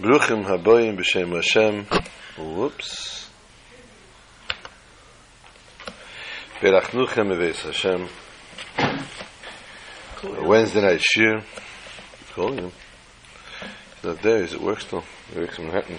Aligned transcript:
Bruchim 0.00 0.44
haboyim 0.44 0.96
b'shem 0.96 1.34
Hashem. 1.34 1.84
Whoops. 2.38 3.28
Berachnuchem 6.60 7.34
eveis 7.34 7.62
Hashem. 7.62 8.08
Wednesday 10.46 10.82
night 10.82 11.02
shir. 11.02 11.42
Calling 12.32 12.58
him. 12.58 12.72
He's 13.96 14.04
not 14.04 14.22
there. 14.22 14.42
He's 14.42 14.54
at 14.54 14.60
work 14.60 14.80
still. 14.82 15.02
He 15.32 15.40
works 15.40 15.58
in 15.58 15.66
Manhattan. 15.66 15.98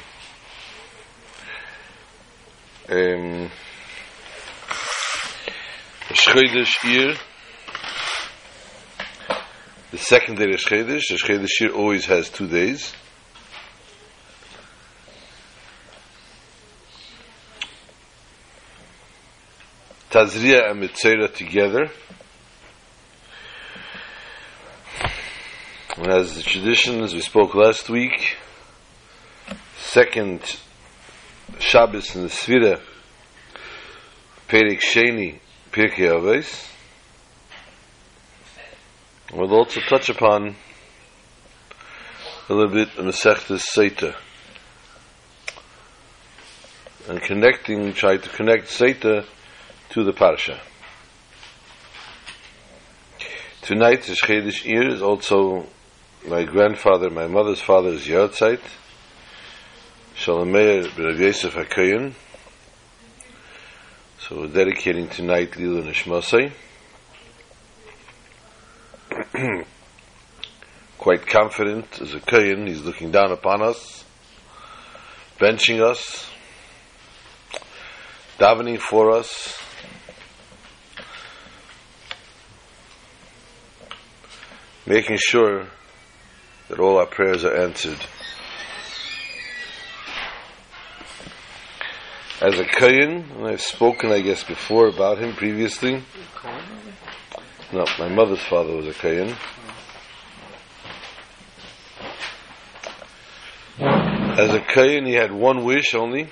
Um, 2.87 3.51
Shchodesh 6.13 6.77
Iyar. 6.83 7.17
The 9.91 9.97
second 9.97 10.37
day 10.37 10.45
of 10.45 10.59
Shchodesh. 10.61 11.09
The 11.09 11.15
Shchodesh 11.21 11.49
Iyar 11.61 11.75
always 11.75 12.05
has 12.05 12.29
two 12.29 12.47
days. 12.47 12.93
Tazria 20.19 20.69
and 20.69 20.83
Metzora 20.83 21.33
together. 21.33 21.89
And 25.95 26.07
as 26.07 26.35
the 26.35 26.41
tradition, 26.41 27.01
as 27.03 27.13
we 27.13 27.21
spoke 27.21 27.55
last 27.55 27.89
week, 27.89 28.35
second 29.77 30.41
Shabbos 31.59 32.17
in 32.17 32.23
the 32.23 32.27
Svira, 32.27 32.81
Perik 34.49 34.81
Sheni, 34.81 35.39
Pirkei 35.71 36.11
Avos, 36.11 36.67
we'll 39.33 39.53
also 39.53 39.79
touch 39.87 40.09
upon 40.09 40.53
a 42.49 42.53
little 42.53 42.73
bit 42.73 42.89
of 42.97 43.05
Masechtas 43.05 43.63
Seita. 43.73 44.15
And 47.07 47.21
connecting, 47.21 47.93
try 47.93 48.17
to 48.17 48.29
connect 48.29 48.65
Seita 48.65 49.25
to 49.89 50.03
the 50.03 50.13
Parsha. 50.13 50.59
Tonight, 53.63 54.03
the 54.03 54.13
Shchedish 54.13 54.63
Iyar 54.63 54.93
is 54.93 55.01
also 55.01 55.65
my 56.27 56.43
grandfather, 56.43 57.09
my 57.09 57.25
mother's 57.25 57.59
father's 57.59 58.05
Yortzeit, 58.05 58.61
Shalomeir 60.15 60.95
Rav 60.95 61.19
Yosef 61.19 61.55
HaKoyen. 61.55 62.13
So 64.19 64.41
we're 64.41 64.47
dedicating 64.47 65.07
tonight 65.09 65.53
Lilu 65.53 65.83
Nishmasei. 65.83 66.51
Quite 70.99 71.25
confident 71.25 71.99
as 71.99 72.13
a 72.13 72.19
Kohen, 72.19 72.67
he's 72.67 72.81
looking 72.81 73.09
down 73.09 73.31
upon 73.31 73.63
us, 73.63 74.03
benching 75.39 75.81
us, 75.81 76.29
davening 78.37 78.79
for 78.79 79.11
us, 79.11 79.57
making 84.89 85.17
sure 85.19 85.67
that 86.67 86.79
all 86.79 86.97
our 86.97 87.05
prayers 87.05 87.45
are 87.45 87.55
answered. 87.55 87.99
As 92.41 92.57
a 92.57 92.65
Kayan, 92.65 93.31
and 93.31 93.47
I've 93.47 93.61
spoken, 93.61 94.11
I 94.11 94.21
guess, 94.21 94.43
before 94.43 94.87
about 94.87 95.19
him 95.19 95.33
previously. 95.33 96.01
No, 97.71 97.85
my 97.99 98.09
mother's 98.09 98.41
father 98.41 98.75
was 98.75 98.87
a 98.87 98.93
Kayan. 98.93 99.35
As 103.79 104.53
a 104.53 104.59
Kayan, 104.59 105.05
he 105.05 105.13
had 105.13 105.31
one 105.31 105.65
wish 105.65 105.93
only. 105.93 106.29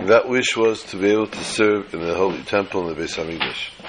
That 0.00 0.28
wish 0.28 0.56
was 0.56 0.82
to 0.84 0.96
be 0.96 1.10
able 1.10 1.28
to 1.28 1.44
serve 1.44 1.94
in 1.94 2.00
the 2.00 2.14
Holy 2.14 2.42
Temple 2.42 2.88
in 2.88 2.94
the 2.94 3.02
Beis 3.02 3.16
Hamikdash. 3.16 3.79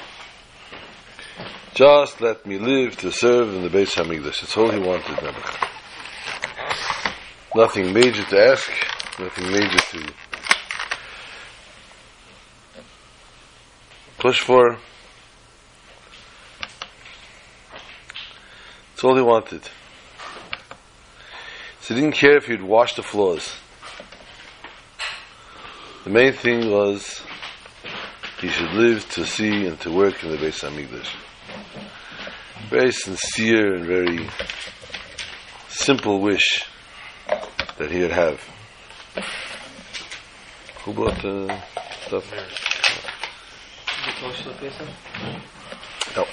Just 1.82 2.22
let 2.22 2.46
me 2.46 2.60
live 2.60 2.96
to 2.98 3.12
serve 3.12 3.56
in 3.56 3.64
the 3.64 3.68
Beis 3.68 3.96
Hamikdash. 3.96 4.42
That's 4.42 4.56
all 4.56 4.70
he 4.70 4.78
wanted. 4.78 5.18
Nothing 7.56 7.92
major 7.92 8.24
to 8.24 8.40
ask, 8.40 8.72
nothing 9.20 9.52
major 9.52 9.80
to 9.80 10.14
push 14.20 14.42
for. 14.42 14.78
That's 18.92 19.04
all 19.04 19.16
he 19.16 19.24
wanted. 19.24 19.64
So 21.80 21.96
he 21.96 22.02
didn't 22.02 22.16
care 22.16 22.38
if 22.38 22.46
he'd 22.46 22.62
wash 22.62 22.94
the 22.94 23.02
floors. 23.02 23.56
The 26.04 26.12
main 26.12 26.34
thing 26.34 26.70
was 26.70 27.24
he 28.40 28.50
should 28.50 28.72
live 28.74 29.10
to 29.14 29.26
see 29.26 29.66
and 29.66 29.80
to 29.80 29.92
work 29.92 30.24
in 30.24 30.30
the 30.30 30.38
Beis 30.38 30.62
Hamikdash. 30.62 31.10
Very 32.70 32.92
sincere 32.92 33.76
and 33.76 33.86
very 33.86 34.30
simple 35.70 36.22
wish 36.22 36.66
that 37.78 37.92
he 37.92 38.02
would 38.02 38.12
have. 38.12 38.40
Who 40.84 40.94
brought 40.94 41.22
the 41.22 41.62
stuff? 42.08 42.32
No. 46.16 46.26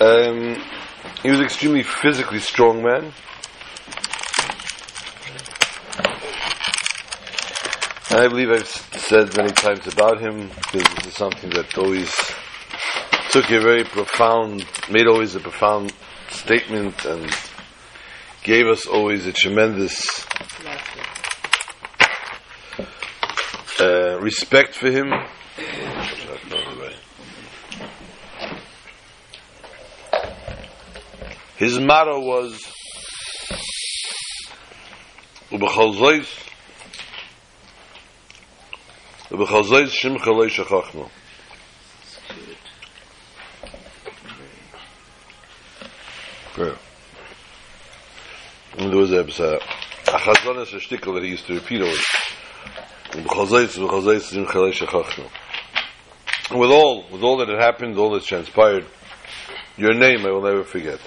Um, 0.00 0.62
he 1.22 1.30
was 1.30 1.38
an 1.38 1.44
extremely 1.44 1.82
physically 1.82 2.40
strong 2.40 2.82
man. 2.82 3.12
I 8.16 8.28
believe 8.28 8.48
I've 8.48 8.68
said 8.68 9.36
many 9.36 9.50
times 9.50 9.88
about 9.88 10.20
him, 10.20 10.48
because 10.48 10.94
this 10.94 11.06
is 11.08 11.14
something 11.14 11.50
that 11.50 11.76
always 11.76 12.14
took 13.30 13.50
a 13.50 13.60
very 13.60 13.82
profound, 13.82 14.64
made 14.88 15.08
always 15.08 15.34
a 15.34 15.40
profound 15.40 15.92
statement 16.28 17.04
and 17.04 17.28
gave 18.44 18.68
us 18.68 18.86
always 18.86 19.26
a 19.26 19.32
tremendous 19.32 20.24
uh, 23.80 24.20
respect 24.20 24.76
for 24.76 24.92
him. 24.92 25.12
His 31.56 31.80
motto 31.80 32.20
was 32.20 32.64
Ubechal 39.34 39.64
Zois 39.64 39.90
Shimcha 39.90 40.36
Lei 40.36 40.48
Shachachnu 40.48 41.10
Yeah. 46.56 46.76
And 48.78 48.92
there 48.92 48.98
was 48.98 49.10
a, 49.10 49.18
a, 49.18 49.22
a 49.22 50.18
chazonis, 50.18 50.72
a 50.72 50.78
shtickle 50.78 51.14
that 51.14 51.24
he 51.24 51.30
used 51.30 51.48
to 51.48 51.54
repeat 51.54 51.82
always. 51.82 52.06
B'chazayis, 53.10 53.76
b'chazayis, 53.76 54.30
zim 54.30 54.46
chalei 54.46 54.72
shachachnu. 54.72 55.28
With 56.56 56.70
all, 56.70 57.06
with 57.10 57.22
all 57.24 57.38
that 57.38 57.48
had 57.48 57.60
happened, 57.60 57.98
all 57.98 58.12
that's 58.12 58.26
transpired, 58.26 58.86
your 59.76 59.94
name 59.94 60.24
I 60.24 60.30
will 60.30 60.42
never 60.42 60.62
forget. 60.62 61.00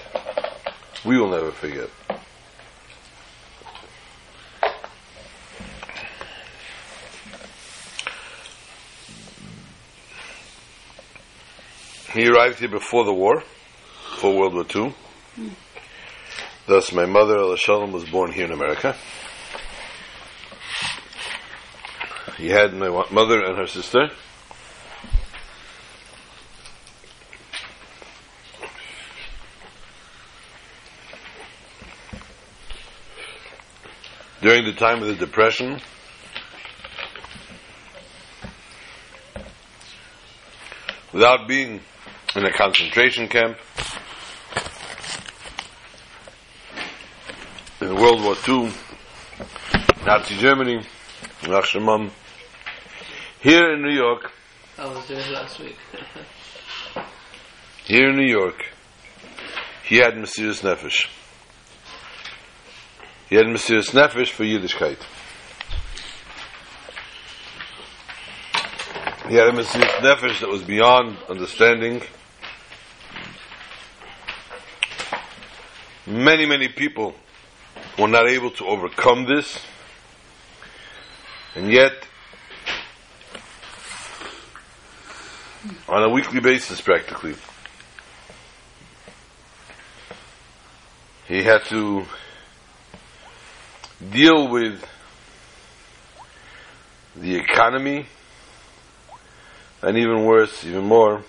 We 1.06 1.18
will 1.18 1.30
never 1.30 1.50
forget. 1.50 1.88
He 12.18 12.26
arrived 12.26 12.58
here 12.58 12.68
before 12.68 13.04
the 13.04 13.12
war, 13.12 13.44
before 14.10 14.36
World 14.36 14.52
War 14.52 14.66
II. 14.74 14.92
Thus, 16.66 16.92
my 16.92 17.06
mother, 17.06 17.38
Ella 17.38 17.56
Shalom, 17.56 17.92
was 17.92 18.10
born 18.10 18.32
here 18.32 18.44
in 18.44 18.50
America. 18.50 18.96
He 22.36 22.48
had 22.48 22.74
my 22.74 22.88
mother 23.12 23.44
and 23.44 23.56
her 23.56 23.68
sister. 23.68 24.08
During 34.42 34.64
the 34.64 34.72
time 34.72 35.02
of 35.02 35.06
the 35.06 35.14
Depression, 35.14 35.80
without 41.12 41.46
being 41.46 41.80
in 42.36 42.44
a 42.44 42.52
concentration 42.52 43.28
camp, 43.28 43.56
in 47.80 47.94
World 47.94 48.22
War 48.22 48.34
II, 48.46 48.72
Nazi 50.04 50.36
Germany, 50.36 50.80
Nachshemam. 51.42 52.10
Here 53.40 53.72
in 53.72 53.82
New 53.82 53.94
York, 53.94 54.30
I 54.78 54.86
was 54.86 55.06
there 55.08 55.30
last 55.32 55.58
week. 55.60 55.76
here 57.84 58.10
in 58.10 58.16
New 58.16 58.28
York, 58.28 58.62
he 59.84 59.96
had 59.96 60.14
Mesiris 60.14 60.62
Nefesh. 60.62 61.06
He 63.28 63.36
had 63.36 63.46
Mesiris 63.46 63.90
Nefesh 63.92 64.30
for 64.30 64.44
Yiddishkeit. 64.44 64.98
He 69.28 69.34
had 69.34 69.48
a 69.48 69.52
Mesiris 69.52 70.00
Nefesh 70.00 70.40
that 70.40 70.48
was 70.48 70.62
beyond 70.62 71.18
understanding. 71.28 72.00
Many, 76.06 76.46
many 76.46 76.68
people 76.68 77.14
were 77.98 78.08
not 78.08 78.26
able 78.26 78.50
to 78.52 78.64
overcome 78.64 79.26
this. 79.26 79.58
And 81.54 81.70
yet, 81.70 81.92
on 85.90 86.04
a 86.04 86.08
weekly 86.08 86.40
basis 86.40 86.80
practically, 86.80 87.34
he 91.26 91.42
had 91.42 91.66
to 91.66 92.06
deal 94.10 94.48
with 94.48 94.82
the 97.14 97.36
economy 97.36 98.06
and 99.82 99.96
even 99.96 100.24
worse, 100.24 100.64
even 100.64 100.84
more, 100.84 101.22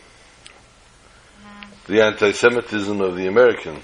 the 1.88 2.04
anti-Semitism 2.04 3.02
of 3.02 3.16
the 3.16 3.28
American. 3.28 3.80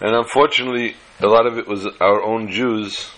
And 0.00 0.14
unfortunately, 0.14 0.94
a 1.20 1.26
lot 1.26 1.46
of 1.46 1.58
it 1.58 1.66
was 1.66 1.86
our 2.00 2.22
own 2.22 2.50
Jews 2.50 3.10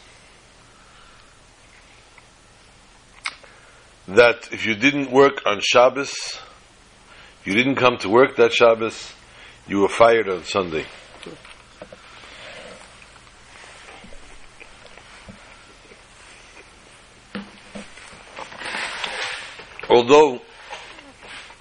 that 4.09 4.49
if 4.53 4.67
you 4.67 4.75
didn't 4.75 5.11
work 5.11 5.43
on 5.47 5.61
Shabbos, 5.63 6.39
you 7.45 7.55
didn't 7.55 7.77
come 7.77 7.97
to 7.99 8.09
work 8.09 8.37
that 8.37 8.53
Shabbos, 8.53 9.13
you 9.67 9.81
were 9.81 9.89
fired 9.89 10.29
on 10.29 10.45
Sunday. 10.45 10.87
Although 20.11 20.41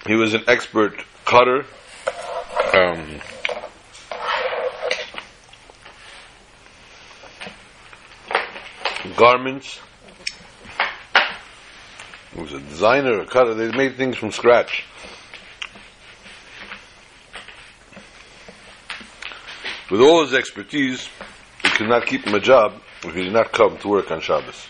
he 0.08 0.16
was 0.16 0.34
an 0.34 0.44
expert 0.48 1.04
cutter, 1.24 1.66
um, 2.74 3.22
garments. 9.16 9.80
He 12.34 12.42
was 12.42 12.54
a 12.54 12.60
designer, 12.60 13.20
a 13.20 13.28
cutter. 13.28 13.54
They 13.54 13.70
made 13.78 13.98
things 13.98 14.18
from 14.18 14.32
scratch. 14.32 14.84
With 19.92 20.02
all 20.02 20.26
his 20.26 20.34
expertise, 20.34 21.08
he 21.62 21.70
could 21.70 21.88
not 21.88 22.08
keep 22.08 22.26
him 22.26 22.34
a 22.34 22.40
job 22.40 22.82
if 23.04 23.14
he 23.14 23.26
did 23.26 23.34
not 23.34 23.52
come 23.52 23.78
to 23.78 23.88
work 23.88 24.10
on 24.10 24.22
Shabbos. 24.22 24.66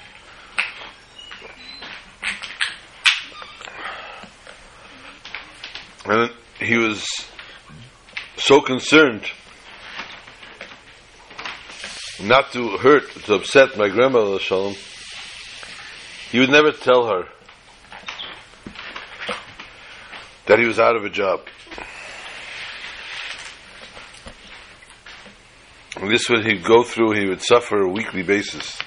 And 6.09 6.31
he 6.59 6.75
was 6.75 7.06
so 8.35 8.61
concerned 8.61 9.29
not 12.19 12.51
to 12.53 12.77
hurt, 12.77 13.07
to 13.25 13.35
upset 13.35 13.77
my 13.77 13.89
grandmother, 13.89 14.39
Shalom, 14.39 14.73
he 16.31 16.39
would 16.39 16.50
never 16.50 16.71
tell 16.71 17.06
her 17.06 17.25
that 20.47 20.57
he 20.57 20.65
was 20.65 20.79
out 20.79 20.95
of 20.95 21.06
a 21.06 21.09
job. 21.11 21.41
And 25.95 26.09
this 26.09 26.27
would 26.27 26.44
he'd 26.44 26.63
go 26.63 26.81
through, 26.81 27.11
he 27.19 27.27
would 27.27 27.44
suffer 27.44 27.83
a 27.83 27.88
weekly 27.88 28.23
basis. 28.23 28.79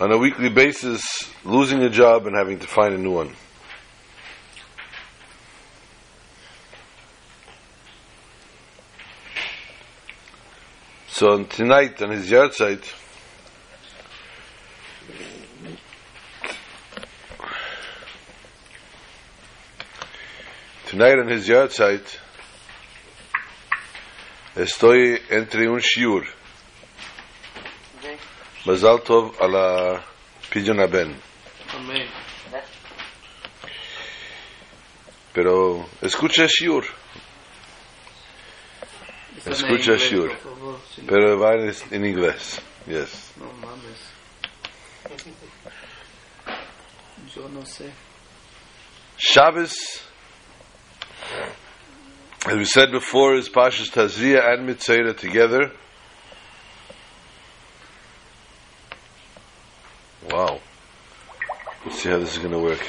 On 0.00 0.10
a 0.10 0.18
weekly 0.18 0.48
basis, 0.48 1.30
losing 1.44 1.84
a 1.84 1.88
job 1.88 2.26
and 2.26 2.34
having 2.36 2.58
to 2.58 2.66
find 2.66 2.94
a 2.94 2.98
new 2.98 3.12
one. 3.12 3.36
So 11.22 11.44
tonight 11.44 12.02
on 12.02 12.10
his 12.10 12.28
yard 12.28 12.52
site, 12.52 12.94
tonight 20.86 21.20
on 21.20 21.28
his 21.28 21.46
yard 21.46 21.70
site, 21.70 22.18
estoy 24.56 25.20
entre 25.30 25.68
un 25.68 25.78
shiur. 25.78 26.26
Mazal 28.66 28.98
tov 29.04 29.40
a 29.40 29.46
la 29.46 30.02
Pidyon 30.50 30.80
Aben. 30.80 31.14
Amén. 31.76 32.08
Pero 35.32 35.86
escucha 36.00 36.48
shiur. 36.48 36.82
Está 39.44 39.50
Escucha, 39.50 39.92
en 39.92 39.98
inglés, 39.98 40.10
Shiur. 40.10 40.28
por 40.28 40.38
favor, 40.54 40.80
sí. 40.94 41.02
Pero 41.08 41.38
va 41.38 41.54
en, 41.54 41.74
en 41.90 42.04
inglés. 42.06 42.60
Yes. 42.86 43.32
No 43.36 43.52
mames. 43.54 43.98
Yo 47.34 47.48
no 47.48 47.64
sé. 47.64 47.90
Shabbos, 49.18 49.74
as 52.46 52.54
we 52.54 52.64
said 52.64 52.90
before, 52.92 53.34
is 53.36 53.48
Pashas 53.48 53.90
Tazria 53.90 54.52
and 54.52 54.66
Mitzvah 54.66 55.14
together. 55.14 55.72
Wow. 60.30 60.60
Let's 61.84 62.00
see 62.00 62.10
how 62.10 62.18
this 62.18 62.32
is 62.32 62.38
going 62.38 62.52
to 62.52 62.58
work. 62.60 62.84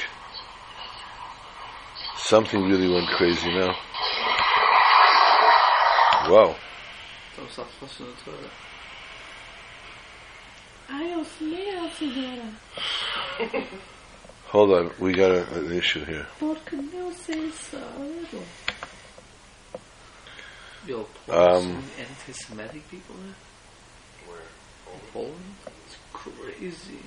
Something 2.16 2.62
really 2.68 2.88
went 2.92 3.08
crazy 3.16 3.52
now. 3.52 3.74
Wow. 6.28 6.54
Estamos 7.30 7.58
a 7.58 7.64
fazer 7.64 8.12
toda. 8.24 8.50
Ai, 10.88 11.14
auxilia, 11.14 11.90
senhora. 11.98 12.48
Hold 14.52 14.70
on, 14.72 14.90
we 15.00 15.12
got 15.12 15.30
a, 15.32 15.42
an 15.58 15.72
issue 15.72 16.04
here. 16.04 16.26
Porque 16.38 16.76
não 16.76 17.12
sei 17.12 17.50
soro. 17.52 18.44
Yo, 20.86 21.06
Um, 21.28 21.62
some 21.62 21.84
anti-Semitic 21.98 22.88
people 22.90 23.16
there? 23.16 23.34
Where? 24.28 24.46
In 24.92 25.00
Poland? 25.12 25.54
It's 25.86 25.96
crazy. 26.12 26.98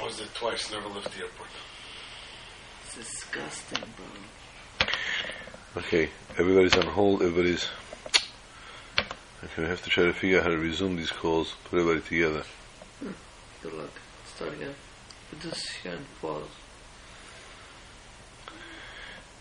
I 0.00 0.04
was 0.04 0.16
there 0.18 0.28
twice, 0.34 0.70
never 0.72 0.88
left 0.88 1.12
the 1.14 1.20
airport. 1.22 1.50
It's 2.84 2.94
disgusting, 2.96 3.84
bro. 3.96 4.86
Okay, 5.76 6.08
everybody's 6.38 6.74
on 6.74 6.86
hold, 6.86 7.22
everybody's. 7.22 7.68
Okay, 9.44 9.62
we 9.62 9.64
have 9.64 9.82
to 9.82 9.90
try 9.90 10.04
to 10.04 10.12
figure 10.14 10.38
out 10.38 10.44
how 10.44 10.50
to 10.50 10.56
resume 10.56 10.96
these 10.96 11.10
calls, 11.10 11.54
put 11.64 11.78
everybody 11.78 12.00
together. 12.00 12.44
Good 13.62 13.74
luck. 13.74 13.90
Start 14.24 14.54
again. 14.54 14.74
Put 15.28 15.40
this 15.40 15.68
here 15.82 15.92
and 15.92 16.06
pause. 16.22 16.48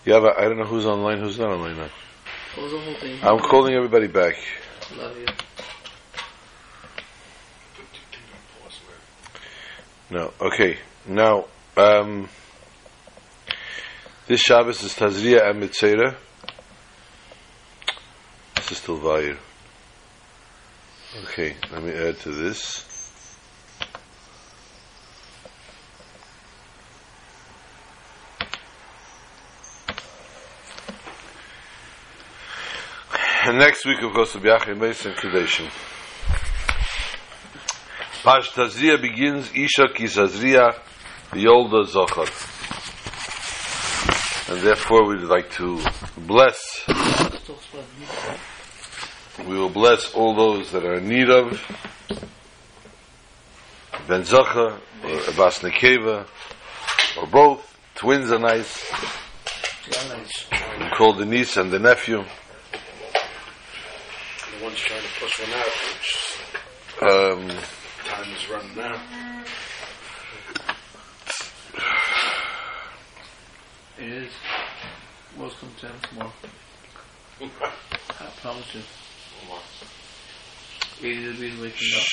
Yeah, 0.04 0.20
but 0.20 0.38
I 0.38 0.44
don't 0.44 0.58
know 0.58 0.66
who's 0.66 0.86
online, 0.86 1.20
who's 1.20 1.40
not 1.40 1.52
online 1.52 1.78
now. 1.78 1.90
Close 2.54 2.72
the 2.72 2.80
whole 2.80 2.96
thing. 2.96 3.20
I'm 3.24 3.40
calling 3.40 3.74
everybody 3.74 4.08
back. 4.08 4.36
Love 4.98 5.18
you. 5.18 5.26
No, 10.10 10.34
okay. 10.42 10.78
Now, 11.08 11.46
um, 11.78 12.28
this 14.28 14.42
Shabbos 14.42 14.84
is 14.84 14.94
Tazria 14.94 15.50
and 15.50 15.64
Metzora. 15.64 16.16
This 18.66 18.72
is 18.72 18.78
still 18.80 18.98
Vayir. 18.98 19.38
Okay, 21.26 21.56
let 21.72 21.84
me 21.84 21.92
add 21.92 22.18
to 22.22 22.32
this. 22.32 22.84
And 33.44 33.60
next 33.60 33.86
week, 33.86 34.02
of 34.02 34.12
course, 34.14 34.34
will 34.34 34.42
be 34.42 34.50
Achim 34.50 34.80
Beis 34.80 35.06
and 35.06 35.16
Kedeshim. 35.16 35.70
Pash 38.24 38.50
Tazria 38.50 39.00
begins 39.00 39.52
Isha 39.54 39.90
Kisazria 39.94 40.74
Yolda 41.34 41.86
Zochar. 41.86 42.28
And 44.50 44.60
therefore 44.64 45.08
we'd 45.08 45.22
like 45.22 45.52
to 45.52 45.80
bless. 46.18 46.84
We 49.56 49.62
will 49.62 49.70
bless 49.70 50.14
all 50.14 50.36
those 50.36 50.70
that 50.74 50.84
are 50.84 50.96
in 50.96 51.08
need 51.08 51.30
of 51.30 51.52
Ben 54.06 54.24
Zochar, 54.24 54.78
or 55.02 55.30
Abbas 55.30 55.60
Nekeva, 55.60 56.28
or 57.18 57.28
both. 57.28 57.78
Twins 57.96 58.30
are 58.34 58.40
nice. 58.40 58.84
Yeah, 59.90 60.18
nice. 60.18 60.46
We 60.78 60.90
call 60.98 61.14
the 61.14 61.26
niece 61.26 61.56
and 61.56 61.72
the 61.72 61.80
nephew. 61.80 62.18
The 64.58 64.64
one's 64.66 64.78
trying 64.78 65.00
to 65.02 65.08
push 65.22 65.40
one 65.40 65.54
out, 65.58 65.66
which 65.88 66.38
Um, 67.02 67.48
time 68.04 68.34
is 68.34 68.50
running 68.50 68.78
out. 68.82 69.00
It 74.00 74.10
is. 74.10 74.32
Most 75.38 75.56
sometimes 75.62 76.02
more. 76.14 76.34
I 78.20 78.26
promise 78.42 78.76
you. 78.76 78.82
80 81.02 81.32
degrees 81.32 81.60
waking 81.62 81.92
up. 81.98 82.04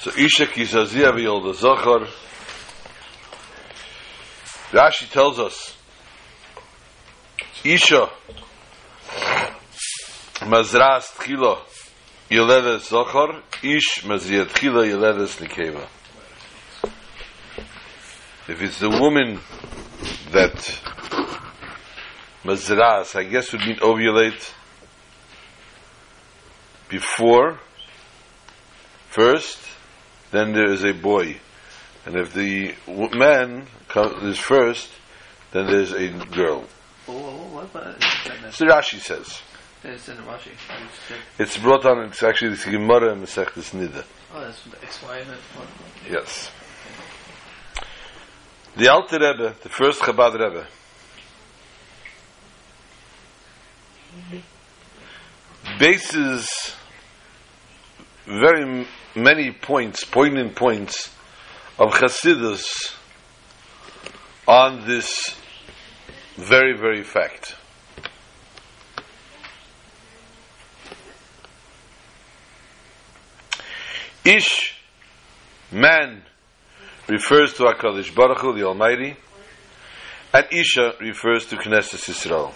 So 0.00 0.10
Isha 0.16 0.46
Kisazia 0.46 1.12
V'Yolda 1.12 1.54
Zachar. 1.54 2.06
Rashi 4.70 5.10
tells 5.10 5.38
us, 5.38 5.76
Isha 7.64 8.08
Mazras 10.40 11.12
Tchila 11.16 11.58
Yoledes 12.30 12.88
Zachar, 12.88 13.42
Ish 13.62 14.04
Mazriat 14.04 14.46
Tchila 14.46 14.88
Yoledes 14.88 15.36
Nikeva. 15.40 15.86
If 18.48 18.62
it's 18.62 18.78
the 18.78 18.88
woman 18.88 19.40
that 20.32 20.54
Mazras, 22.44 23.16
I 23.16 23.24
guess 23.24 23.52
would 23.52 23.62
mean 23.62 23.76
ovulate 23.76 24.52
before, 26.88 27.60
first, 29.08 29.58
then 30.30 30.52
there 30.52 30.70
is 30.70 30.84
a 30.84 30.92
boy. 30.92 31.36
And 32.06 32.16
if 32.16 32.32
the 32.32 32.74
man 32.86 33.66
comes, 33.88 34.22
is 34.24 34.38
first, 34.38 34.90
then 35.52 35.66
there's 35.66 35.92
a 35.92 36.08
girl. 36.08 36.64
Oh, 37.08 37.12
what 37.52 37.64
about? 37.64 38.02
So 38.54 38.66
Rashi 38.66 39.00
says. 39.00 39.40
It's 39.82 40.08
in 40.08 40.16
the 40.16 40.22
Rashi. 40.22 40.52
I 40.68 40.80
just 40.86 41.08
checked. 41.08 41.20
It's 41.38 41.58
brought 41.58 41.86
on, 41.86 42.04
it's 42.04 42.22
actually 42.22 42.54
the 42.54 42.70
Gemara 42.70 43.12
and 43.12 43.22
the 43.22 43.26
Sechtes 43.26 43.72
Nida. 43.74 44.04
Oh, 44.34 44.40
that's 44.40 44.60
XY 44.60 45.22
event. 45.22 45.40
Yes. 46.08 46.50
The 48.76 48.88
Alter 48.88 49.18
Rebbe, 49.18 49.54
the 49.62 49.68
first 49.68 50.00
Chabad 50.00 50.34
Rebbe, 50.34 50.66
bases 55.78 56.74
very 58.26 58.86
many 59.14 59.50
points, 59.52 60.04
poignant 60.04 60.54
points 60.54 61.10
of 61.78 61.92
Chassidus 61.92 62.94
on 64.46 64.86
this 64.86 65.36
very, 66.36 66.76
very 66.76 67.02
fact. 67.02 67.56
Ish, 74.24 74.74
man, 75.72 76.22
refers 77.10 77.52
to 77.54 77.64
HaKadosh 77.64 78.14
Baruch 78.14 78.38
Hu, 78.38 78.54
the 78.54 78.64
Almighty, 78.64 79.16
and 80.32 80.46
Isha 80.52 80.94
refers 81.00 81.44
to 81.46 81.56
Knesset 81.56 81.98
Yisrael. 82.08 82.52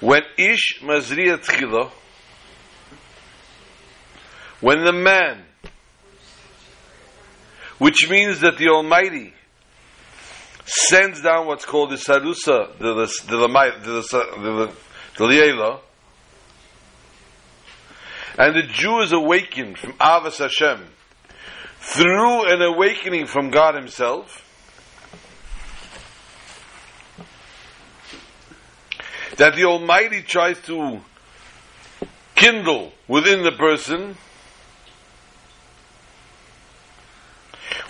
When 0.00 0.22
Ish 0.36 0.80
Mazriya 0.82 1.38
Tchila, 1.38 1.90
when 4.60 4.84
the 4.84 4.92
man, 4.92 5.44
which 7.78 8.08
means 8.10 8.40
that 8.40 8.58
the 8.58 8.68
Almighty 8.68 9.32
sends 10.66 11.22
down 11.22 11.46
what's 11.46 11.64
called 11.64 11.90
the 11.90 11.96
Sarusa, 11.96 12.76
the 12.78 12.94
the 12.94 13.06
the 13.28 13.38
the 13.38 13.78
the, 13.82 14.40
the, 14.40 14.72
the 15.16 15.24
Liela, 15.24 15.80
and 18.38 18.54
the 18.54 18.62
Jew 18.62 19.00
is 19.00 19.10
awakened 19.12 19.76
from 19.78 19.92
Avas 19.94 20.38
Hashem 20.38 20.86
through 21.80 22.52
an 22.52 22.62
awakening 22.62 23.26
from 23.26 23.50
God 23.50 23.74
Himself. 23.74 24.44
That 29.36 29.54
the 29.54 29.64
Almighty 29.64 30.22
tries 30.22 30.60
to 30.62 31.00
kindle 32.36 32.92
within 33.08 33.42
the 33.42 33.52
person 33.52 34.16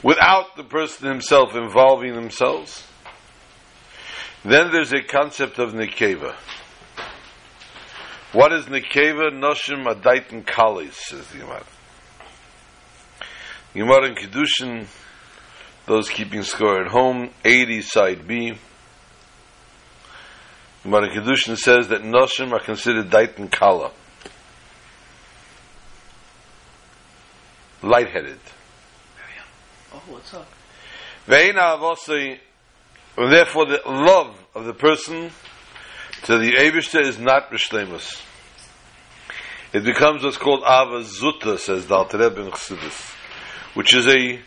without 0.03 0.57
the 0.57 0.65
person 0.65 1.09
himself 1.09 1.55
involving 1.55 2.15
themselves. 2.15 2.87
Then 4.45 4.71
there's 4.71 4.93
a 4.93 5.03
concept 5.03 5.59
of 5.59 5.73
Nekeva. 5.73 6.37
What 8.33 8.53
is 8.53 8.67
Nekeva? 8.67 9.31
Noshim 9.33 9.87
Adaitan 9.87 10.45
Kalis, 10.45 10.93
says 10.93 11.27
the 11.29 11.39
Gemara. 11.39 11.65
Gemara 13.73 14.09
in 14.09 14.15
Kedushin, 14.17 14.87
those 15.87 16.11
keeping 16.11 16.43
score 16.43 16.85
at 16.85 16.91
home, 16.91 17.31
80 17.43 17.81
side 17.81 18.29
B. 18.29 18.53
Gemara 20.83 21.11
in 21.11 21.23
Kedushin 21.23 21.57
says 21.57 21.89
that 21.89 22.03
Noshim 22.03 22.53
are 22.53 22.61
considered 22.61 23.09
Daitan 23.09 23.51
Kala. 23.51 23.93
Lightheaded. 27.83 28.41
Oh, 29.95 30.03
what's 30.09 30.35
up? 30.35 30.47
Ve'ena 31.27 31.79
avosei, 31.79 32.39
and 33.17 33.33
therefore 33.33 33.65
the 33.65 33.81
love 33.87 34.37
of 34.55 34.67
the 34.67 34.75
person 34.75 35.31
to 36.25 36.39
the 36.39 36.53
Abishter 36.53 37.01
is 37.01 37.19
not 37.19 37.51
Rishlemus. 37.51 38.23
It 39.73 39.85
becomes 39.85 40.25
what's 40.25 40.39
called 40.39 40.61
Ava 40.61 41.03
Zutta, 41.05 41.59
says 41.59 41.87
the 41.87 41.95
Alter 41.95 42.23
in 42.23 42.51
Chassidus, 42.51 43.15
which 43.75 43.95
is 43.95 44.07
a 44.09 44.41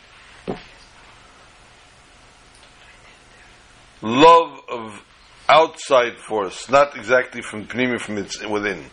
love 4.02 4.60
of 4.68 5.04
outside 5.48 6.18
force, 6.18 6.70
not 6.70 6.96
exactly 6.98 7.42
from 7.42 7.68
Pnimi, 7.68 8.00
from 8.00 8.18
its 8.18 8.44
within. 8.46 8.86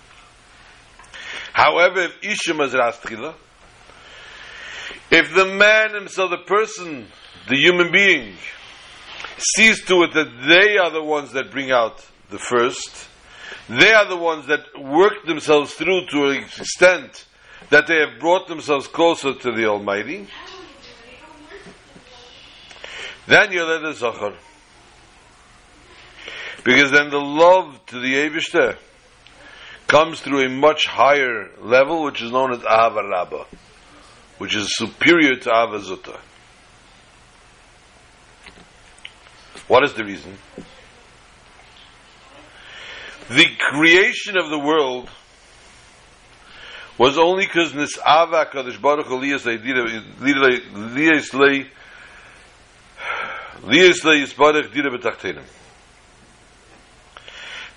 However, 1.52 2.02
if 2.02 2.23
Isham 2.23 2.61
is 2.61 2.75
Rastchila, 2.75 3.35
if 5.11 5.35
the 5.35 5.47
man 5.47 5.94
himself, 5.94 6.30
the 6.30 6.38
person, 6.38 7.06
the 7.49 7.56
human 7.56 7.90
being, 7.90 8.35
sees 9.38 9.85
to 9.87 10.02
it 10.02 10.12
that 10.12 10.30
they 10.47 10.76
are 10.76 10.90
the 10.90 11.02
ones 11.02 11.32
that 11.32 11.50
bring 11.50 11.70
out 11.70 12.04
the 12.30 12.38
first, 12.38 13.08
they 13.68 13.92
are 13.92 14.06
the 14.08 14.16
ones 14.16 14.47
that 14.47 14.61
work 14.78 15.25
themselves 15.26 15.75
through 15.75 16.06
to 16.06 16.28
an 16.28 16.37
extent 16.44 17.26
that 17.70 17.87
they 17.87 17.99
have 18.00 18.18
brought 18.18 18.49
themselves 18.49 18.87
closer 18.87 19.35
to 19.35 19.52
the 19.52 19.66
Almighty, 19.66 20.26
then 23.26 23.52
you're 23.52 23.66
led 23.66 23.94
Zachar. 23.94 24.35
Because 26.64 26.90
then 26.90 27.11
the 27.11 27.18
love 27.20 27.80
to 27.87 28.00
the 28.00 28.14
Avishter 28.14 28.76
comes 29.87 30.20
through 30.20 30.44
a 30.44 30.49
much 30.49 30.87
higher 30.87 31.50
level, 31.61 32.04
which 32.04 32.23
is 32.23 32.30
known 32.30 32.52
as 32.52 32.58
Ahava 32.61 33.08
Rabbah 33.08 33.44
which 34.38 34.54
is 34.54 34.75
superior 34.76 35.37
to 35.37 35.50
Avazuta. 35.50 36.18
What 39.66 39.85
is 39.85 39.92
the 39.92 40.04
reason? 40.04 40.38
The 43.28 43.47
creation 43.70 44.38
of 44.38 44.49
the 44.49 44.58
world 44.58 45.11
was 46.97 47.18
only 47.18 47.44
because 47.47 47.73
Nis'ava 47.73 48.50
Kadosh 48.50 48.80
Baruch 48.80 49.06
Hu 49.06 49.20
liyas 49.20 49.44
lei 49.44 49.58
liyas 53.66 54.04
lei 54.04 54.20
yisbarach 54.20 54.73
dira 54.73 54.90
b'tachtenim. 54.90 55.44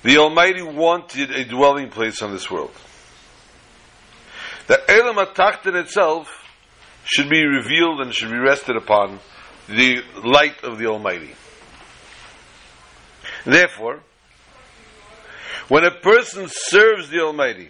The 0.03 0.17
Almighty 0.17 0.63
wanted 0.63 1.31
a 1.31 1.45
dwelling 1.45 1.89
place 1.89 2.21
on 2.21 2.31
this 2.31 2.49
world. 2.49 2.71
The 4.67 4.79
Elam 4.89 5.17
HaTachten 5.17 5.75
itself 5.75 6.29
should 7.03 7.29
be 7.29 7.43
revealed 7.43 7.99
and 8.01 8.13
should 8.13 8.31
be 8.31 8.37
rested 8.37 8.77
upon 8.77 9.19
the 9.67 10.01
light 10.23 10.63
of 10.63 10.77
the 10.79 10.87
Almighty. 10.87 11.35
Therefore, 13.45 14.01
when 15.71 15.85
a 15.85 15.91
person 16.01 16.49
serves 16.51 17.07
the 17.07 17.21
Almighty, 17.21 17.69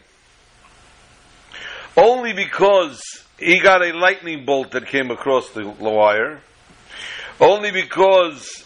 only 1.95 2.33
because 2.33 2.99
he 3.37 3.59
got 3.59 3.83
a 3.83 3.93
lightning 3.95 4.43
bolt 4.43 4.71
that 4.71 4.87
came 4.87 5.11
across 5.11 5.51
the 5.51 5.67
wire, 5.67 6.41
only 7.39 7.69
because 7.69 8.65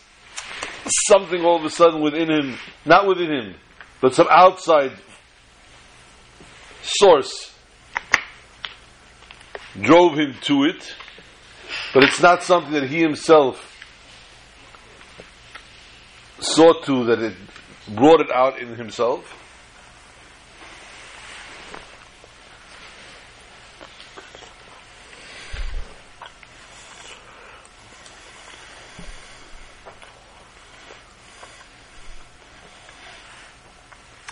something 1.09 1.43
all 1.43 1.57
of 1.57 1.65
a 1.65 1.69
sudden 1.69 1.99
within 1.99 2.31
him, 2.31 2.57
not 2.85 3.05
within 3.05 3.29
him, 3.29 3.55
but 3.99 4.15
some 4.15 4.27
outside 4.31 4.93
source 6.81 7.53
drove 9.81 10.17
him 10.17 10.33
to 10.43 10.63
it, 10.63 10.95
but 11.93 12.05
it's 12.05 12.21
not 12.21 12.41
something 12.41 12.71
that 12.71 12.89
he 12.89 13.01
himself 13.01 13.75
saw 16.39 16.71
to, 16.83 17.03
that 17.07 17.19
it 17.19 17.33
brought 17.87 18.21
it 18.21 18.31
out 18.31 18.59
in 18.59 18.75
himself. 18.75 19.41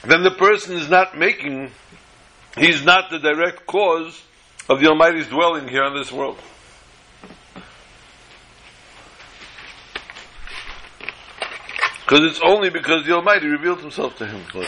Then 0.05 0.23
the 0.23 0.31
person 0.31 0.75
is 0.75 0.89
not 0.89 1.17
making, 1.17 1.71
he's 2.57 2.83
not 2.83 3.09
the 3.09 3.19
direct 3.19 3.65
cause 3.65 4.21
of 4.69 4.79
the 4.79 4.87
Almighty's 4.87 5.27
dwelling 5.27 5.67
here 5.67 5.83
on 5.83 5.95
this 5.95 6.11
world. 6.11 6.37
Because 12.13 12.29
it's 12.29 12.41
only 12.45 12.69
because 12.69 13.07
the 13.07 13.11
Almighty 13.11 13.47
revealed 13.47 13.79
himself 13.79 14.15
to 14.19 14.27
him. 14.27 14.43
Again. 14.53 14.67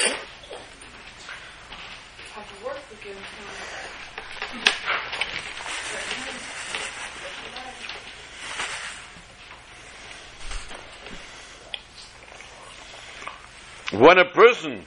When 13.91 14.17
a 14.17 14.25
person 14.25 14.83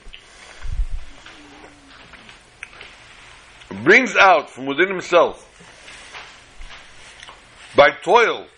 brings 3.84 4.16
out 4.16 4.50
from 4.50 4.66
within 4.66 4.88
himself 4.88 5.44
by 7.76 7.90
toil, 8.02 8.48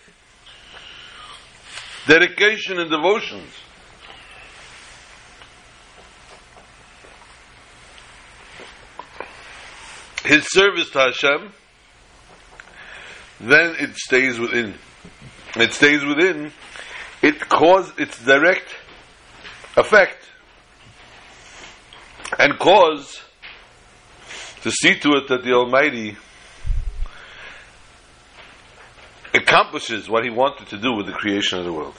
dedication, 2.07 2.79
and 2.79 2.89
devotions 2.89 3.60
his 10.31 10.49
service 10.49 10.89
to 10.91 10.99
Hashem, 10.99 11.51
then 13.41 13.75
it 13.79 13.97
stays 13.97 14.39
within. 14.39 14.75
It 15.57 15.73
stays 15.73 16.05
within. 16.05 16.53
It 17.21 17.49
cause 17.49 17.91
its 17.97 18.17
direct 18.23 18.73
effect 19.75 20.25
and 22.39 22.57
cause 22.57 23.19
to 24.61 24.71
see 24.71 24.97
to 24.99 25.09
it 25.17 25.27
that 25.27 25.43
the 25.43 25.51
Almighty 25.51 26.15
accomplishes 29.33 30.09
what 30.09 30.23
He 30.23 30.29
wanted 30.29 30.67
to 30.67 30.77
do 30.77 30.93
with 30.93 31.07
the 31.07 31.11
creation 31.11 31.59
of 31.59 31.65
the 31.65 31.73
world. 31.73 31.95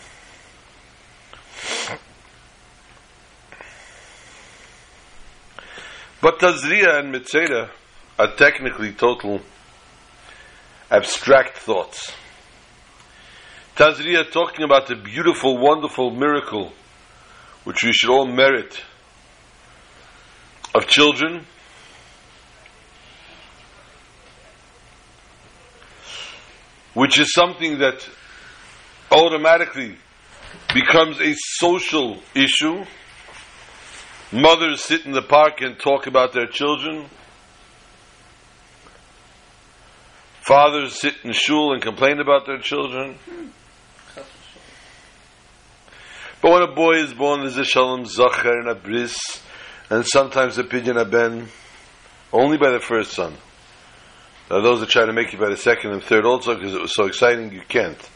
But 6.22 6.38
Tazriya 6.38 6.98
and 7.00 7.14
Metzora 7.14 7.68
are 8.18 8.34
technically 8.36 8.92
total 8.92 9.40
abstract 10.90 11.58
thoughts. 11.58 12.12
Tazriya 13.76 14.30
talking 14.30 14.64
about 14.64 14.86
the 14.86 14.96
beautiful, 14.96 15.58
wonderful 15.58 16.10
miracle 16.10 16.72
which 17.64 17.82
we 17.82 17.92
should 17.92 18.10
all 18.10 18.26
merit 18.26 18.82
of 20.74 20.86
children. 20.86 21.46
Which 26.94 27.18
is 27.18 27.32
something 27.32 27.78
that 27.78 28.06
automatically 29.10 29.96
becomes 30.74 31.20
a 31.20 31.34
social 31.36 32.18
issue. 32.34 32.84
Mothers 34.30 34.82
sit 34.82 35.06
in 35.06 35.12
the 35.12 35.22
park 35.22 35.60
and 35.60 35.78
talk 35.78 36.06
about 36.06 36.32
their 36.32 36.46
children. 36.46 37.06
Fathers 40.52 41.00
sit 41.00 41.14
in 41.24 41.32
shul 41.32 41.72
and 41.72 41.80
complain 41.80 42.20
about 42.20 42.44
their 42.44 42.58
children. 42.58 43.16
But 46.42 46.52
when 46.52 46.62
a 46.62 46.74
boy 46.74 46.96
is 46.96 47.14
born, 47.14 47.40
there's 47.40 47.56
a 47.56 47.64
shalom 47.64 48.04
zacher 48.04 48.58
and 48.60 48.68
a 48.68 48.74
bris, 48.74 49.16
and 49.88 50.06
sometimes 50.06 50.58
a 50.58 50.64
pidyon 50.64 51.00
aben, 51.00 51.48
only 52.34 52.58
by 52.58 52.68
the 52.68 52.80
first 52.80 53.12
son. 53.12 53.32
Are 54.50 54.60
those 54.60 54.80
that 54.80 54.90
try 54.90 55.06
to 55.06 55.12
make 55.14 55.32
you 55.32 55.38
by 55.38 55.48
the 55.48 55.56
second 55.56 55.92
and 55.92 56.02
third 56.02 56.26
also 56.26 56.54
because 56.54 56.74
it 56.74 56.82
was 56.82 56.94
so 56.94 57.06
exciting 57.06 57.50
you 57.50 57.62
can't. 57.66 58.10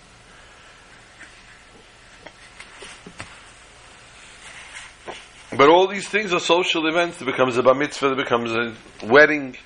But 5.56 5.70
all 5.70 5.86
these 5.86 6.06
things 6.06 6.34
are 6.34 6.40
social 6.40 6.86
events. 6.86 7.22
It 7.22 7.24
becomes 7.24 7.56
a 7.56 7.62
bar 7.62 7.74
mitzvah, 7.74 8.12
it 8.12 8.18
becomes 8.18 8.52
a 8.52 8.74
wedding. 9.06 9.56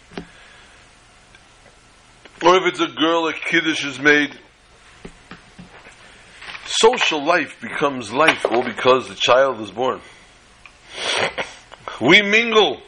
Or 2.51 2.57
if 2.57 2.67
it's 2.67 2.81
a 2.81 2.89
girl, 2.89 3.29
a 3.29 3.33
kiddush 3.33 3.85
is 3.85 4.01
made. 4.01 4.37
Social 6.65 7.25
life 7.25 7.61
becomes 7.61 8.13
life 8.13 8.45
all 8.45 8.65
because 8.65 9.09
the 9.09 9.15
child 9.15 9.61
is 9.61 9.71
born. 9.71 10.01
We 12.01 12.23
mingle. 12.23 12.83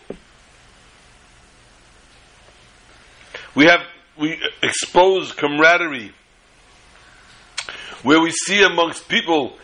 We 3.55 3.67
have 3.67 3.83
we 4.19 4.37
expose 4.65 5.31
camaraderie 5.31 6.11
where 8.03 8.21
we 8.21 8.33
see 8.33 8.65
amongst 8.65 9.09
people 9.09 9.57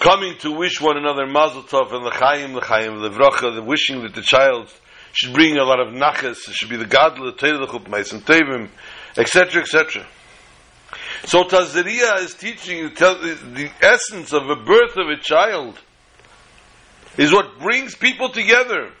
coming 0.00 0.36
to 0.38 0.50
wish 0.50 0.80
one 0.80 0.96
another 0.96 1.28
mazel 1.28 1.62
tov 1.62 1.92
and 1.92 2.04
l'chaim 2.04 2.56
l'chaim 2.56 2.96
l'vracha, 2.96 3.54
the 3.54 3.62
wishing 3.62 4.02
that 4.02 4.16
the 4.16 4.22
child 4.22 4.68
should 5.12 5.32
bring 5.32 5.56
a 5.56 5.64
lot 5.64 5.78
of 5.78 5.94
nachas, 5.94 6.48
it 6.48 6.54
should 6.54 6.70
be 6.70 6.76
the 6.76 6.86
gadol, 6.86 7.26
the 7.26 7.32
chup, 7.32 7.86
and 7.86 8.26
tevim, 8.26 8.68
etc., 9.18 9.62
etc. 9.62 10.06
So 11.24 11.44
Tazariya 11.44 12.20
is 12.20 12.34
teaching 12.34 12.78
you 12.78 12.88
the 12.90 13.70
essence 13.82 14.32
of 14.32 14.48
a 14.48 14.56
birth 14.56 14.96
of 14.96 15.08
a 15.08 15.16
child 15.20 15.78
is 17.18 17.32
what 17.32 17.58
brings 17.58 17.96
people 17.96 18.30
together. 18.30 18.92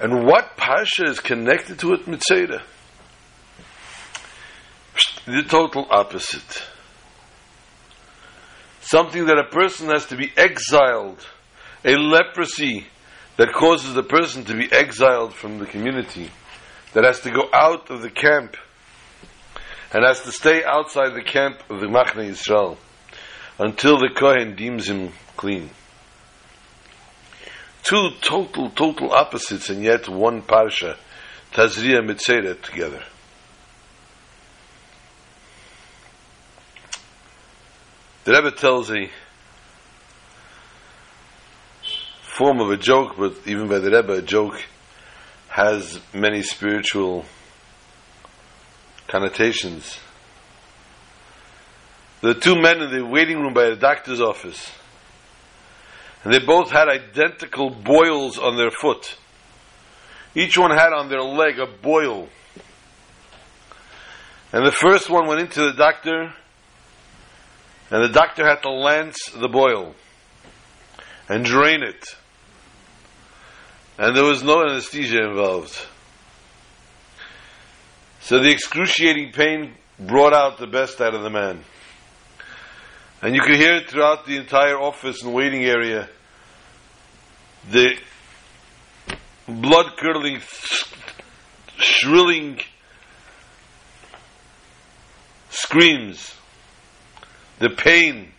And 0.00 0.24
what 0.24 0.56
Pasha 0.56 1.04
is 1.08 1.20
connected 1.20 1.78
to 1.80 1.94
it, 1.94 2.06
Mitzeda? 2.06 2.62
The 5.26 5.42
total 5.42 5.86
opposite. 5.90 6.62
Something 8.82 9.26
that 9.26 9.38
a 9.38 9.44
person 9.50 9.88
has 9.88 10.06
to 10.06 10.16
be 10.16 10.30
exiled, 10.36 11.26
a 11.84 11.96
leprosy 11.96 12.86
that 13.36 13.52
causes 13.52 13.94
the 13.94 14.02
person 14.02 14.44
to 14.44 14.54
be 14.54 14.70
exiled 14.72 15.34
from 15.34 15.58
the 15.58 15.66
community, 15.66 16.30
that 16.94 17.04
has 17.04 17.20
to 17.20 17.30
go 17.30 17.48
out 17.52 17.90
of 17.90 18.02
the 18.02 18.10
camp 18.10 18.56
and 19.92 20.04
has 20.04 20.22
to 20.22 20.32
stay 20.32 20.64
outside 20.64 21.14
the 21.14 21.22
camp 21.22 21.58
of 21.68 21.80
the 21.80 21.86
Machne 21.86 22.30
Yisrael 22.30 22.76
until 23.58 23.98
the 23.98 24.10
Kohen 24.14 24.56
deems 24.56 24.88
him 24.88 25.12
clean. 25.36 25.70
Two 27.82 28.10
total, 28.20 28.70
total 28.70 29.12
opposites 29.12 29.70
and 29.70 29.82
yet 29.82 30.08
one 30.08 30.42
parsha, 30.42 30.96
Tazriya 31.52 32.00
Metzora 32.04 32.60
together. 32.60 33.02
The 38.24 38.32
Rebbe 38.32 38.50
tells 38.50 38.90
a 38.90 39.08
form 42.36 42.60
of 42.60 42.70
a 42.70 42.76
joke, 42.76 43.16
but 43.16 43.34
even 43.46 43.66
by 43.66 43.78
the 43.78 43.90
Rebbe, 43.90 44.12
a 44.12 44.22
joke 44.22 44.62
has 45.48 45.98
many 46.12 46.42
spiritual 46.42 47.24
connotations. 49.08 49.98
There 52.20 52.34
were 52.34 52.40
two 52.40 52.60
men 52.60 52.82
in 52.82 52.90
the 52.90 53.06
waiting 53.06 53.40
room 53.40 53.54
by 53.54 53.70
the 53.70 53.76
doctor's 53.76 54.20
office, 54.20 54.70
and 56.24 56.32
they 56.32 56.40
both 56.40 56.70
had 56.70 56.88
identical 56.88 57.70
boils 57.70 58.38
on 58.38 58.58
their 58.58 58.70
foot. 58.70 59.16
Each 60.34 60.58
one 60.58 60.72
had 60.72 60.92
on 60.92 61.08
their 61.08 61.22
leg 61.22 61.58
a 61.58 61.66
boil. 61.66 62.28
And 64.52 64.66
the 64.66 64.72
first 64.72 65.08
one 65.08 65.26
went 65.26 65.40
into 65.40 65.62
the 65.62 65.72
doctor, 65.72 66.34
and 67.90 68.04
the 68.04 68.12
doctor 68.12 68.46
had 68.46 68.60
to 68.62 68.70
lance 68.70 69.30
the 69.34 69.48
boil 69.48 69.94
and 71.30 71.42
drain 71.42 71.82
it. 71.82 72.14
And 73.98 74.14
there 74.16 74.24
was 74.24 74.42
no 74.42 74.62
anesthesia 74.62 75.24
involved. 75.24 75.86
So 78.20 78.40
the 78.42 78.50
excruciating 78.50 79.32
pain 79.32 79.74
brought 79.98 80.34
out 80.34 80.58
the 80.58 80.66
best 80.66 81.00
out 81.00 81.14
of 81.14 81.22
the 81.22 81.30
man. 81.30 81.64
And 83.22 83.34
you 83.34 83.40
could 83.40 83.56
hear 83.56 83.76
it 83.76 83.88
throughout 83.88 84.26
the 84.26 84.36
entire 84.36 84.78
office 84.78 85.22
and 85.22 85.32
waiting 85.32 85.64
area. 85.64 86.08
The 87.70 87.96
blood 89.48 89.96
curdling, 89.96 90.40
shrilling 91.78 92.60
screams, 95.48 96.34
the 97.58 97.70
pain. 97.70 98.32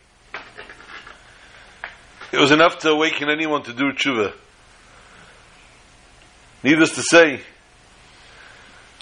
It 2.32 2.40
was 2.40 2.52
enough 2.52 2.78
to 2.80 2.90
awaken 2.90 3.30
anyone 3.30 3.64
to 3.64 3.74
do 3.74 3.92
tshuva. 3.94 4.34
Needless 6.68 6.96
to 6.96 7.02
say, 7.02 7.40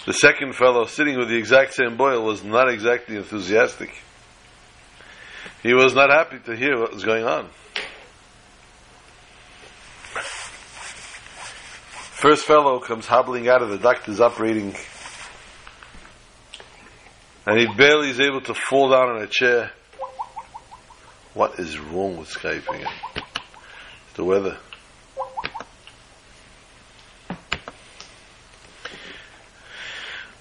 the 0.04 0.12
second 0.12 0.54
fellow 0.54 0.84
sitting 0.84 1.18
with 1.18 1.28
the 1.28 1.36
exact 1.36 1.74
same 1.74 1.96
boil 1.96 2.24
was 2.24 2.44
not 2.44 2.70
exactly 2.70 3.16
enthusiastic. 3.16 3.90
He 5.64 5.74
was 5.74 5.92
not 5.92 6.10
happy 6.10 6.38
to 6.46 6.54
hear 6.54 6.78
what 6.78 6.94
was 6.94 7.02
going 7.02 7.24
on. 7.24 7.48
First 12.14 12.44
fellow 12.44 12.78
comes 12.78 13.04
hobbling 13.04 13.48
out 13.48 13.62
of 13.62 13.70
the 13.70 13.78
doctor's 13.78 14.20
operating 14.20 14.76
and 17.48 17.58
he 17.58 17.66
barely 17.76 18.10
is 18.10 18.20
able 18.20 18.42
to 18.42 18.54
fall 18.54 18.90
down 18.90 19.08
on 19.08 19.22
a 19.22 19.26
chair. 19.26 19.72
What 21.34 21.58
is 21.58 21.76
wrong 21.80 22.16
with 22.16 22.28
Skyping? 22.28 22.86
It's 23.16 24.12
the 24.14 24.22
weather. 24.22 24.56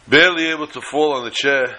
Barely 0.07 0.47
able 0.47 0.67
to 0.67 0.81
fall 0.81 1.13
on 1.13 1.23
the 1.23 1.31
chair. 1.31 1.77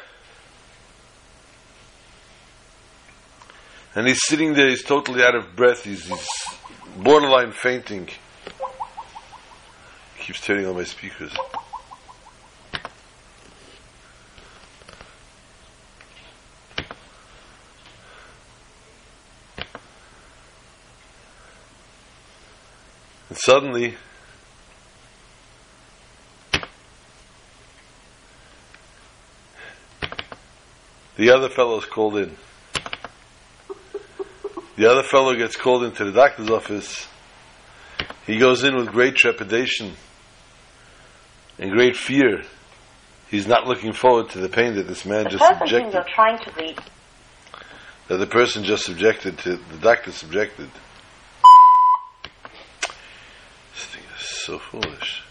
And 3.95 4.07
he's 4.07 4.21
sitting 4.27 4.53
there, 4.55 4.69
he's 4.69 4.83
totally 4.85 5.23
out 5.23 5.35
of 5.35 5.57
breath, 5.57 5.85
he's, 5.85 6.05
he's 6.07 6.29
borderline 6.99 7.53
fainting. 7.53 8.09
He 10.17 10.25
keeps 10.25 10.41
turning 10.41 10.67
on 10.67 10.75
my 10.75 10.85
speakers. 10.85 11.33
And 23.29 23.39
suddenly, 23.39 23.95
the 31.17 31.31
other 31.31 31.49
fellow 31.49 31.79
is 31.79 31.85
called 31.85 32.17
in. 32.17 32.37
The 34.77 34.91
other 34.91 35.03
fellow 35.03 35.35
gets 35.35 35.57
called 35.57 35.85
into 35.85 36.05
the 36.05 36.13
doctor's 36.13 36.51
office. 36.51 37.09
He 38.27 38.39
goes 38.39 38.63
in 38.63 38.77
with 38.77 38.89
great 38.89 39.17
trepidation 39.17 39.93
and 41.59 41.71
great 41.71 41.97
fear. 41.97 42.43
He's 43.31 43.47
not 43.47 43.67
looking 43.67 43.93
forward 43.93 44.31
to 44.31 44.39
the 44.39 44.49
pain 44.49 44.75
that 44.75 44.87
this 44.87 45.05
man 45.05 45.25
The 45.25 45.31
just 45.31 45.43
person 45.43 45.57
whom 45.59 45.69
subjected, 45.69 45.93
you're 45.95 46.15
trying 46.15 46.39
to 46.39 46.51
reach 46.61 46.79
that 48.09 48.19
the 48.19 48.27
person 48.27 48.65
just 48.65 48.85
subjected 48.85 49.39
to, 49.39 49.57
the 49.57 49.79
doctor 49.81 50.13
subjected. 50.13 50.71
This 53.75 53.85
thing 53.87 54.03
is 54.17 54.27
so 54.27 54.59
foolish. 54.59 55.23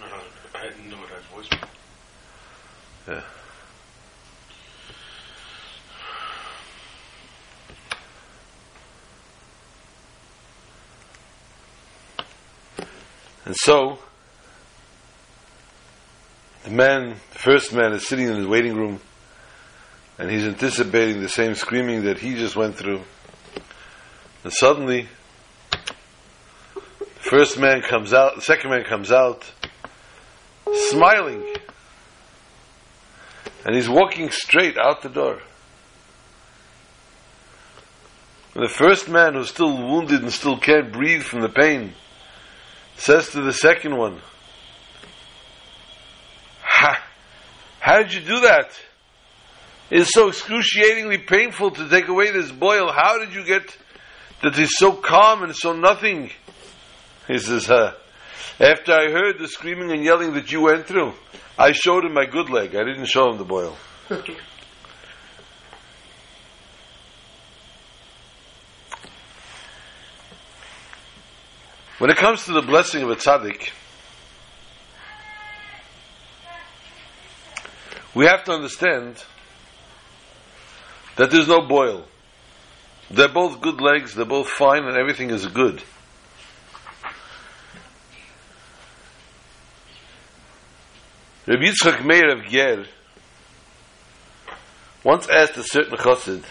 No, 0.00 0.06
I 0.54 0.68
didn't 0.68 0.88
know 0.90 0.96
it 0.96 1.08
had 1.10 1.22
voicemail. 1.32 1.68
Yeah. 3.08 3.22
And 13.44 13.56
so, 13.56 13.98
the 16.64 16.70
man, 16.70 17.16
the 17.32 17.38
first 17.38 17.72
man, 17.72 17.92
is 17.92 18.06
sitting 18.06 18.28
in 18.28 18.36
his 18.36 18.46
waiting 18.46 18.76
room, 18.76 19.00
and 20.18 20.30
he's 20.30 20.44
anticipating 20.44 21.20
the 21.20 21.28
same 21.28 21.54
screaming 21.54 22.04
that 22.04 22.18
he 22.18 22.34
just 22.34 22.54
went 22.54 22.76
through. 22.76 23.02
And 24.44 24.52
suddenly, 24.52 25.08
the 26.74 26.80
first 27.20 27.58
man 27.58 27.82
comes 27.82 28.14
out, 28.14 28.36
the 28.36 28.42
second 28.42 28.70
man 28.70 28.84
comes 28.84 29.10
out, 29.10 29.50
smiling. 30.72 31.44
And 33.64 33.74
he's 33.74 33.88
walking 33.88 34.30
straight 34.30 34.76
out 34.76 35.02
the 35.02 35.08
door. 35.08 35.40
And 38.54 38.64
the 38.64 38.68
first 38.68 39.08
man 39.08 39.34
who's 39.34 39.48
still 39.48 39.76
wounded 39.76 40.22
and 40.22 40.32
still 40.32 40.58
can't 40.58 40.92
breathe 40.92 41.22
from 41.22 41.40
the 41.40 41.48
pain 41.48 41.94
says 42.96 43.30
to 43.30 43.42
the 43.42 43.52
second 43.52 43.96
one, 43.96 44.20
ha, 46.62 47.02
how 47.80 47.98
did 47.98 48.14
you 48.14 48.20
do 48.20 48.40
that? 48.40 48.70
It's 49.90 50.12
so 50.14 50.28
excruciatingly 50.28 51.18
painful 51.18 51.72
to 51.72 51.88
take 51.88 52.08
away 52.08 52.30
this 52.30 52.50
boil. 52.50 52.90
How 52.90 53.18
did 53.18 53.34
you 53.34 53.44
get 53.44 53.76
that 54.42 54.54
he's 54.56 54.76
so 54.76 54.92
calm 54.92 55.42
and 55.42 55.54
so 55.54 55.72
nothing? 55.72 56.30
He 57.28 57.38
says. 57.38 57.70
After 58.60 58.92
I 58.92 59.10
heard 59.10 59.38
the 59.38 59.48
screaming 59.48 59.90
and 59.90 60.04
yelling 60.04 60.34
that 60.34 60.52
you 60.52 60.62
went 60.62 60.86
through, 60.86 61.12
I 61.58 61.72
showed 61.72 62.04
him 62.04 62.14
my 62.14 62.26
good 62.26 62.48
leg. 62.48 62.74
I 62.74 62.84
didn't 62.84 63.06
show 63.06 63.30
him 63.30 63.38
the 63.38 63.44
boil. 63.44 63.76
when 72.02 72.10
it 72.10 72.16
comes 72.16 72.46
to 72.46 72.52
the 72.52 72.62
blessing 72.62 73.04
of 73.04 73.10
a 73.10 73.14
tzaddik, 73.14 73.70
we 78.12 78.26
have 78.26 78.42
to 78.42 78.50
understand 78.50 79.22
that 81.14 81.30
there's 81.30 81.46
no 81.46 81.64
boil. 81.64 82.04
They're 83.08 83.28
both 83.28 83.60
good 83.60 83.80
legs, 83.80 84.16
they're 84.16 84.24
both 84.24 84.48
fine, 84.48 84.82
and 84.82 84.96
everything 84.96 85.30
is 85.30 85.46
good. 85.46 85.80
Rabbi 91.46 91.62
Yitzchak 91.62 92.04
Meir 92.04 92.36
of 92.36 92.46
Ger 92.46 92.84
once 95.04 95.28
asked 95.28 95.56
a 95.56 95.62
certain 95.62 95.96
chassid 95.98 96.42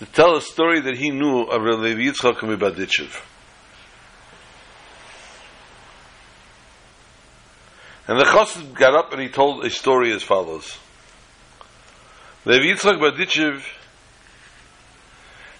to 0.00 0.04
tell 0.04 0.36
a 0.36 0.42
story 0.42 0.80
that 0.80 0.98
he 0.98 1.08
knew 1.08 1.44
of 1.44 1.62
Rabbi 1.62 1.94
Yitzchak 1.94 2.40
Mibaditchev. 2.40 3.22
And 8.06 8.20
the 8.20 8.24
chassid 8.24 8.74
got 8.74 8.94
up 8.94 9.12
and 9.12 9.20
he 9.20 9.28
told 9.28 9.64
a 9.64 9.70
story 9.70 10.12
as 10.12 10.22
follows. 10.22 10.78
Rabbi 12.44 12.64
Yitzchak 12.64 13.00
Berditchev 13.00 13.64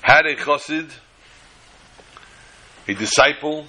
had 0.02 0.26
a 0.26 0.36
chassid, 0.36 0.90
a 2.86 2.94
disciple, 2.94 3.66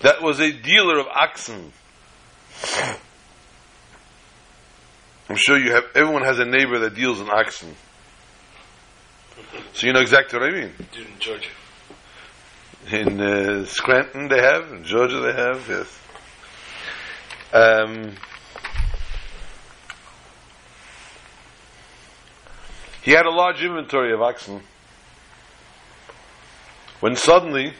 that 0.00 0.22
was 0.22 0.40
a 0.40 0.52
dealer 0.52 0.98
of 0.98 1.06
oxen. 1.06 1.72
I'm 5.28 5.36
sure 5.36 5.58
you 5.58 5.72
have, 5.72 5.84
everyone 5.94 6.24
has 6.24 6.38
a 6.38 6.44
neighbor 6.44 6.80
that 6.80 6.94
deals 6.94 7.20
in 7.20 7.30
oxen. 7.30 7.74
So 9.72 9.86
you 9.86 9.92
know 9.92 10.00
exactly 10.00 10.38
what 10.38 10.48
I 10.48 10.52
mean. 10.52 10.72
In 10.78 11.06
Georgia. 11.18 11.48
In 12.90 13.20
uh, 13.20 13.64
Scranton 13.64 14.28
they 14.28 14.40
have, 14.40 14.72
in 14.72 14.84
Georgia 14.84 15.20
they 15.20 15.32
have, 15.32 15.66
yes. 15.68 15.99
Um, 17.52 18.14
he 23.02 23.10
had 23.10 23.26
a 23.26 23.30
large 23.30 23.62
inventory 23.62 24.12
of 24.12 24.22
oxen. 24.22 24.62
When 27.00 27.16
suddenly 27.16 27.72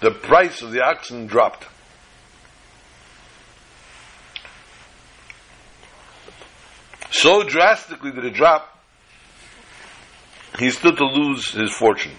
the 0.00 0.10
price 0.10 0.62
of 0.62 0.72
the 0.72 0.84
oxen 0.84 1.26
dropped. 1.26 1.66
So 7.10 7.42
drastically 7.42 8.12
did 8.12 8.24
it 8.24 8.34
drop, 8.34 8.78
he 10.58 10.70
stood 10.70 10.96
to 10.98 11.06
lose 11.06 11.50
his 11.50 11.72
fortune. 11.72 12.12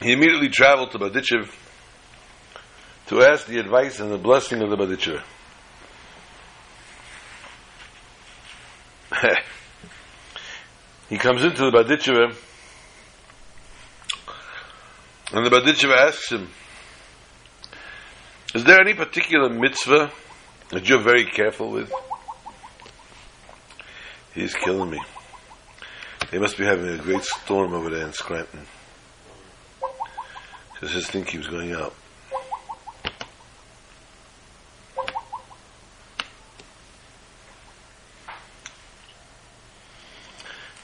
He 0.00 0.12
immediately 0.12 0.48
traveled 0.48 0.92
to 0.92 0.98
Berditchev 0.98 1.52
to 3.08 3.22
ask 3.22 3.46
the 3.46 3.58
advice 3.58 3.98
and 3.98 4.12
the 4.12 4.18
blessing 4.18 4.62
of 4.62 4.70
the 4.70 4.76
Berditchev. 4.76 5.22
he 11.08 11.18
comes 11.18 11.42
into 11.42 11.62
the 11.62 11.72
Berditchev 11.72 12.36
and 15.32 15.44
the 15.44 15.50
Berditchev 15.50 15.92
asks 15.92 16.30
him, 16.30 16.48
Is 18.54 18.64
there 18.64 18.80
any 18.80 18.94
particular 18.94 19.50
mitzvah 19.50 20.12
that 20.70 20.88
you're 20.88 21.02
very 21.02 21.24
careful 21.24 21.72
with? 21.72 21.92
He's 24.32 24.54
killing 24.54 24.90
me. 24.90 25.00
They 26.30 26.38
must 26.38 26.56
be 26.56 26.64
having 26.64 26.88
a 26.88 26.98
great 26.98 27.24
storm 27.24 27.74
over 27.74 27.90
there 27.90 28.06
in 28.06 28.12
Scranton. 28.12 28.60
Because 30.78 30.94
his 30.94 31.08
thing 31.08 31.24
keeps 31.24 31.48
going 31.48 31.72
out. 31.72 31.92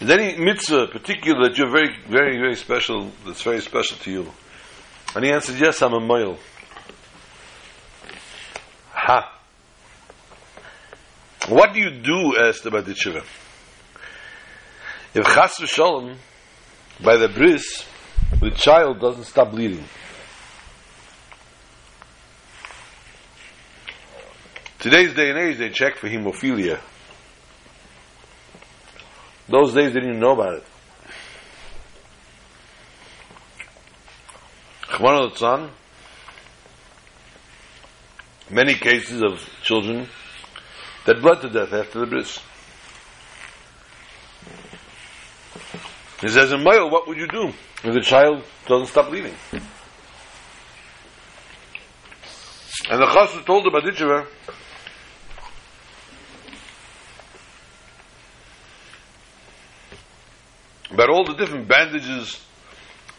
There 0.01 0.21
any 0.21 0.37
mitzvah 0.37 0.89
particular 0.89 1.49
that 1.49 1.57
you're 1.57 1.71
very, 1.71 1.97
very, 2.07 2.37
very 2.37 2.57
special, 2.57 3.11
that's 3.25 3.41
very 3.41 3.61
special 3.61 3.97
to 3.99 4.11
you? 4.11 4.33
And 5.15 5.25
he 5.25 5.33
answered, 5.33 5.57
yes, 5.59 5.81
I'm 5.81 5.95
a 5.95 6.01
mohel. 6.01 6.37
Ha. 8.93 9.41
What 11.49 11.73
do 11.73 11.81
you 11.81 11.91
do, 11.91 12.37
asked 12.37 12.65
the 12.65 12.71
Baditsheva? 12.71 13.25
If 15.15 15.25
chas 15.27 15.59
v'sholem, 15.61 16.17
by 17.03 17.17
the 17.17 17.29
bris, 17.29 17.87
the 18.41 18.51
child 18.51 19.01
doesn't 19.01 19.25
stop 19.25 19.51
bleeding. 19.51 19.85
Today's 24.79 25.15
day 25.15 25.31
and 25.31 25.39
age, 25.39 25.59
they 25.59 25.71
check 25.71 25.97
for 25.97 26.09
hemophilia. 26.09 26.79
Those 29.49 29.73
days, 29.73 29.95
they 29.95 30.01
didn't 30.01 30.21
know 30.21 30.33
about 30.33 30.57
it. 30.57 30.65
Many 38.51 38.75
cases 38.75 39.23
of 39.23 39.41
children 39.63 40.09
that 41.07 41.21
bled 41.21 41.41
to 41.41 41.49
death 41.49 41.73
after 41.73 42.01
the 42.01 42.07
bris. 42.07 42.39
He 46.21 46.29
says, 46.29 46.53
in 46.53 46.63
male, 46.63 46.91
what 46.91 47.07
would 47.07 47.19
you 47.19 47.27
do 47.27 47.49
if 47.83 47.95
the 47.95 48.01
child 48.01 48.45
doesn't 48.67 48.89
stop 48.89 49.11
bleeding? 49.11 49.35
And 52.91 53.01
the 53.01 53.07
chassid 53.07 53.47
told 53.47 53.65
the 53.65 53.71
Baditcheva, 53.71 54.27
about 60.91 61.11
all 61.11 61.25
the 61.25 61.35
different 61.35 61.67
bandages 61.67 62.41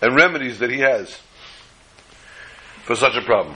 and 0.01 0.15
remedies 0.15 0.60
that 0.60 0.71
he 0.71 0.79
has 0.79 1.19
for 2.84 2.95
such 2.95 3.15
a 3.15 3.21
problem. 3.21 3.55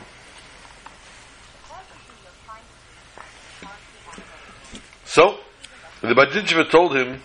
So, 5.05 5.39
the 6.01 6.13
Badincheva 6.13 6.69
told 6.69 6.95
him, 6.95 7.21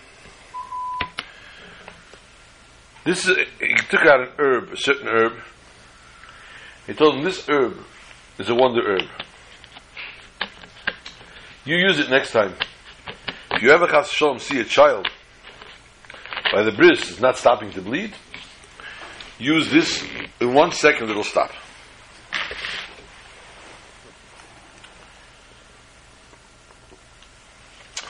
this 3.05 3.27
is, 3.27 3.37
he 3.59 3.75
took 3.89 4.01
out 4.01 4.19
an 4.19 4.29
herb, 4.37 4.73
a 4.73 4.77
certain 4.77 5.07
herb. 5.07 5.33
He 6.87 6.93
told 6.93 7.15
him, 7.15 7.23
this 7.23 7.47
herb 7.47 7.77
is 8.39 8.49
a 8.49 8.55
wonder 8.55 8.81
herb. 8.81 9.07
You 11.65 11.77
use 11.77 11.99
it 11.99 12.09
next 12.09 12.31
time. 12.31 12.53
If 13.51 13.61
you 13.61 13.69
ever 13.69 13.87
chas 13.87 14.11
shalom 14.11 14.39
see 14.39 14.59
a 14.59 14.65
child 14.65 15.07
by 16.51 16.63
the 16.63 16.71
bris 16.71 17.09
is 17.09 17.19
not 17.21 17.37
stopping 17.37 17.71
to 17.71 17.81
bleed, 17.81 18.13
use 19.39 19.69
this 19.71 20.03
in 20.39 20.53
one 20.53 20.71
second 20.71 21.09
it'll 21.09 21.23
stop. 21.23 21.51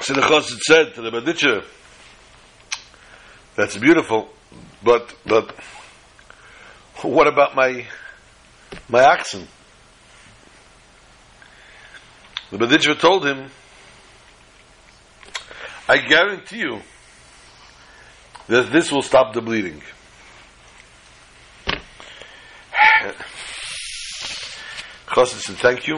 So 0.02 0.14
the 0.14 0.58
said 0.68 0.94
to 0.96 1.02
the 1.02 1.10
Baditcha, 1.10 1.64
that's 3.56 3.76
beautiful, 3.78 4.30
but, 4.86 5.16
but, 5.26 5.56
what 7.02 7.28
about 7.28 7.56
my, 7.56 7.88
my 8.88 9.04
oxen? 9.04 9.48
The 12.52 12.58
Baditcha 12.58 13.00
told 13.00 13.26
him, 13.26 13.50
I 15.90 15.98
guarantee 15.98 16.60
you 16.60 16.82
that 18.48 18.72
this 18.72 18.92
will 18.92 19.02
stop 19.02 19.34
the 19.34 19.42
bleeding. 19.42 19.82
Chassid 25.08 25.40
said, 25.40 25.56
thank 25.58 25.88
you, 25.88 25.98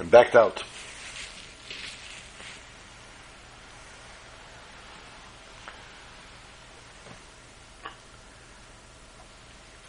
and 0.00 0.10
backed 0.10 0.34
out. 0.34 0.64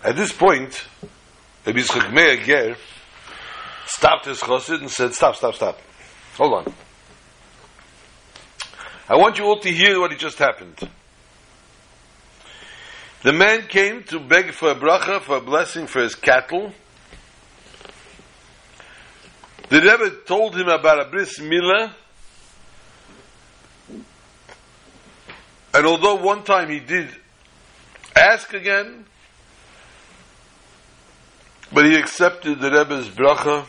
At 0.10 0.16
this 0.16 0.34
point, 0.34 0.88
Rabbi 1.68 1.82
Yitzchak 1.82 2.12
Meir 2.12 2.76
stopped 3.86 4.26
his 4.26 4.40
chassid 4.40 4.82
and 4.82 4.90
said, 4.90 5.14
stop, 5.14 5.36
stop, 5.36 5.54
stop. 5.54 5.80
Hold 6.36 6.66
on. 6.66 6.74
I 9.08 9.18
want 9.18 9.38
you 9.38 9.46
all 9.46 9.60
to 9.60 9.70
hear 9.70 10.00
what 10.00 10.18
just 10.18 10.40
happened. 10.40 10.80
The 13.22 13.34
man 13.34 13.68
came 13.68 14.02
to 14.06 14.20
beg 14.20 14.52
for 14.52 14.72
a 14.72 14.76
bracha, 14.76 15.22
for 15.22 15.38
a 15.38 15.42
blessing 15.42 15.86
for 15.86 16.02
his 16.02 16.16
cattle. 16.16 16.74
The 19.70 19.80
Rebbe 19.80 20.24
told 20.26 20.56
him 20.56 20.70
about 20.70 21.06
a 21.06 21.10
bris 21.12 21.38
milah. 21.38 21.94
And 25.76 25.86
although 25.86 26.16
one 26.16 26.44
time 26.44 26.72
he 26.72 26.80
did 26.80 27.10
ask 28.16 28.52
again, 28.56 29.06
but 31.72 31.86
he 31.86 31.96
accepted 31.96 32.60
the 32.60 32.72
Rebbe's 32.72 33.10
bracha, 33.10 33.68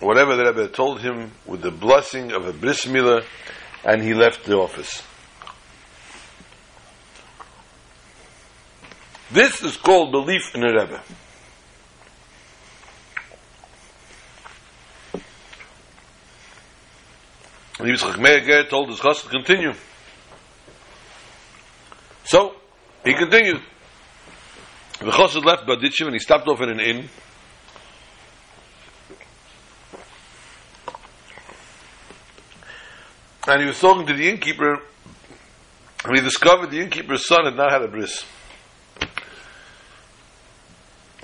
whatever 0.00 0.36
the 0.36 0.44
Rebbe 0.44 0.68
told 0.68 1.00
him, 1.00 1.32
with 1.46 1.62
the 1.62 1.70
blessing 1.70 2.32
of 2.32 2.46
a 2.46 2.52
bris 2.52 2.86
milah, 2.86 3.24
and 3.84 4.02
he 4.02 4.14
left 4.14 4.44
the 4.44 4.56
office. 4.56 5.02
This 9.30 9.62
is 9.62 9.76
called 9.76 10.12
belief 10.12 10.54
in 10.54 10.62
a 10.62 10.72
Rebbe. 10.72 11.00
And 17.78 17.88
Yitzchak 17.88 18.18
Meir 18.18 18.64
told 18.64 18.88
his 18.90 19.00
chassid 19.00 19.30
continue. 19.30 19.72
So, 22.24 22.54
he 23.04 23.14
continued. 23.14 23.60
The 25.00 25.10
chassid 25.10 25.44
left 25.44 25.66
Baditchim 25.66 26.06
and 26.06 26.14
he 26.14 26.18
stopped 26.18 26.46
off 26.48 26.60
in 26.60 26.70
an 26.70 26.80
inn. 26.80 27.08
And 33.46 33.60
he 33.60 33.66
was 33.66 33.78
talking 33.78 34.06
to 34.06 34.14
the 34.14 34.30
innkeeper, 34.30 34.80
and 36.04 36.16
he 36.16 36.22
discovered 36.22 36.70
the 36.70 36.80
innkeeper's 36.80 37.26
son 37.26 37.44
had 37.44 37.56
not 37.56 37.70
had 37.70 37.82
a 37.82 37.88
bris. 37.88 38.24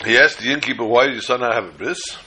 He 0.05 0.19
asked 0.19 0.39
the 0.39 0.53
innkeeper, 0.53 0.85
why 0.85 1.07
did 1.07 1.15
your 1.15 1.23
son 1.23 1.41
not 1.41 1.55
have 1.55 1.65
a 1.65 1.73
bris? 1.73 2.19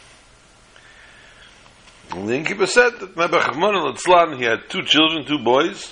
And 2.11 2.27
the 2.27 2.35
innkeeper 2.35 2.65
said 2.65 2.99
that 2.99 3.15
Mebachman 3.15 3.75
al 3.75 4.37
he 4.37 4.45
had 4.45 4.69
two 4.69 4.83
children, 4.83 5.25
two 5.25 5.43
boys, 5.43 5.91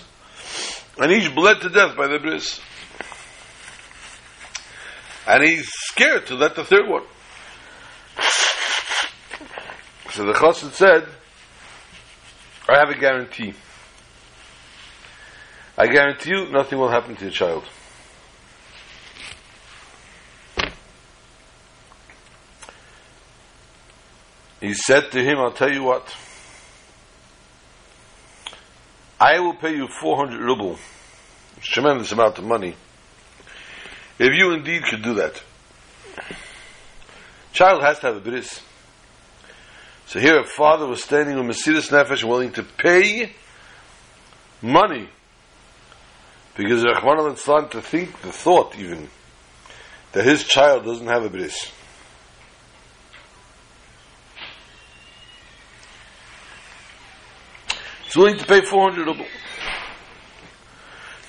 and 0.97 1.11
each 1.11 1.33
bled 1.35 1.61
to 1.61 1.69
death 1.69 1.95
by 1.95 2.07
the 2.07 2.19
bris. 2.19 2.59
And 5.27 5.43
he's 5.43 5.69
scared 5.69 6.27
to 6.27 6.36
let 6.36 6.55
the 6.55 6.63
third 6.63 6.88
one. 6.88 7.03
So 10.12 10.25
the 10.25 10.34
chassid 10.34 10.71
said, 10.73 11.07
I 12.67 12.77
have 12.77 12.89
a 12.89 12.99
guarantee. 12.99 13.53
I 15.77 15.88
guarantee 15.88 16.31
you 16.31 16.49
nothing 16.51 16.79
will 16.79 16.89
happen 16.89 17.15
to 17.15 17.23
your 17.23 17.31
child. 17.31 17.63
He 24.60 24.73
said 24.75 25.12
to 25.12 25.23
him, 25.23 25.39
I'll 25.39 25.51
tell 25.51 25.71
you 25.71 25.84
what. 25.84 26.15
I 29.19 29.39
will 29.39 29.55
pay 29.55 29.75
you 29.75 29.88
400 29.88 30.39
ruble. 30.39 30.77
Tremendous 31.62 32.12
amount 32.12 32.38
of 32.38 32.43
money. 32.43 32.75
If 34.23 34.36
you 34.36 34.51
indeed 34.51 34.84
could 34.84 35.01
do 35.01 35.15
that. 35.15 35.41
Child 37.53 37.81
has 37.81 37.97
to 38.01 38.05
have 38.05 38.17
a 38.17 38.19
bris. 38.19 38.62
So 40.05 40.19
here 40.19 40.39
a 40.39 40.43
father 40.43 40.86
was 40.86 41.03
standing 41.03 41.38
with 41.38 41.57
Mesiris 41.57 41.89
Nefesh 41.89 42.23
willing 42.23 42.51
to 42.51 42.62
pay 42.62 43.34
money 44.62 45.10
because 46.55 46.84
Rahman 46.86 47.36
al 47.47 47.67
to 47.69 47.81
think 47.81 48.21
the 48.21 48.31
thought 48.31 48.77
even 48.77 49.10
that 50.12 50.23
his 50.23 50.43
child 50.43 50.86
doesn't 50.86 51.07
have 51.07 51.23
a 51.23 51.29
bris. 51.29 51.71
He's 58.03 58.15
willing 58.15 58.38
to 58.38 58.45
pay 58.45 58.62
400 58.62 59.03
ruble. 59.07 59.25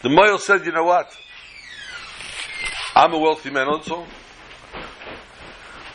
The 0.02 0.10
Moyle 0.10 0.36
said, 0.36 0.66
you 0.66 0.72
know 0.72 0.84
what? 0.84 1.10
I'm 2.94 3.12
a 3.14 3.18
wealthy 3.18 3.50
man 3.50 3.68
also. 3.68 4.06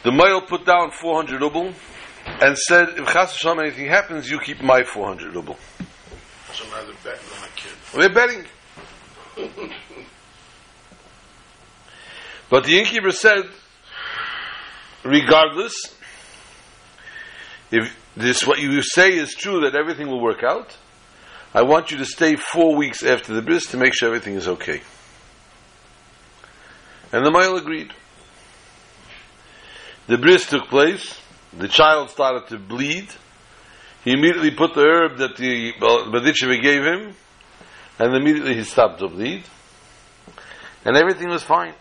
The 0.03 0.09
mohel 0.11 0.47
put 0.47 0.65
down 0.65 0.91
400 0.91 1.41
ruble 1.41 1.73
and 2.25 2.57
said, 2.57 2.89
if 2.97 3.07
Chas 3.07 3.33
Hashem 3.33 3.59
anything 3.59 3.87
happens, 3.87 4.29
you 4.29 4.39
keep 4.39 4.61
my 4.61 4.83
400 4.83 5.33
ruble. 5.33 5.57
So 6.53 6.63
now 6.65 6.83
they're 6.83 6.93
betting 7.03 7.27
on 7.35 7.41
my 7.41 7.47
kid. 7.55 7.73
We're 7.95 8.13
betting. 8.13 8.45
but 12.49 12.63
the 12.63 12.79
innkeeper 12.79 13.11
said, 13.11 13.43
regardless, 15.03 15.73
if 17.71 17.95
this 18.15 18.47
what 18.47 18.59
you 18.59 18.81
say 18.81 19.09
is 19.15 19.35
true 19.35 19.61
that 19.61 19.75
everything 19.75 20.07
will 20.07 20.21
work 20.21 20.43
out, 20.43 20.75
I 21.53 21.61
want 21.61 21.91
you 21.91 21.97
to 21.97 22.05
stay 22.05 22.35
four 22.35 22.75
weeks 22.75 23.03
after 23.03 23.33
the 23.33 23.41
bris 23.41 23.67
to 23.67 23.77
make 23.77 23.93
sure 23.93 24.07
everything 24.07 24.35
is 24.35 24.47
okay. 24.47 24.81
And 27.11 27.25
the 27.25 27.29
mohel 27.29 27.57
agreed. 27.57 27.91
The 30.07 30.17
bris 30.17 30.49
took 30.49 30.67
place. 30.69 31.19
The 31.57 31.67
child 31.67 32.09
started 32.09 32.47
to 32.49 32.57
bleed. 32.57 33.07
He 34.03 34.13
immediately 34.13 34.51
put 34.51 34.73
the 34.73 34.81
herb 34.81 35.17
that 35.17 35.35
the 35.35 35.73
Berditchever 35.73 36.61
gave 36.61 36.83
him, 36.83 37.13
and 37.99 38.15
immediately 38.15 38.55
he 38.55 38.63
stopped 38.63 38.99
to 38.99 39.07
bleed. 39.09 39.43
And 40.85 40.95
everything 40.95 41.29
was 41.29 41.43
fine. 41.43 41.73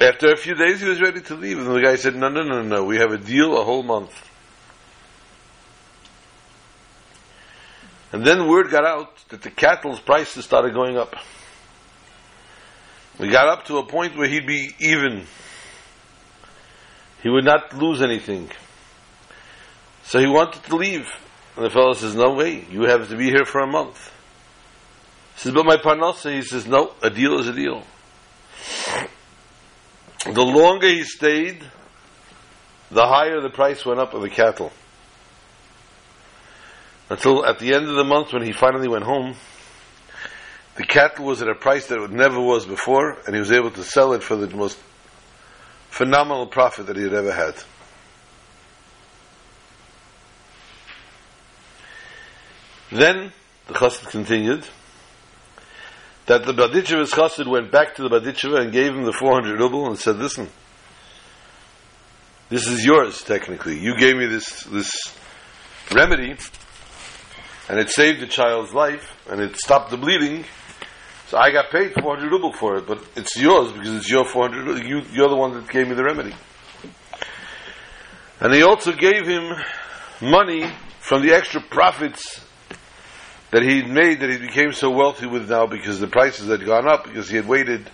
After 0.00 0.28
a 0.32 0.36
few 0.36 0.54
days, 0.54 0.80
he 0.80 0.88
was 0.88 1.00
ready 1.00 1.20
to 1.22 1.34
leave, 1.34 1.58
and 1.58 1.66
the 1.66 1.80
guy 1.80 1.96
said, 1.96 2.14
No, 2.14 2.28
no, 2.28 2.44
no, 2.44 2.62
no, 2.62 2.84
we 2.84 2.98
have 2.98 3.10
a 3.10 3.18
deal 3.18 3.60
a 3.60 3.64
whole 3.64 3.82
month. 3.82 4.12
And 8.12 8.24
then 8.24 8.48
word 8.48 8.70
got 8.70 8.84
out 8.84 9.16
that 9.30 9.42
the 9.42 9.50
cattle's 9.50 9.98
prices 9.98 10.44
started 10.44 10.72
going 10.72 10.96
up. 10.96 11.16
We 13.18 13.28
got 13.28 13.48
up 13.48 13.66
to 13.66 13.78
a 13.78 13.86
point 13.86 14.16
where 14.16 14.28
he'd 14.28 14.46
be 14.46 14.74
even. 14.78 15.26
He 17.22 17.28
would 17.28 17.44
not 17.44 17.76
lose 17.76 18.00
anything. 18.00 18.50
So 20.04 20.20
he 20.20 20.26
wanted 20.26 20.62
to 20.64 20.76
leave. 20.76 21.08
And 21.56 21.64
the 21.64 21.70
fellow 21.70 21.92
says, 21.94 22.14
No 22.14 22.34
way, 22.34 22.64
you 22.70 22.82
have 22.82 23.08
to 23.08 23.16
be 23.16 23.24
here 23.24 23.44
for 23.44 23.60
a 23.60 23.66
month. 23.66 24.12
He 25.34 25.40
says, 25.40 25.52
But 25.52 25.66
my 25.66 25.76
parnasa, 25.76 26.32
he 26.32 26.42
says, 26.42 26.66
No, 26.66 26.94
a 27.02 27.10
deal 27.10 27.40
is 27.40 27.48
a 27.48 27.52
deal. 27.52 27.82
The 30.24 30.42
longer 30.42 30.88
he 30.88 31.02
stayed, 31.02 31.64
the 32.90 33.06
higher 33.06 33.40
the 33.40 33.50
price 33.50 33.84
went 33.84 34.00
up 34.00 34.14
of 34.14 34.22
the 34.22 34.30
cattle. 34.30 34.72
Until 37.10 37.44
at 37.44 37.58
the 37.58 37.74
end 37.74 37.88
of 37.88 37.96
the 37.96 38.04
month 38.04 38.32
when 38.32 38.42
he 38.42 38.52
finally 38.52 38.88
went 38.88 39.04
home, 39.04 39.34
the 40.78 40.84
cattle 40.84 41.24
was 41.24 41.42
at 41.42 41.48
a 41.48 41.56
price 41.56 41.88
that 41.88 42.00
it 42.00 42.12
never 42.12 42.40
was 42.40 42.64
before, 42.64 43.18
and 43.26 43.34
he 43.34 43.40
was 43.40 43.50
able 43.50 43.72
to 43.72 43.82
sell 43.82 44.12
it 44.12 44.22
for 44.22 44.36
the 44.36 44.46
most 44.56 44.78
phenomenal 45.90 46.46
profit 46.46 46.86
that 46.86 46.96
he 46.96 47.02
had 47.02 47.14
ever 47.14 47.32
had. 47.32 47.54
Then 52.92 53.32
the 53.66 53.74
chassid 53.74 54.08
continued 54.08 54.68
that 56.26 56.46
the 56.46 56.52
Berditchever's 56.52 57.10
chassid 57.10 57.48
went 57.48 57.72
back 57.72 57.96
to 57.96 58.02
the 58.02 58.08
Berditchever 58.08 58.60
and 58.60 58.70
gave 58.70 58.94
him 58.94 59.04
the 59.04 59.12
400 59.12 59.58
ruble 59.58 59.88
and 59.88 59.98
said, 59.98 60.16
listen, 60.18 60.48
this 62.50 62.68
is 62.68 62.84
yours 62.84 63.24
technically. 63.24 63.80
You 63.80 63.98
gave 63.98 64.16
me 64.16 64.26
this, 64.26 64.62
this 64.62 64.94
remedy 65.92 66.36
and 67.68 67.80
it 67.80 67.90
saved 67.90 68.20
the 68.20 68.28
child's 68.28 68.72
life 68.72 69.16
and 69.28 69.40
it 69.40 69.56
stopped 69.56 69.90
the 69.90 69.96
bleeding. 69.96 70.44
So 71.28 71.36
I 71.36 71.50
got 71.50 71.70
paid 71.70 71.92
400 71.92 72.30
ruble 72.30 72.54
for 72.54 72.78
it, 72.78 72.86
but 72.86 73.04
it's 73.14 73.36
yours 73.36 73.70
because 73.70 73.94
it's 73.96 74.10
your 74.10 74.24
400 74.24 74.66
ruble. 74.66 74.82
You, 74.82 75.02
you're 75.12 75.28
the 75.28 75.36
one 75.36 75.52
that 75.52 75.68
gave 75.68 75.86
me 75.86 75.94
the 75.94 76.02
remedy. 76.02 76.34
And 78.40 78.54
he 78.54 78.62
also 78.62 78.92
gave 78.92 79.26
him 79.26 79.52
money 80.22 80.72
from 81.00 81.20
the 81.20 81.34
extra 81.34 81.60
profits 81.60 82.40
that 83.50 83.62
he'd 83.62 83.90
made 83.90 84.20
that 84.20 84.30
he 84.30 84.38
became 84.38 84.72
so 84.72 84.90
wealthy 84.90 85.26
with 85.26 85.50
now 85.50 85.66
because 85.66 86.00
the 86.00 86.06
prices 86.06 86.48
had 86.48 86.64
gone 86.64 86.88
up 86.88 87.04
because 87.04 87.28
he 87.28 87.36
had 87.36 87.46
waited 87.46 87.90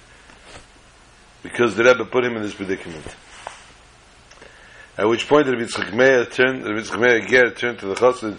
because 1.42 1.74
the 1.74 1.82
Rebbe 1.82 2.04
put 2.04 2.24
him 2.24 2.36
in 2.36 2.42
this 2.42 2.54
predicament. 2.54 3.04
At 4.96 5.08
which 5.08 5.28
point 5.28 5.48
Yitzchak 5.48 5.92
Meir 5.92 6.24
turned, 6.26 6.62
the 6.62 6.70
Yitzchak 6.70 7.26
Ger 7.26 7.50
turned 7.50 7.80
to 7.80 7.86
the 7.86 7.94
Chassid 7.94 8.38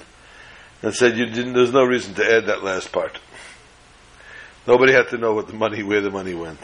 and 0.81 0.93
said, 0.93 1.17
"You 1.17 1.25
didn't. 1.25 1.51
There's 1.51 1.73
no 1.73 1.84
reason 1.84 2.13
to 2.13 2.23
add 2.23 2.45
that 2.45 2.63
last 2.63 2.93
part. 2.93 3.19
Nobody 4.67 4.93
had 4.93 5.10
to 5.10 5.17
know 5.17 5.34
what 5.34 5.47
the 5.47 5.54
money, 5.54 5.84
where 5.84 6.01
the 6.01 6.10
money 6.10 6.34
went." 6.34 6.60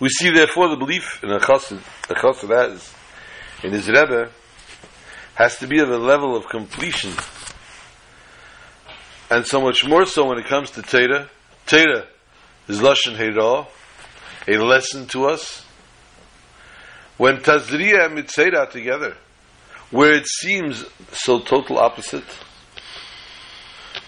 We 0.00 0.08
see 0.08 0.30
therefore 0.30 0.68
the 0.68 0.76
belief 0.76 1.22
in 1.24 1.30
a 1.30 1.40
chassid, 1.40 1.80
a 2.08 2.14
chassid 2.14 2.50
has 2.50 2.94
in 3.64 3.72
his 3.72 3.88
Rebbe 3.88 4.30
has 5.34 5.58
to 5.58 5.66
be 5.66 5.80
of 5.80 5.90
a 5.90 5.98
level 5.98 6.36
of 6.36 6.48
completion, 6.48 7.12
and 9.30 9.44
so 9.46 9.60
much 9.60 9.84
more 9.84 10.06
so 10.06 10.26
when 10.26 10.38
it 10.38 10.46
comes 10.46 10.70
to 10.72 10.82
Torah. 10.82 11.28
Torah 11.66 12.06
is 12.68 12.80
lashon 12.80 13.16
hera, 13.16 13.66
a 14.46 14.64
lesson 14.64 15.06
to 15.08 15.26
us. 15.26 15.64
When 17.16 17.38
Tazriya 17.38 18.06
and 18.06 18.18
Metzora 18.18 18.70
together, 18.70 19.16
where 19.90 20.12
it 20.12 20.26
seems 20.26 20.84
so 21.12 21.40
total 21.40 21.78
opposite, 21.78 22.24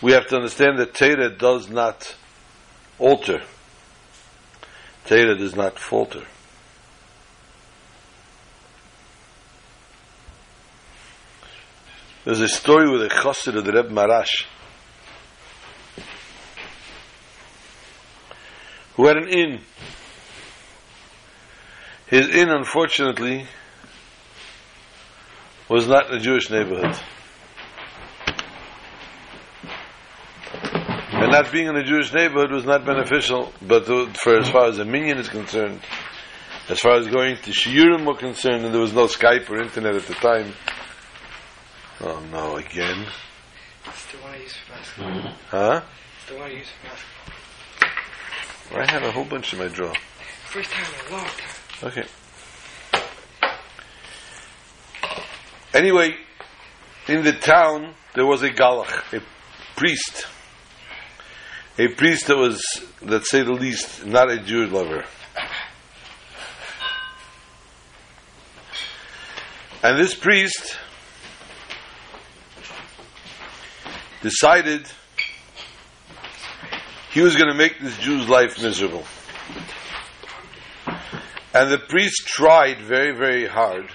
we 0.03 0.13
have 0.13 0.27
to 0.29 0.37
understand 0.37 0.79
that 0.79 0.95
Torah 0.95 1.31
does 1.31 1.69
not 1.71 2.15
alter. 2.99 3.43
Torah 5.07 5.37
does 5.37 5.57
not 5.57 5.79
falter. 5.79 6.25
There's 12.25 12.41
a 12.41 12.49
story 12.49 12.91
with 12.91 13.03
a 13.03 13.09
chassid 13.09 13.57
of 13.57 13.65
the 13.65 13.73
Reb 13.73 13.89
Maharash, 13.89 14.45
who 18.95 19.07
had 19.07 19.17
an 19.17 19.29
inn. 19.29 19.61
His 22.07 22.29
inn, 22.29 22.51
unfortunately, 22.51 23.47
was 25.71 25.87
not 25.87 26.11
in 26.11 26.17
a 26.17 26.21
Jewish 26.21 26.51
neighborhood. 26.51 26.99
And 31.13 31.31
not 31.31 31.53
being 31.53 31.69
in 31.69 31.77
a 31.77 31.85
Jewish 31.85 32.13
neighborhood 32.13 32.51
was 32.51 32.65
not 32.65 32.85
beneficial, 32.85 33.53
but 33.63 33.87
for 34.17 34.37
as 34.37 34.51
far 34.51 34.67
as 34.67 34.79
a 34.81 34.85
minyan 34.85 35.19
is 35.19 35.29
concerned, 35.29 35.81
as 36.69 36.81
far 36.81 36.97
as 36.97 37.07
going 37.07 37.37
to 37.37 37.53
Shiurim 37.53 38.05
were 38.05 38.17
concerned, 38.17 38.65
and 38.65 38.75
there 38.75 38.81
was 38.81 38.93
no 38.93 39.07
Skype 39.07 39.49
or 39.49 39.63
internet 39.63 39.95
at 39.95 40.03
the 40.03 40.15
time. 40.15 40.53
Oh 42.01 42.21
no, 42.33 42.57
again. 42.57 43.07
Still 43.95 44.21
want 44.23 44.35
to 44.37 44.43
use 44.43 44.55
for 44.55 44.73
basketball. 44.73 45.13
Mm-hmm. 45.13 45.29
Huh? 45.49 45.83
Still 46.25 46.39
want 46.39 46.51
to 46.51 46.59
use 46.59 46.69
for 46.69 46.89
basketball. 46.89 48.83
I 48.83 48.91
have 48.91 49.03
a 49.03 49.13
whole 49.13 49.25
bunch 49.25 49.53
in 49.53 49.59
my 49.59 49.69
drawer. 49.69 49.95
First 50.47 50.71
time 50.71 50.87
in 50.87 51.13
a 51.13 51.17
long 51.17 51.27
time. 51.27 51.91
Okay. 51.91 52.05
Anyway, 55.73 56.17
in 57.07 57.23
the 57.23 57.33
town 57.33 57.95
there 58.15 58.27
was 58.27 58.43
a 58.43 58.51
galach, 58.51 59.17
a 59.17 59.23
priest. 59.77 60.27
A 61.79 61.89
priest 61.89 62.27
that 62.27 62.37
was, 62.37 62.63
let's 63.03 63.31
say 63.31 63.43
the 63.43 63.53
least, 63.53 64.05
not 64.05 64.31
a 64.31 64.39
Jewish 64.39 64.71
lover. 64.71 65.05
And 69.83 69.99
this 69.99 70.15
priest 70.15 70.79
decided 74.23 74.87
he 77.13 77.23
was 77.23 77.37
going 77.37 77.49
to 77.49 77.57
make 77.57 77.81
this 77.81 77.97
Jew's 77.99 78.29
life 78.29 78.61
miserable. 78.61 79.05
And 81.55 81.71
the 81.71 81.79
priest 81.79 82.27
tried 82.27 82.81
very, 82.81 83.17
very 83.17 83.47
hard 83.47 83.89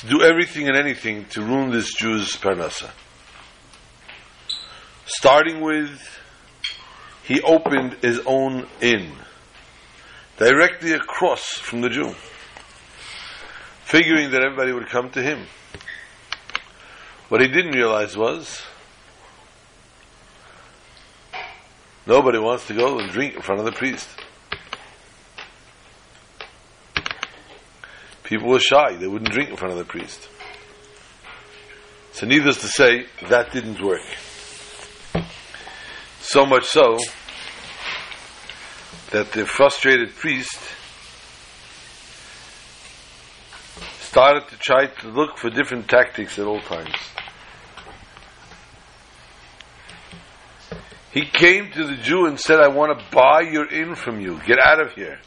to 0.00 0.06
do 0.06 0.22
everything 0.22 0.66
and 0.66 0.76
anything 0.76 1.26
to 1.26 1.42
ruin 1.42 1.70
this 1.70 1.92
Jew's 1.94 2.34
parnasa. 2.36 2.90
Starting 5.04 5.60
with, 5.60 6.00
he 7.22 7.42
opened 7.42 7.94
his 8.00 8.20
own 8.24 8.66
inn 8.80 9.12
directly 10.38 10.92
across 10.92 11.44
from 11.58 11.82
the 11.82 11.90
Jew, 11.90 12.14
figuring 13.84 14.30
that 14.30 14.42
everybody 14.42 14.72
would 14.72 14.88
come 14.88 15.10
to 15.10 15.22
him. 15.22 15.44
What 17.28 17.42
he 17.42 17.48
didn't 17.48 17.72
realize 17.72 18.16
was 18.16 18.62
nobody 22.06 22.38
wants 22.38 22.66
to 22.68 22.74
go 22.74 22.98
and 22.98 23.10
drink 23.10 23.34
in 23.36 23.42
front 23.42 23.60
of 23.60 23.66
the 23.66 23.72
priest. 23.72 24.08
People 28.30 28.48
were 28.48 28.60
shy. 28.60 28.94
They 28.94 29.08
wouldn't 29.08 29.32
drink 29.32 29.50
in 29.50 29.56
front 29.56 29.72
of 29.72 29.78
the 29.78 29.84
priest. 29.84 30.28
So 32.12 32.26
needless 32.26 32.60
to 32.60 32.68
say, 32.68 33.06
that 33.28 33.50
didn't 33.50 33.82
work. 33.82 34.04
So 36.20 36.46
much 36.46 36.64
so 36.66 36.96
that 39.10 39.32
the 39.32 39.46
frustrated 39.46 40.14
priest 40.14 40.60
started 43.98 44.46
to 44.50 44.56
try 44.58 44.86
to 44.86 45.08
look 45.08 45.36
for 45.36 45.50
different 45.50 45.88
tactics 45.88 46.38
at 46.38 46.46
all 46.46 46.60
times. 46.60 46.94
He 51.10 51.22
came 51.26 51.72
to 51.72 51.84
the 51.84 51.96
Jew 51.96 52.26
and 52.26 52.38
said, 52.38 52.60
I 52.60 52.68
want 52.68 52.96
to 52.96 53.04
buy 53.10 53.40
your 53.40 53.68
inn 53.68 53.96
from 53.96 54.20
you. 54.20 54.40
Get 54.46 54.60
out 54.60 54.80
of 54.80 54.92
here. 54.92 55.18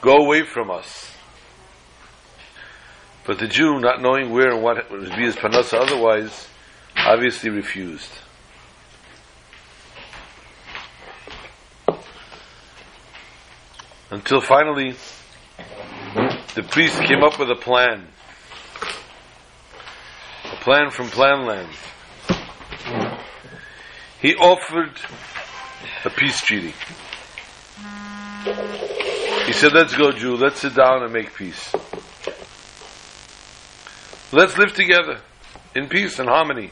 Go 0.00 0.16
away 0.16 0.44
from 0.46 0.70
us. 0.70 1.12
But 3.24 3.38
the 3.38 3.46
Jew, 3.46 3.78
not 3.78 4.02
knowing 4.02 4.30
where 4.30 4.50
and 4.50 4.62
what 4.62 4.90
would 4.90 5.14
be 5.14 5.22
his 5.22 5.36
parnasa 5.36 5.78
otherwise, 5.80 6.48
obviously 6.96 7.50
refused. 7.50 8.10
Until 14.10 14.40
finally, 14.40 14.94
the 16.54 16.62
priest 16.62 17.00
came 17.02 17.22
up 17.22 17.38
with 17.38 17.50
a 17.50 17.54
plan. 17.54 18.08
A 20.44 20.56
plan 20.56 20.90
from 20.90 21.06
Planland. 21.06 21.72
He 24.20 24.34
offered 24.34 24.92
a 26.04 26.10
peace 26.10 26.40
treaty. 26.42 26.74
He 29.46 29.52
said, 29.52 29.72
let's 29.72 29.96
go, 29.96 30.10
Jew, 30.12 30.36
let's 30.36 30.60
sit 30.60 30.74
down 30.74 31.02
and 31.02 31.12
make 31.12 31.34
peace. 31.34 31.74
Let's 34.34 34.56
live 34.56 34.74
together 34.74 35.20
in 35.76 35.90
peace 35.90 36.18
and 36.18 36.26
harmony. 36.26 36.70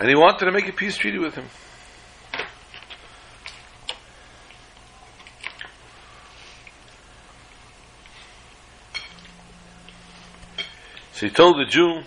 And 0.00 0.08
he 0.08 0.16
wanted 0.16 0.46
to 0.46 0.50
make 0.50 0.68
a 0.68 0.72
peace 0.72 0.96
treaty 0.96 1.18
with 1.18 1.36
him. 1.36 1.46
So 11.12 11.26
he 11.26 11.30
told 11.30 11.54
the 11.56 11.66
Jew, 11.66 12.02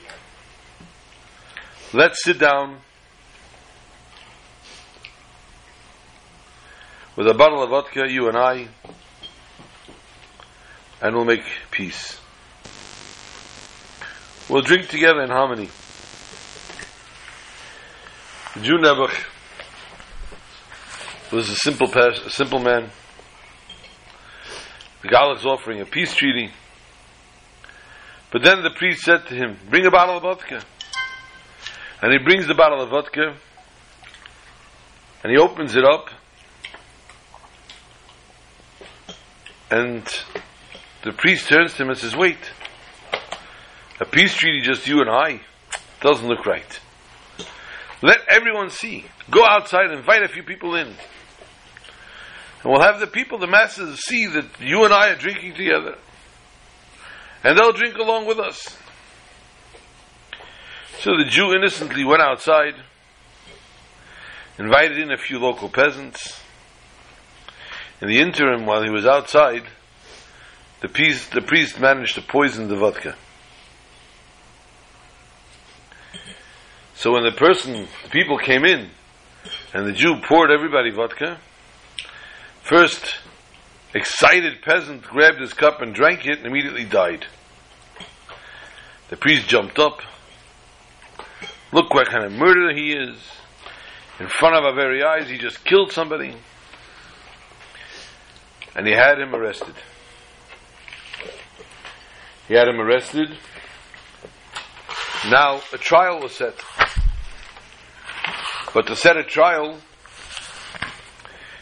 let's 1.94 2.22
sit 2.22 2.38
down 2.38 2.82
with 7.16 7.28
a 7.28 7.34
bottle 7.34 7.64
of 7.64 7.70
vodka, 7.70 8.06
you 8.10 8.28
and 8.28 8.38
I, 8.38 8.68
and 11.02 11.16
we'll 11.16 11.26
make 11.26 11.44
peace. 11.72 12.20
We'll 14.50 14.62
drink 14.62 14.90
together 14.90 15.22
in 15.22 15.30
harmony. 15.30 15.70
Jew 18.62 18.78
Nebuch 18.78 19.26
was 21.32 21.50
a 21.50 21.56
simple, 21.56 21.88
a 21.94 22.30
simple 22.30 22.60
man. 22.60 22.90
The 25.02 25.08
Galach's 25.10 25.46
offering 25.46 25.82
a 25.82 25.86
peace 25.86 26.14
treaty. 26.14 26.52
But 28.32 28.44
then 28.44 28.64
the 28.64 28.72
priest 28.72 29.02
said 29.02 29.28
to 29.28 29.36
him, 29.36 29.58
Bring 29.70 29.86
a 29.86 29.92
bottle 29.92 30.18
of 30.18 30.24
vodka. 30.24 30.64
And 32.02 32.12
he 32.12 32.20
brings 32.20 32.48
the 32.48 32.56
bottle 32.56 32.82
of 32.82 32.90
vodka 32.90 33.36
and 35.26 35.32
he 35.32 35.40
opens 35.40 35.76
it 35.76 35.84
up 35.84 36.10
and 39.76 40.08
the 41.04 41.12
priest 41.12 41.50
turns 41.50 41.74
to 41.74 41.84
him 41.84 41.90
and 41.90 41.98
says, 41.98 42.16
Wait, 42.16 42.38
a 44.00 44.06
peace 44.06 44.34
treaty 44.34 44.62
just 44.62 44.88
you 44.88 45.02
and 45.02 45.10
I 45.10 45.42
doesn't 46.02 46.28
look 46.28 46.46
right. 46.46 46.80
Let 48.02 48.20
everyone 48.30 48.70
see. 48.70 49.06
Go 49.30 49.44
outside, 49.46 49.86
and 49.86 50.00
invite 50.00 50.24
a 50.24 50.30
few 50.30 50.44
people 50.44 50.76
in. 50.76 50.88
And 50.88 50.98
we'll 52.64 52.82
have 52.82 53.00
the 53.00 53.08
people, 53.08 53.38
the 53.38 53.48
masses, 53.48 54.00
see 54.00 54.28
that 54.28 54.46
you 54.62 54.86
and 54.86 54.94
I 54.94 55.10
are 55.10 55.16
drinking 55.16 55.56
together. 55.56 55.98
And 57.44 57.58
they'll 57.58 57.74
drink 57.74 57.96
along 57.96 58.28
with 58.28 58.40
us. 58.40 58.78
So 61.00 61.18
the 61.18 61.26
Jew 61.26 61.54
innocently 61.54 62.06
went 62.06 62.22
outside, 62.22 62.76
invited 64.58 65.00
in 65.00 65.12
a 65.12 65.18
few 65.18 65.38
local 65.38 65.68
peasants. 65.68 66.45
In 68.02 68.08
the 68.10 68.20
interim, 68.20 68.66
while 68.66 68.84
he 68.84 68.90
was 68.90 69.06
outside, 69.06 69.64
the 70.82 70.90
priest, 70.90 71.32
the 71.32 71.42
priest 71.42 71.80
managed 71.80 72.16
to 72.16 72.22
poison 72.22 72.68
the 72.68 72.76
vodka. 72.76 73.16
So 76.96 77.12
when 77.14 77.24
the 77.24 77.32
person, 77.32 77.88
the 78.04 78.10
people 78.10 78.38
came 78.38 78.66
in, 78.66 78.90
and 79.74 79.88
the 79.88 79.94
Jew 79.94 80.22
poured 80.28 80.52
everybody 80.52 80.92
vodka, 80.92 81.40
first 82.64 83.16
excited 83.94 84.62
peasant 84.62 85.04
grabbed 85.04 85.40
his 85.40 85.54
cup 85.54 85.82
and 85.82 85.94
drank 85.94 86.26
it 86.26 86.40
and 86.40 86.48
immediately 86.48 86.84
died. 86.84 87.26
The 89.10 89.18
priest 89.18 89.48
jumped 89.48 89.80
up. 89.80 90.00
Look 91.72 91.94
what 91.94 92.08
kind 92.08 92.26
of 92.26 92.32
murderer 92.32 92.74
he 92.74 92.92
is. 92.92 93.18
In 94.20 94.28
front 94.28 94.56
of 94.56 94.64
our 94.64 94.74
very 94.74 95.04
eyes, 95.04 95.30
he 95.30 95.38
just 95.38 95.64
killed 95.64 95.92
somebody. 95.92 96.36
And 98.76 98.86
he 98.86 98.94
had 98.94 99.20
him 99.20 99.34
arrested. 99.34 99.74
He 102.48 102.54
had 102.54 102.68
him 102.68 102.80
arrested. 102.80 103.30
Now, 105.30 105.62
a 105.74 105.78
trial 105.78 106.20
was 106.22 106.34
set. 106.34 106.54
But 108.74 108.88
to 108.88 108.96
set 108.96 109.18
a 109.18 109.24
trial, 109.24 109.80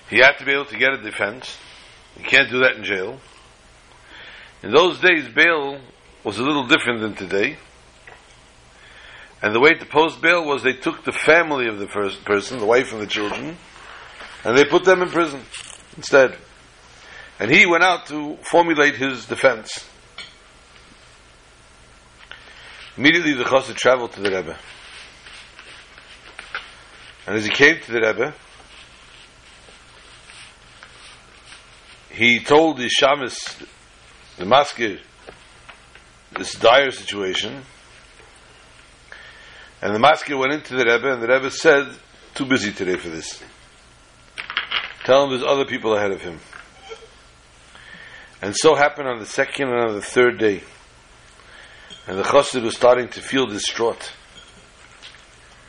he 0.10 0.18
had 0.18 0.34
to 0.40 0.46
be 0.46 0.52
able 0.52 0.66
to 0.66 0.78
get 0.78 0.94
a 0.94 1.02
defense. 1.02 1.58
You 2.18 2.26
can't 2.26 2.50
do 2.50 2.60
that 2.60 2.76
in 2.76 2.84
jail. 2.84 3.20
In 4.64 4.72
those 4.72 5.00
days, 5.00 5.28
bail 5.30 5.80
was 6.24 6.40
a 6.40 6.44
little 6.44 6.68
different 6.68 7.02
than 7.02 7.16
today. 7.16 7.58
And 9.42 9.54
the 9.54 9.60
way 9.60 9.74
to 9.74 9.86
post 9.86 10.22
bail 10.22 10.46
was 10.46 10.64
they 10.64 10.74
took 10.74 11.04
the 11.04 11.12
family 11.12 11.68
of 11.68 11.78
the 11.78 11.88
first 11.88 12.24
person, 12.24 12.60
the 12.60 12.66
wife 12.66 12.94
and 12.94 13.02
the 13.02 13.08
children, 13.08 13.58
and 14.44 14.58
they 14.58 14.64
put 14.64 14.86
them 14.86 15.02
in 15.02 15.10
prison 15.10 15.42
instead. 15.98 16.38
And 17.44 17.52
he 17.52 17.66
went 17.66 17.84
out 17.84 18.06
to 18.06 18.38
formulate 18.38 18.96
his 18.96 19.26
defense. 19.26 19.86
Immediately 22.96 23.34
the 23.34 23.44
chassid 23.44 23.76
traveled 23.76 24.14
to 24.14 24.22
the 24.22 24.32
Rebbe. 24.32 24.58
And 27.28 27.36
as 27.36 27.44
he 27.44 27.52
came 27.52 27.82
to 27.82 27.92
the 27.92 28.00
Rebbe, 28.00 28.34
he 32.12 32.40
told 32.40 32.78
the 32.78 32.90
shamus, 32.90 33.62
the 34.38 34.46
mazkir, 34.46 35.02
this 36.38 36.54
dire 36.54 36.92
situation. 36.92 37.62
And 39.82 39.94
the 39.94 40.00
mazkir 40.00 40.40
went 40.40 40.54
into 40.54 40.78
the 40.78 40.86
Rebbe, 40.86 41.12
and 41.12 41.22
the 41.22 41.28
Rebbe 41.28 41.52
said, 41.52 41.94
too 42.36 42.46
busy 42.46 42.72
today 42.72 42.96
for 42.96 43.10
this. 43.10 43.44
Tell 45.04 45.26
him 45.26 45.32
there's 45.32 45.44
other 45.44 45.66
people 45.66 45.94
ahead 45.94 46.12
of 46.12 46.22
him. 46.22 46.40
And 48.44 48.54
so 48.54 48.76
happened 48.76 49.08
on 49.08 49.20
the 49.20 49.26
second 49.26 49.70
and 49.70 49.80
on 49.80 49.94
the 49.96 50.02
third 50.02 50.38
day. 50.38 50.64
And 52.08 52.20
the 52.20 52.24
chassid 52.24 52.62
was 52.62 52.76
starting 52.76 53.08
to 53.08 53.22
feel 53.22 53.46
distraught. 53.46 54.12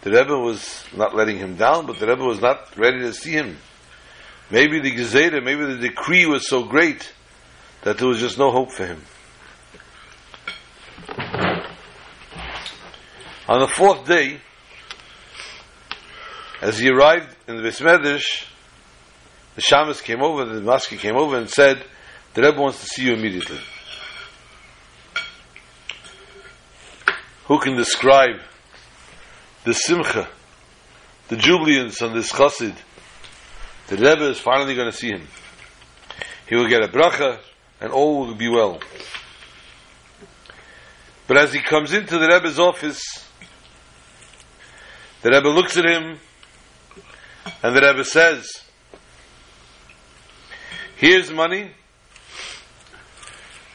The 0.00 0.10
Rebbe 0.10 0.36
was 0.36 0.82
not 0.92 1.14
letting 1.14 1.38
him 1.38 1.54
down, 1.54 1.86
but 1.86 2.00
the 2.00 2.08
Rebbe 2.08 2.24
was 2.24 2.40
not 2.40 2.76
ready 2.76 2.98
to 2.98 3.12
see 3.12 3.30
him. 3.30 3.58
Maybe 4.50 4.80
the 4.80 4.90
gezerah, 4.90 5.40
maybe 5.40 5.64
the 5.66 5.76
decree 5.76 6.26
was 6.26 6.48
so 6.48 6.64
great 6.64 7.12
that 7.82 7.98
there 7.98 8.08
was 8.08 8.18
just 8.18 8.38
no 8.38 8.50
hope 8.50 8.72
for 8.72 8.86
him. 8.86 9.02
On 13.46 13.60
the 13.60 13.68
fourth 13.68 14.04
day, 14.04 14.40
as 16.60 16.76
he 16.76 16.90
arrived 16.90 17.36
in 17.46 17.56
the 17.56 17.62
Besmedish, 17.62 18.48
the 19.54 19.62
shamus 19.62 20.02
came 20.02 20.24
over, 20.24 20.44
the 20.44 20.60
Maski 20.60 20.98
came 20.98 21.16
over 21.16 21.38
and 21.38 21.48
said, 21.48 21.84
the 22.34 22.42
Rebbe 22.42 22.60
wants 22.60 22.80
to 22.80 22.86
see 22.86 23.06
you 23.06 23.14
immediately. 23.14 23.60
Who 27.46 27.58
can 27.60 27.76
describe 27.76 28.40
the 29.64 29.74
simcha, 29.74 30.28
the 31.28 31.36
jubilance 31.36 32.02
on 32.02 32.14
this 32.14 32.32
chassid? 32.32 32.74
The 33.86 33.96
Rebbe 33.96 34.30
is 34.30 34.38
finally 34.38 34.74
going 34.74 34.90
to 34.90 34.96
see 34.96 35.08
him. 35.08 35.26
He 36.48 36.56
will 36.56 36.68
get 36.68 36.82
a 36.82 36.88
bracha, 36.88 37.38
and 37.80 37.92
all 37.92 38.26
will 38.26 38.34
be 38.34 38.48
well. 38.48 38.80
But 41.26 41.38
as 41.38 41.52
he 41.52 41.60
comes 41.60 41.92
into 41.92 42.18
the 42.18 42.28
Rebbe's 42.28 42.58
office, 42.58 43.24
The 45.24 45.30
Rebbe 45.30 45.48
looks 45.48 45.78
at 45.78 45.86
him, 45.86 46.18
and 47.62 47.74
the 47.74 47.80
Rebbe 47.80 48.04
says, 48.04 48.46
Here's 50.96 51.30
money. 51.30 51.70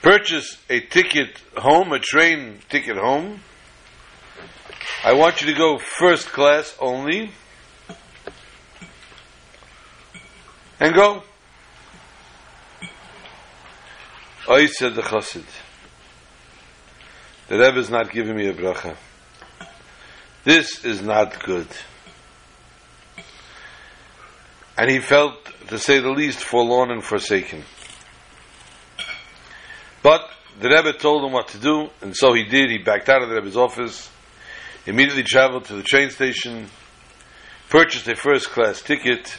Purchase 0.01 0.57
a 0.69 0.79
ticket 0.79 1.37
home, 1.57 1.91
a 1.91 1.99
train 1.99 2.59
ticket 2.69 2.97
home. 2.97 3.41
I 5.03 5.13
want 5.13 5.41
you 5.41 5.47
to 5.47 5.53
go 5.53 5.77
first 5.77 6.27
class 6.27 6.75
only. 6.79 7.31
And 10.79 10.95
go. 10.95 11.23
I 14.49 14.65
said 14.67 14.95
the 14.95 15.01
chassid. 15.01 15.45
The 17.49 17.57
Rebbe 17.57 17.79
is 17.79 17.89
not 17.89 18.11
giving 18.11 18.35
me 18.35 18.47
a 18.47 18.53
bracha. 18.53 18.95
This 20.43 20.85
is 20.85 21.01
not 21.01 21.43
good. 21.43 21.67
And 24.77 24.89
he 24.89 24.99
felt, 24.99 25.33
to 25.67 25.77
say 25.77 25.99
the 25.99 26.09
least, 26.09 26.39
forlorn 26.39 26.89
and 26.89 27.03
forsaken. 27.03 27.63
But 30.01 30.29
the 30.59 30.69
Rebbe 30.69 30.93
told 30.93 31.25
him 31.25 31.31
what 31.31 31.49
to 31.49 31.57
do, 31.57 31.89
and 32.01 32.15
so 32.15 32.33
he 32.33 32.43
did. 32.43 32.69
He 32.69 32.77
backed 32.77 33.09
out 33.09 33.21
of 33.21 33.29
the 33.29 33.35
Rebbe's 33.35 33.57
office, 33.57 34.09
immediately 34.85 35.23
traveled 35.23 35.65
to 35.65 35.75
the 35.75 35.83
train 35.83 36.09
station, 36.09 36.67
purchased 37.69 38.07
a 38.07 38.15
first 38.15 38.49
class 38.49 38.81
ticket, 38.81 39.37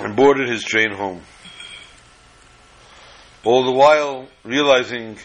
and 0.00 0.16
boarded 0.16 0.48
his 0.48 0.64
train 0.64 0.92
home. 0.92 1.22
All 3.44 3.64
the 3.64 3.72
while 3.72 4.28
realizing 4.44 5.18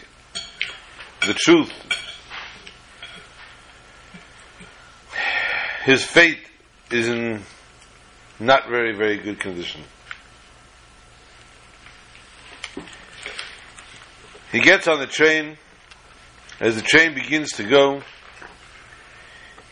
the 1.26 1.34
truth. 1.34 1.72
His 5.84 6.04
fate 6.04 6.46
is 6.90 7.08
in 7.08 7.42
not 8.38 8.68
very, 8.68 8.94
very 8.94 9.16
good 9.18 9.40
condition. 9.40 9.82
He 14.52 14.60
gets 14.60 14.88
on 14.88 14.98
the 14.98 15.06
train. 15.06 15.58
As 16.60 16.74
the 16.74 16.82
train 16.82 17.14
begins 17.14 17.52
to 17.52 17.62
go, 17.62 18.02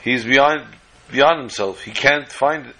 he's 0.03 0.24
beyond 0.24 0.66
beyond 1.11 1.41
himself. 1.41 1.83
He 1.83 1.91
can't 1.91 2.31
find 2.31 2.72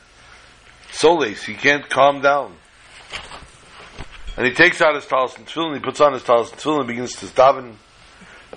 solace. 0.91 1.43
He 1.43 1.55
can't 1.55 1.89
calm 1.89 2.21
down. 2.21 2.57
And 4.37 4.47
he 4.47 4.53
takes 4.53 4.83
out 4.83 4.95
his 4.95 5.07
talis 5.07 5.37
and 5.37 5.47
tefillin, 5.47 5.75
he 5.75 5.81
puts 5.81 6.01
on 6.01 6.13
his 6.13 6.23
talis 6.23 6.51
and 6.51 6.61
tefillin 6.61 6.81
and 6.81 6.89
begins 6.89 7.15
to 7.17 7.27
daven. 7.27 7.77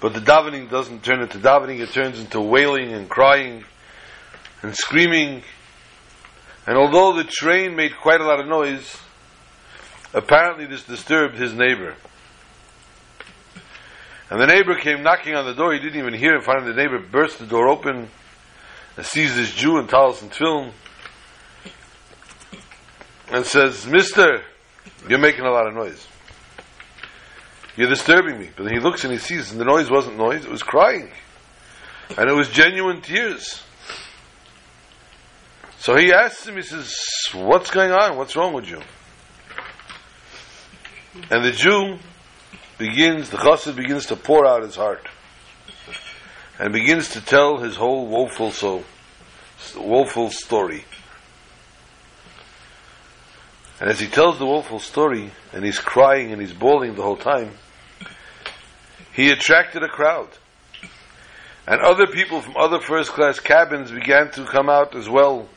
But 0.02 0.14
the 0.14 0.20
davening 0.20 0.70
doesn't 0.70 1.04
turn 1.04 1.22
into 1.22 1.38
davening, 1.38 1.80
it 1.80 1.92
turns 1.92 2.20
into 2.20 2.42
wailing 2.42 2.94
and 2.94 3.10
crying 3.10 3.64
and 4.62 4.76
screaming. 4.76 5.44
And 6.68 6.78
although 6.78 7.18
the 7.18 7.24
train 7.24 7.76
made 7.76 7.96
quite 7.98 8.20
a 8.20 8.26
lot 8.26 8.40
of 8.40 8.48
noise, 8.48 8.98
apparently 10.14 10.66
this 10.66 10.84
disturbed 10.84 11.36
his 11.36 11.54
neighbor. 11.54 11.96
And 14.30 14.40
the 14.40 14.46
neighbor 14.46 14.76
came 14.76 15.02
knocking 15.02 15.36
on 15.36 15.46
the 15.46 15.54
door. 15.54 15.74
He 15.74 15.80
didn't 15.80 16.00
even 16.00 16.14
hear 16.14 16.36
it. 16.36 16.44
Finally, 16.44 16.74
the 16.74 16.82
neighbor 16.82 17.00
burst 17.00 17.40
the 17.40 17.48
door 17.48 17.68
open 17.68 18.10
and 18.96 19.06
sees 19.06 19.36
this 19.36 19.54
Jew 19.54 19.80
in 19.80 19.88
talis 19.88 20.22
and 20.22 20.32
tefillin 20.32 20.72
and 23.32 23.46
says, 23.46 23.88
Mister, 23.88 24.44
you're 25.08 25.20
making 25.20 25.46
a 25.46 25.52
lot 25.52 25.68
of 25.68 25.74
noise. 25.74 26.08
You're 27.76 27.90
disturbing 27.90 28.40
me. 28.40 28.50
But 28.56 28.64
then 28.64 28.74
he 28.74 28.80
looks 28.80 29.04
and 29.04 29.14
he 29.14 29.20
sees, 29.20 29.52
and 29.52 29.60
the 29.60 29.66
noise 29.66 29.90
wasn't 29.90 30.18
noise, 30.18 30.46
it 30.46 30.52
was 30.52 30.64
crying. 30.64 31.10
And 32.18 32.30
it 32.30 32.34
was 32.34 32.50
genuine 32.50 33.02
tears. 33.02 33.64
So 35.78 35.96
he 35.96 36.12
asks 36.12 36.46
him, 36.46 36.56
he 36.56 36.62
says, 36.62 36.94
What's 37.34 37.72
going 37.72 37.92
on? 37.92 38.18
What's 38.18 38.36
wrong 38.36 38.54
with 38.54 38.70
you? 38.70 38.82
And 41.32 41.44
the 41.44 41.52
Jew 41.52 41.98
begins, 42.80 43.30
the 43.30 43.38
chassid 43.38 43.76
begins 43.76 44.08
to 44.08 44.16
pour 44.16 44.48
out 44.48 44.64
his 44.64 44.76
heart 44.76 45.08
and 46.58 46.74
begins 46.74 47.10
to 47.10 47.22
tell 47.22 47.58
his 47.58 47.76
whole 47.76 48.08
woeful 48.08 48.52
soul, 48.52 48.84
woeful 49.76 50.32
story. 50.32 50.86
And 53.80 53.90
as 53.90 54.00
he 54.00 54.08
tells 54.08 54.40
the 54.40 54.46
woeful 54.46 54.80
story, 54.80 55.32
and 55.54 55.64
he's 55.64 55.80
crying 55.80 56.32
and 56.32 56.42
he's 56.42 56.52
bawling 56.52 56.96
the 56.96 57.04
whole 57.04 57.16
time, 57.16 57.52
he 59.14 59.32
attracted 59.32 59.84
a 59.84 59.88
crowd. 59.88 60.30
And 61.68 61.82
other 61.82 62.08
people 62.08 62.42
from 62.42 62.58
other 62.58 62.80
first 62.80 63.12
class 63.12 63.40
cabins 63.40 63.92
began 63.92 64.32
to 64.32 64.46
come 64.46 64.70
out 64.70 64.96
as 64.96 65.08
well, 65.08 65.48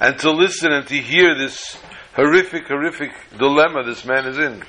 and 0.00 0.18
to 0.20 0.30
listen 0.30 0.72
and 0.72 0.86
to 0.86 0.94
hear 0.94 1.34
this 1.34 1.76
horrific, 2.14 2.68
horrific 2.68 3.10
dilemma 3.36 3.82
this 3.84 4.04
man 4.04 4.26
is 4.26 4.38
in. 4.38 4.62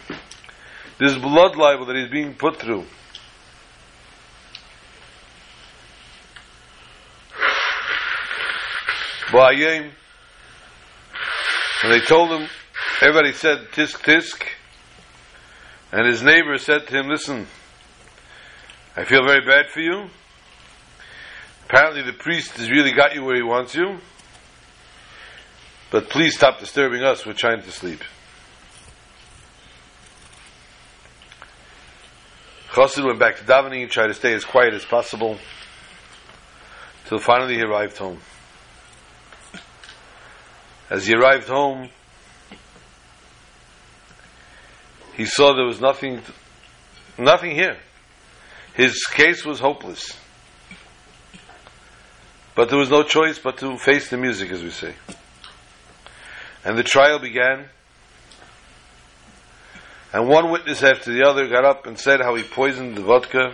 This 0.99 1.17
blood 1.17 1.55
libel 1.55 1.85
that 1.85 1.95
he's 1.95 2.11
being 2.11 2.33
put 2.33 2.57
through. 2.57 2.83
Ba'ayim, 9.27 9.91
and 11.83 11.93
they 11.93 12.01
told 12.01 12.31
him, 12.31 12.49
everybody 13.01 13.31
said, 13.31 13.59
tisk 13.71 13.99
tisk. 13.99 14.43
And 15.91 16.05
his 16.05 16.21
neighbor 16.21 16.57
said 16.57 16.87
to 16.87 16.99
him, 16.99 17.07
listen, 17.07 17.47
I 18.97 19.05
feel 19.05 19.25
very 19.25 19.45
bad 19.45 19.71
for 19.71 19.79
you. 19.79 20.09
Apparently 21.65 22.01
the 22.01 22.17
priest 22.17 22.57
has 22.57 22.69
really 22.69 22.91
got 22.91 23.13
you 23.15 23.23
where 23.23 23.35
he 23.35 23.43
wants 23.43 23.75
you. 23.75 23.99
But 25.91 26.09
please 26.09 26.35
stop 26.35 26.59
disturbing 26.59 27.03
us, 27.03 27.25
we're 27.25 27.33
trying 27.33 27.61
to 27.61 27.71
sleep. 27.71 28.01
Chassid 32.71 33.03
went 33.03 33.19
back 33.19 33.37
to 33.37 33.43
davening 33.43 33.81
and 33.81 33.91
tried 33.91 34.07
to 34.07 34.13
stay 34.13 34.33
as 34.33 34.45
quiet 34.45 34.73
as 34.73 34.85
possible 34.85 35.39
till 37.05 37.17
finally 37.17 37.55
he 37.55 37.61
arrived 37.61 37.97
home. 37.97 38.19
As 40.89 41.07
he 41.07 41.15
arrived 41.15 41.47
home, 41.47 41.89
he 45.15 45.25
saw 45.25 45.53
there 45.53 45.65
was 45.65 45.81
nothing, 45.81 46.21
nothing 47.17 47.51
here. 47.51 47.77
His 48.75 49.03
case 49.05 49.43
was 49.43 49.59
hopeless. 49.59 50.17
But 52.55 52.69
there 52.69 52.77
was 52.77 52.89
no 52.89 53.03
choice 53.03 53.39
but 53.39 53.57
to 53.57 53.77
face 53.77 54.09
the 54.09 54.17
music, 54.17 54.51
as 54.51 54.61
we 54.61 54.69
say. 54.69 54.93
And 56.63 56.77
the 56.77 56.83
trial 56.83 57.19
began. 57.19 57.65
And 60.11 60.27
one 60.27 60.49
witness 60.49 60.81
after 60.81 61.13
the 61.13 61.23
other 61.23 61.47
got 61.47 61.65
up 61.65 61.85
and 61.85 61.97
said 61.97 62.19
how 62.19 62.35
he 62.35 62.43
poisoned 62.43 62.95
the 62.95 63.01
vodka. 63.01 63.53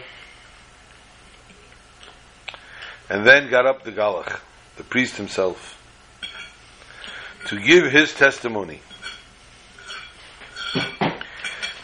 And 3.09 3.25
then 3.27 3.49
got 3.49 3.65
up 3.65 3.83
the 3.83 3.91
Galach, 3.91 4.39
the 4.77 4.83
priest 4.83 5.17
himself, 5.17 5.77
to 7.47 7.59
give 7.59 7.91
his 7.91 8.13
testimony. 8.13 8.79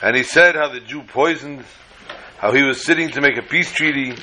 And 0.02 0.16
he 0.16 0.24
said 0.24 0.56
how 0.56 0.70
the 0.70 0.80
Jew 0.80 1.04
poisoned, 1.04 1.64
how 2.38 2.54
he 2.54 2.64
was 2.64 2.84
sitting 2.84 3.10
to 3.10 3.22
make 3.22 3.38
a 3.38 3.44
peace 3.44 3.72
treaty, 3.72 4.16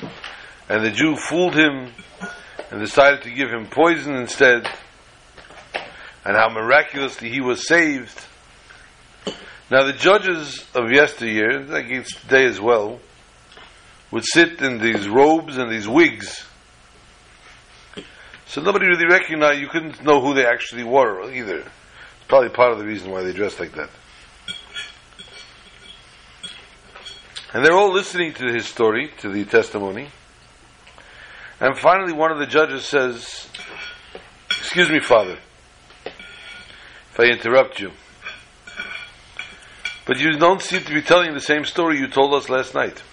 and 0.67 0.83
the 0.83 0.91
Jew 0.91 1.15
fooled 1.15 1.55
him 1.55 1.93
and 2.69 2.81
decided 2.81 3.21
to 3.21 3.31
give 3.31 3.49
him 3.49 3.65
poison 3.67 4.15
instead, 4.15 4.67
and 6.25 6.35
how 6.35 6.49
miraculously 6.49 7.29
he 7.29 7.39
was 7.39 7.65
saved. 7.65 8.25
Now 9.71 9.83
the 9.83 9.93
judges 9.93 10.65
of 10.73 10.91
yesteryear, 10.91 11.73
against 11.75 12.21
today 12.21 12.45
as 12.45 12.59
well, 12.59 12.99
would 14.11 14.25
sit 14.25 14.61
in 14.61 14.79
these 14.79 15.07
robes 15.07 15.57
and 15.57 15.71
these 15.71 15.87
wigs. 15.87 16.43
So 18.47 18.61
nobody 18.61 18.87
really 18.87 19.05
recognized, 19.05 19.61
you 19.61 19.67
couldn't 19.67 20.03
know 20.03 20.21
who 20.21 20.33
they 20.33 20.45
actually 20.45 20.83
were 20.83 21.31
either. 21.31 21.59
It's 21.59 22.27
probably 22.27 22.49
part 22.49 22.71
of 22.71 22.79
the 22.79 22.85
reason 22.85 23.11
why 23.11 23.21
they 23.21 23.31
dressed 23.31 23.59
like 23.59 23.73
that. 23.73 23.89
And 27.53 27.63
they're 27.63 27.77
all 27.77 27.93
listening 27.93 28.33
to 28.35 28.51
his 28.51 28.65
story, 28.65 29.11
to 29.19 29.29
the 29.29 29.45
testimony. 29.45 30.09
And 31.59 31.77
finally, 31.77 32.13
one 32.13 32.31
of 32.31 32.39
the 32.39 32.47
judges 32.47 32.85
says, 32.85 33.47
Excuse 34.49 34.89
me, 34.89 34.99
Father, 34.99 35.37
if 36.05 37.19
I 37.19 37.25
interrupt 37.25 37.79
you. 37.79 37.91
But 40.09 40.19
you 40.19 40.39
don't 40.39 40.59
seem 40.59 40.81
to 40.85 40.91
be 40.95 41.03
telling 41.03 41.35
the 41.35 41.39
same 41.39 41.65
story 41.65 41.99
you 41.99 42.07
told 42.07 42.33
us 42.33 42.49
last 42.49 42.73
night. 42.73 43.03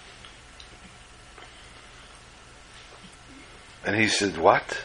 And 3.85 3.95
he 3.95 4.07
said, 4.07 4.35
What? 4.35 4.83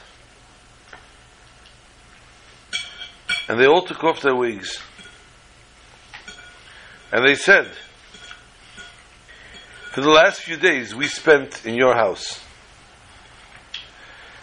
And 3.49 3.59
they 3.59 3.65
all 3.65 3.81
took 3.81 4.05
off 4.05 4.21
their 4.21 4.35
wigs. 4.37 4.79
And 7.11 7.27
they 7.27 7.35
said, 7.35 7.69
For 9.93 10.03
the 10.03 10.11
last 10.11 10.43
few 10.43 10.59
days 10.59 10.95
we 10.95 11.09
spent 11.09 11.65
in 11.65 11.77
your 11.77 11.95
house. 11.95 12.45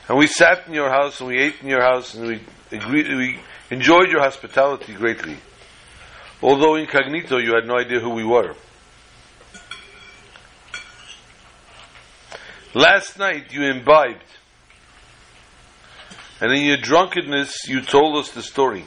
And 0.07 0.17
we 0.17 0.25
sat 0.25 0.65
in 0.65 0.73
your 0.73 0.89
house 0.89 1.19
and 1.19 1.29
we 1.29 1.37
ate 1.37 1.61
in 1.61 1.67
your 1.67 1.83
house 1.83 2.15
and 2.15 2.25
we 2.25 2.41
agreed, 2.71 3.15
we 3.15 3.39
enjoyed 3.69 4.09
your 4.09 4.21
hospitality 4.21 4.93
greatly. 4.93 5.37
Although 6.41 6.75
incognito, 6.75 7.37
you 7.37 7.53
had 7.53 7.65
no 7.65 7.77
idea 7.77 7.99
who 7.99 8.11
we 8.11 8.23
were. 8.23 8.55
Last 12.73 13.17
night 13.17 13.51
you 13.51 13.63
imbibed, 13.63 14.23
and 16.39 16.51
in 16.53 16.63
your 16.65 16.77
drunkenness 16.77 17.67
you 17.67 17.81
told 17.81 18.17
us 18.17 18.31
the 18.31 18.43
story 18.43 18.85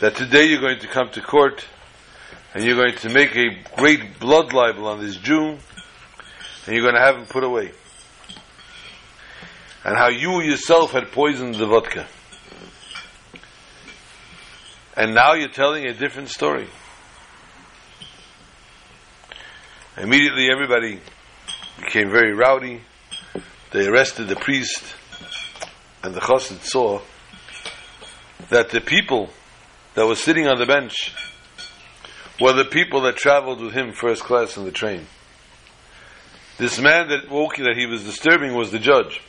that 0.00 0.16
today 0.16 0.44
you're 0.46 0.60
going 0.60 0.80
to 0.80 0.88
come 0.88 1.08
to 1.10 1.22
court 1.22 1.64
and 2.52 2.64
you're 2.64 2.76
going 2.76 2.96
to 2.96 3.08
make 3.08 3.34
a 3.36 3.56
great 3.76 4.18
blood 4.18 4.52
libel 4.52 4.86
on 4.86 5.00
this 5.00 5.16
Jew 5.16 5.56
and 6.66 6.74
you're 6.74 6.82
going 6.82 6.94
to 6.94 7.00
have 7.00 7.16
him 7.16 7.26
put 7.26 7.44
away. 7.44 7.72
And 9.84 9.96
how 9.96 10.08
you 10.08 10.42
yourself 10.42 10.92
had 10.92 11.12
poisoned 11.12 11.54
the 11.54 11.66
vodka. 11.66 12.06
And 14.96 15.14
now 15.14 15.34
you're 15.34 15.48
telling 15.48 15.84
a 15.84 15.92
different 15.92 16.30
story. 16.30 16.68
Immediately 19.98 20.48
everybody 20.50 21.00
became 21.78 22.10
very 22.10 22.32
rowdy. 22.32 22.80
They 23.72 23.86
arrested 23.86 24.28
the 24.28 24.36
priest, 24.36 24.94
and 26.02 26.14
the 26.14 26.20
chassid 26.20 26.62
saw 26.62 27.02
that 28.48 28.70
the 28.70 28.80
people 28.80 29.30
that 29.94 30.06
were 30.06 30.16
sitting 30.16 30.46
on 30.46 30.58
the 30.58 30.66
bench 30.66 31.14
were 32.40 32.52
the 32.52 32.64
people 32.64 33.02
that 33.02 33.16
traveled 33.16 33.60
with 33.60 33.72
him 33.72 33.92
first 33.92 34.22
class 34.22 34.56
on 34.56 34.64
the 34.64 34.72
train. 34.72 35.06
This 36.58 36.78
man 36.78 37.08
that 37.08 37.30
woke 37.30 37.56
that 37.56 37.76
he 37.76 37.86
was 37.86 38.04
disturbing 38.04 38.54
was 38.54 38.70
the 38.70 38.78
judge. 38.78 39.20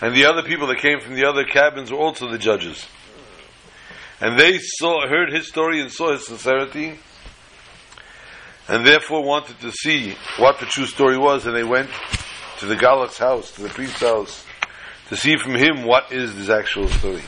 And 0.00 0.14
the 0.14 0.26
other 0.26 0.42
people 0.42 0.66
that 0.68 0.78
came 0.78 1.00
from 1.00 1.14
the 1.14 1.24
other 1.24 1.44
cabins 1.44 1.92
were 1.92 1.98
also 1.98 2.28
the 2.28 2.38
judges. 2.38 2.86
And 4.20 4.38
they 4.38 4.58
saw 4.58 5.06
heard 5.06 5.32
his 5.32 5.48
story 5.48 5.80
and 5.80 5.90
saw 5.90 6.12
his 6.12 6.26
sincerity 6.26 6.98
and 8.68 8.86
therefore 8.86 9.22
wanted 9.22 9.60
to 9.60 9.70
see 9.70 10.14
what 10.38 10.58
the 10.58 10.66
true 10.66 10.86
story 10.86 11.18
was, 11.18 11.46
and 11.46 11.54
they 11.54 11.64
went 11.64 11.90
to 12.58 12.66
the 12.66 12.76
Galach's 12.76 13.18
house, 13.18 13.50
to 13.52 13.62
the 13.62 13.68
priest's 13.68 14.00
house, 14.00 14.44
to 15.08 15.16
see 15.16 15.36
from 15.36 15.54
him 15.54 15.84
what 15.84 16.12
is 16.12 16.34
this 16.34 16.48
actual 16.48 16.88
story. 16.88 17.22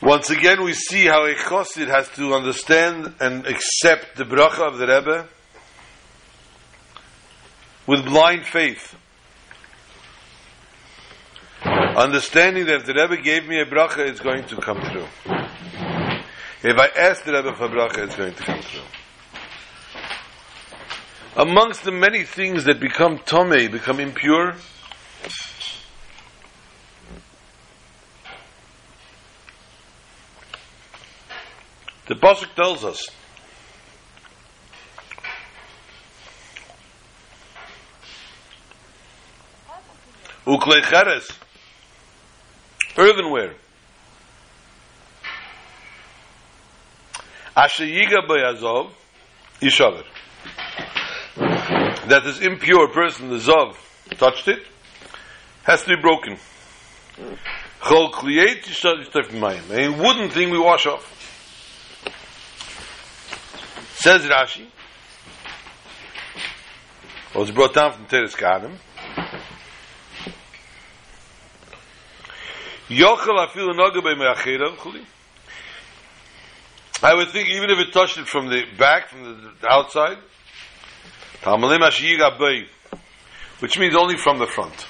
Once 0.00 0.30
again, 0.30 0.62
we 0.62 0.74
see 0.74 1.06
how 1.06 1.26
a 1.26 1.34
chassid 1.34 1.88
has 1.88 2.08
to 2.10 2.32
understand 2.32 3.14
and 3.20 3.44
accept 3.46 4.16
the 4.16 4.24
bracha 4.24 4.60
of 4.60 4.78
the 4.78 4.86
Rebbe 4.86 5.28
with 7.86 8.04
blind 8.04 8.46
faith. 8.46 8.94
Understanding 11.98 12.66
that 12.66 12.76
if 12.76 12.86
the 12.86 12.94
Rebbe 12.94 13.20
gave 13.20 13.48
me 13.48 13.60
a 13.60 13.66
bracha, 13.66 14.06
it's 14.06 14.20
going 14.20 14.44
to 14.44 14.56
come 14.60 14.80
true. 14.80 15.08
If 16.62 16.78
I 16.78 16.86
ask 16.96 17.24
the 17.24 17.32
Rebbe 17.32 17.52
for 17.56 17.64
a 17.64 17.68
bracha, 17.68 18.04
it's 18.04 18.14
going 18.14 18.34
to 18.34 18.42
come 18.44 18.60
true. 18.60 18.82
Amongst 21.34 21.82
the 21.82 21.90
many 21.90 22.22
things 22.22 22.66
that 22.66 22.78
become 22.78 23.18
tomei, 23.18 23.68
become 23.68 23.98
impure, 23.98 24.54
the 32.06 32.14
pasuk 32.14 32.54
tells 32.54 32.84
us 32.84 33.08
uklei 40.46 40.80
earthenware, 42.98 43.54
Asher 47.56 47.84
yiga 47.84 48.26
yishaver. 49.60 50.04
That 52.08 52.24
this 52.24 52.40
impure 52.40 52.88
person, 52.88 53.30
the 53.30 53.36
zov, 53.36 53.76
touched 54.16 54.48
it, 54.48 54.66
has 55.64 55.82
to 55.82 55.96
be 55.96 56.00
broken. 56.00 56.36
Chol 57.80 58.12
kliyet 58.12 58.62
yishtaf 58.62 59.70
A 59.72 59.88
wooden 59.90 60.30
thing 60.30 60.50
we 60.50 60.58
wash 60.58 60.86
off. 60.86 61.14
Says 63.94 64.22
Rashi, 64.22 64.66
was 67.34 67.50
brought 67.50 67.74
down 67.74 67.92
from 67.92 68.06
Toras 68.06 68.36
Kohanim, 68.36 68.76
Yochel 72.88 73.74
noga 73.74 74.02
bei 74.02 74.14
me'acherav 74.14 74.76
chuli. 74.76 75.04
I 77.02 77.14
would 77.14 77.28
think 77.28 77.48
even 77.50 77.70
if 77.70 77.78
it 77.78 77.92
touched 77.92 78.18
it 78.18 78.26
from 78.26 78.48
the 78.48 78.64
back, 78.76 79.08
from 79.08 79.54
the 79.60 79.68
outside, 79.68 80.18
Tamalim 81.42 81.80
Ashiyig 81.80 82.66
which 83.60 83.78
means 83.78 83.94
only 83.94 84.16
from 84.16 84.38
the 84.38 84.46
front. 84.46 84.86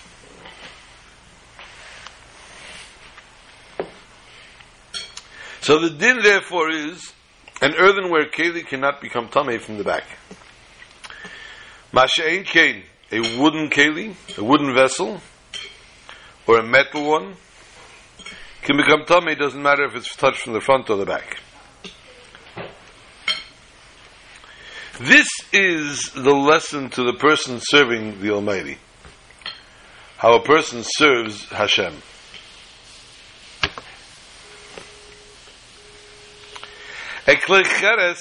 So 5.60 5.78
the 5.80 5.90
din 5.90 6.22
therefore 6.22 6.70
is 6.70 7.12
an 7.60 7.74
earthenware 7.74 8.26
keli 8.26 8.66
cannot 8.66 9.00
become 9.02 9.28
tame 9.28 9.58
from 9.58 9.76
the 9.76 9.84
back. 9.84 10.04
Masha'in 11.92 12.84
a 13.10 13.38
wooden 13.38 13.68
keli, 13.68 14.14
a 14.38 14.44
wooden 14.44 14.74
vessel, 14.74 15.20
or 16.46 16.60
a 16.60 16.62
metal 16.62 17.06
one, 17.06 17.34
can 18.62 18.76
become 18.76 19.04
tame. 19.04 19.28
It 19.28 19.38
doesn't 19.38 19.62
matter 19.62 19.84
if 19.84 19.94
it's 19.94 20.14
touched 20.14 20.42
from 20.42 20.52
the 20.52 20.60
front 20.60 20.90
or 20.90 20.96
the 20.96 21.06
back. 21.06 21.40
This 25.00 25.28
is 25.52 26.10
the 26.12 26.34
lesson 26.34 26.90
to 26.90 27.04
the 27.04 27.12
person 27.12 27.60
serving 27.62 28.20
the 28.20 28.30
Almighty. 28.30 28.78
How 30.16 30.34
a 30.34 30.42
person 30.42 30.82
serves 30.82 31.44
Hashem. 31.50 31.94
A 37.28 37.36
klecheres, 37.36 38.18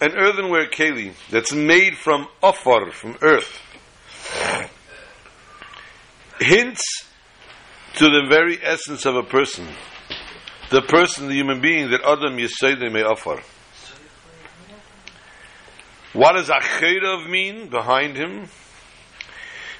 an 0.00 0.12
earthenware 0.12 0.68
keli 0.68 1.14
that's 1.30 1.52
made 1.52 1.96
from 1.96 2.28
ofar, 2.40 2.92
from 2.92 3.16
earth, 3.22 3.60
hints 6.38 7.09
to 7.96 8.04
the 8.04 8.26
very 8.28 8.58
essence 8.62 9.06
of 9.06 9.16
a 9.16 9.22
person. 9.22 9.66
The 10.70 10.82
person, 10.82 11.28
the 11.28 11.34
human 11.34 11.60
being 11.60 11.90
that 11.90 12.02
Adam 12.02 12.36
Yisayde 12.36 12.92
may 12.92 13.02
offer. 13.02 13.42
What 16.12 16.32
does 16.32 16.48
Acherov 16.48 17.28
mean 17.28 17.68
behind 17.68 18.16
him? 18.16 18.48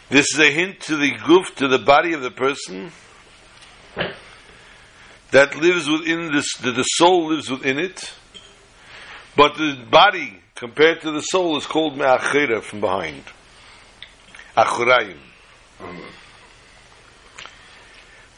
This 0.09 0.35
is 0.35 0.41
a 0.41 0.51
hint 0.51 0.81
to 0.83 0.97
the 0.97 1.13
guf, 1.13 1.55
to 1.57 1.69
the 1.69 1.79
body 1.79 2.13
of 2.13 2.23
the 2.23 2.31
person 2.31 2.91
that 5.31 5.57
lives 5.57 5.89
within 5.89 6.33
this, 6.33 6.57
that 6.63 6.73
the 6.73 6.83
soul 6.83 7.29
lives 7.29 7.49
within 7.49 7.79
it, 7.79 8.13
but 9.37 9.55
the 9.57 9.85
body 9.91 10.41
compared 10.57 11.01
to 11.03 11.13
the 11.13 11.21
soul 11.21 11.57
is 11.57 11.67
called 11.67 11.97
Me'achera 11.97 12.63
from 12.63 12.81
behind. 12.81 13.23
Achurayim. 14.57 15.19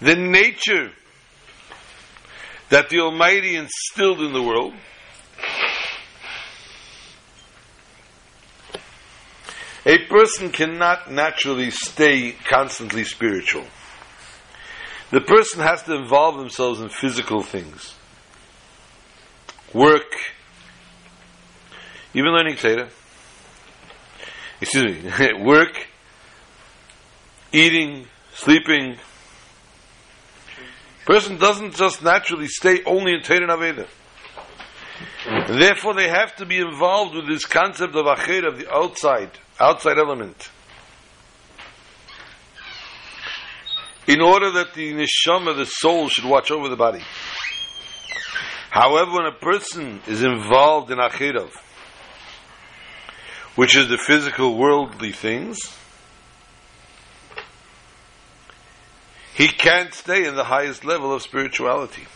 The 0.03 0.17
nature 0.17 0.91
that 2.69 2.91
the 2.91 3.01
Almighty 3.01 3.57
instilled 3.57 4.21
in 4.21 4.33
the 4.33 4.43
world 4.43 4.75
A 9.85 9.99
person 10.07 10.51
cannot 10.51 11.11
naturally 11.11 11.71
stay 11.71 12.33
constantly 12.49 13.03
spiritual. 13.03 13.65
The 15.11 15.21
person 15.21 15.61
has 15.61 15.83
to 15.85 15.97
involve 15.97 16.37
themselves 16.39 16.81
in 16.81 16.89
physical 16.89 17.43
things. 17.43 17.95
Work, 19.75 20.13
even 22.15 22.31
learning 22.31 22.57
Torah. 22.57 22.91
Excuse 24.61 25.03
me, 25.05 25.33
work, 25.45 25.89
eating, 27.53 28.07
sleeping. 28.35 28.99
Person 31.05 31.37
doesn't 31.37 31.75
just 31.75 32.03
naturally 32.03 32.47
stay 32.47 32.83
only 32.85 33.13
in 33.13 33.21
and 33.21 33.51
Avodah. 33.51 33.89
Therefore, 35.49 35.95
they 35.95 36.09
have 36.09 36.37
to 36.37 36.47
be 36.47 36.59
involved 36.59 37.15
with 37.15 37.27
this 37.27 37.45
concept 37.45 37.95
of 37.97 38.07
acher 38.07 38.47
of 38.47 38.59
the 38.59 38.73
outside, 38.73 39.31
outside 39.59 39.99
element. 39.99 40.51
In 44.07 44.21
order 44.21 44.51
that 44.53 44.75
the 44.75 44.93
neshama, 44.93 45.57
the 45.57 45.65
soul, 45.65 46.09
should 46.09 46.25
watch 46.25 46.51
over 46.51 46.69
the 46.69 46.77
body. 46.77 47.03
However, 48.71 49.13
when 49.13 49.27
a 49.27 49.33
person 49.33 50.01
is 50.07 50.23
involved 50.23 50.91
in 50.91 50.99
acherov, 50.99 51.51
which 53.55 53.77
is 53.77 53.89
the 53.89 53.99
physical 53.99 54.57
worldly 54.57 55.13
things, 55.13 55.77
he 59.35 59.49
can't 59.49 59.95
stay 59.95 60.27
in 60.27 60.35
the 60.35 60.45
highest 60.45 60.85
level 60.85 61.13
of 61.13 61.23
spirituality. 61.23 62.07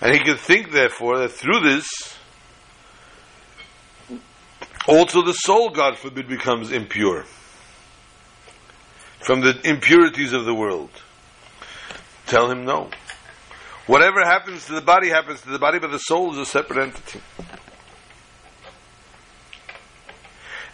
And 0.00 0.12
he 0.12 0.20
can 0.20 0.36
think, 0.36 0.72
therefore, 0.72 1.18
that 1.18 1.30
through 1.30 1.60
this, 1.60 1.88
also 4.86 5.22
the 5.22 5.32
soul, 5.32 5.70
God 5.70 5.96
forbid, 5.96 6.28
becomes 6.28 6.72
impure 6.72 7.24
from 9.20 9.40
the 9.40 9.58
impurities 9.64 10.32
of 10.32 10.44
the 10.44 10.54
world. 10.54 10.90
Tell 12.26 12.50
him 12.50 12.64
no. 12.64 12.90
Whatever 13.86 14.20
happens 14.24 14.66
to 14.66 14.72
the 14.72 14.80
body 14.80 15.08
happens 15.08 15.40
to 15.42 15.50
the 15.50 15.58
body, 15.58 15.78
but 15.78 15.90
the 15.90 15.98
soul 15.98 16.32
is 16.32 16.38
a 16.38 16.46
separate 16.46 16.82
entity. 16.82 17.20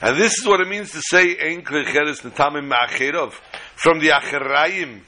And 0.03 0.17
this 0.17 0.39
is 0.39 0.47
what 0.47 0.61
it 0.61 0.69
means 0.69 0.93
to 0.93 1.03
say 1.03 1.37
Ein 1.39 1.63
Klecheres 1.63 2.23
Netamim 2.23 2.73
Ma'acherov. 2.73 3.35
From 3.81 3.99
the 3.99 4.09
Acherayim, 4.09 5.01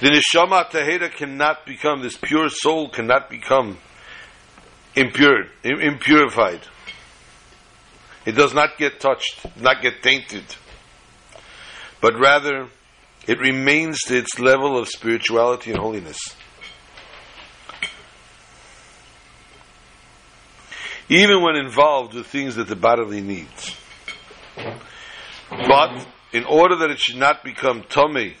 the 0.00 0.08
Neshama 0.08 0.68
Tahira 0.68 1.12
cannot 1.12 1.64
become, 1.64 2.02
this 2.02 2.16
pure 2.16 2.48
soul 2.48 2.88
cannot 2.88 3.30
become 3.30 3.78
impure, 4.96 5.44
impurified. 5.62 6.60
It 8.26 8.32
does 8.32 8.52
not 8.52 8.78
get 8.78 8.98
touched, 8.98 9.46
not 9.60 9.80
get 9.80 10.02
tainted. 10.02 10.42
But 12.00 12.18
rather, 12.18 12.66
it 13.28 13.38
remains 13.38 14.00
to 14.08 14.18
its 14.18 14.40
level 14.40 14.76
of 14.76 14.88
spirituality 14.88 15.70
and 15.70 15.78
holiness. 15.78 16.18
Even 21.08 21.42
when 21.42 21.54
involved 21.54 22.14
with 22.14 22.26
things 22.26 22.56
that 22.56 22.66
the 22.66 22.74
bodily 22.74 23.20
needs. 23.20 23.76
But 25.48 26.04
in 26.32 26.44
order 26.44 26.76
that 26.76 26.90
it 26.90 26.98
should 26.98 27.16
not 27.16 27.42
become 27.42 27.84
tummy, 27.88 28.36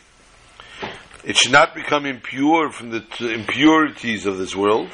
it 1.24 1.36
should 1.36 1.52
not 1.52 1.74
become 1.74 2.06
impure 2.06 2.70
from 2.70 2.90
the 2.90 3.00
t- 3.00 3.32
impurities 3.32 4.26
of 4.26 4.38
this 4.38 4.54
world. 4.54 4.88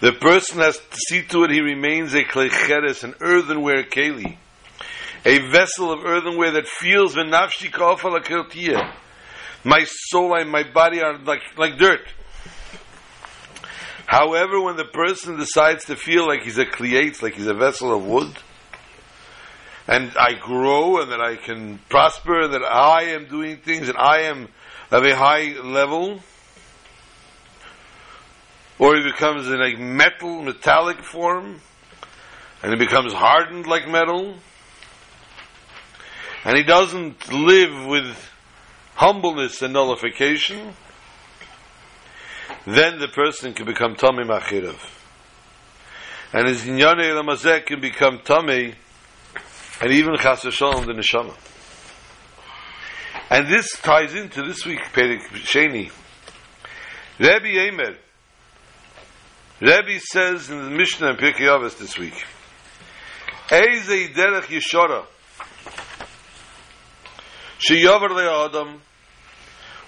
The 0.00 0.12
person 0.12 0.60
has 0.60 0.76
to 0.76 0.96
see 1.08 1.22
to 1.22 1.44
it 1.44 1.50
he 1.50 1.60
remains 1.60 2.14
a 2.14 2.22
klecheres, 2.22 3.02
an 3.02 3.14
earthenware 3.20 3.84
keli, 3.84 4.36
a 5.24 5.38
vessel 5.50 5.90
of 5.92 6.04
earthenware 6.04 6.52
that 6.52 6.68
feels 6.68 7.14
v'nafshi 7.14 7.72
ka'ofa 7.72 8.92
My 9.64 9.84
soul 9.84 10.34
and 10.36 10.50
my 10.50 10.62
body 10.62 11.00
are 11.00 11.18
like, 11.18 11.42
like 11.56 11.78
dirt. 11.78 12.06
However, 14.06 14.60
when 14.60 14.76
the 14.76 14.84
person 14.84 15.36
decides 15.36 15.86
to 15.86 15.96
feel 15.96 16.26
like 16.28 16.42
he's 16.42 16.58
a 16.58 16.64
klietz, 16.64 17.22
like 17.22 17.34
he's 17.34 17.48
a 17.48 17.54
vessel 17.54 17.92
of 17.92 18.04
wood, 18.04 18.36
and 19.88 20.12
I 20.18 20.34
grow 20.34 21.00
and 21.00 21.10
that 21.12 21.20
I 21.20 21.36
can 21.36 21.78
prosper 21.88 22.42
and 22.42 22.54
that 22.54 22.64
I 22.64 23.10
am 23.10 23.26
doing 23.26 23.58
things 23.58 23.88
and 23.88 23.96
I 23.96 24.22
am 24.22 24.48
of 24.90 25.04
a 25.04 25.16
high 25.16 25.54
level, 25.62 26.20
or 28.78 28.96
he 28.96 29.02
becomes 29.02 29.48
in 29.48 29.60
a 29.60 29.76
metal, 29.76 30.42
metallic 30.42 31.02
form, 31.02 31.60
and 32.62 32.72
he 32.72 32.78
becomes 32.78 33.12
hardened 33.12 33.66
like 33.66 33.88
metal, 33.88 34.36
and 36.44 36.56
he 36.56 36.62
doesn't 36.62 37.32
live 37.32 37.86
with 37.86 38.30
humbleness 38.94 39.62
and 39.62 39.72
nullification, 39.72 40.74
then 42.66 42.98
the 42.98 43.08
person 43.08 43.52
can 43.52 43.66
become 43.66 43.94
Tommy 43.94 44.24
Machirav. 44.24 44.78
And 46.32 46.48
his 46.48 46.62
Inyane 46.62 47.12
Lamazek 47.14 47.66
can 47.66 47.80
become 47.80 48.20
Tommy, 48.24 48.74
and 49.80 49.92
even 49.92 50.16
Chas 50.16 50.40
Shalom 50.40 50.86
the 50.86 50.92
Neshama. 50.92 51.34
And 53.28 53.48
this 53.48 53.72
ties 53.80 54.14
into 54.14 54.42
this 54.42 54.64
week, 54.64 54.80
Perek 54.92 55.20
Sheni. 55.44 55.90
Rabbi 57.18 57.46
Eimer, 57.46 57.96
Rabbi 59.60 59.98
says 59.98 60.50
in 60.50 60.62
the 60.62 60.70
Mishnah 60.70 61.10
in 61.10 61.16
Pirkei 61.16 61.48
Avos 61.48 61.78
this 61.78 61.98
week, 61.98 62.14
Eze 63.50 64.08
derech 64.14 64.44
yeshara, 64.44 65.06
sheyavar 67.58 68.10
le'adam, 68.10 68.80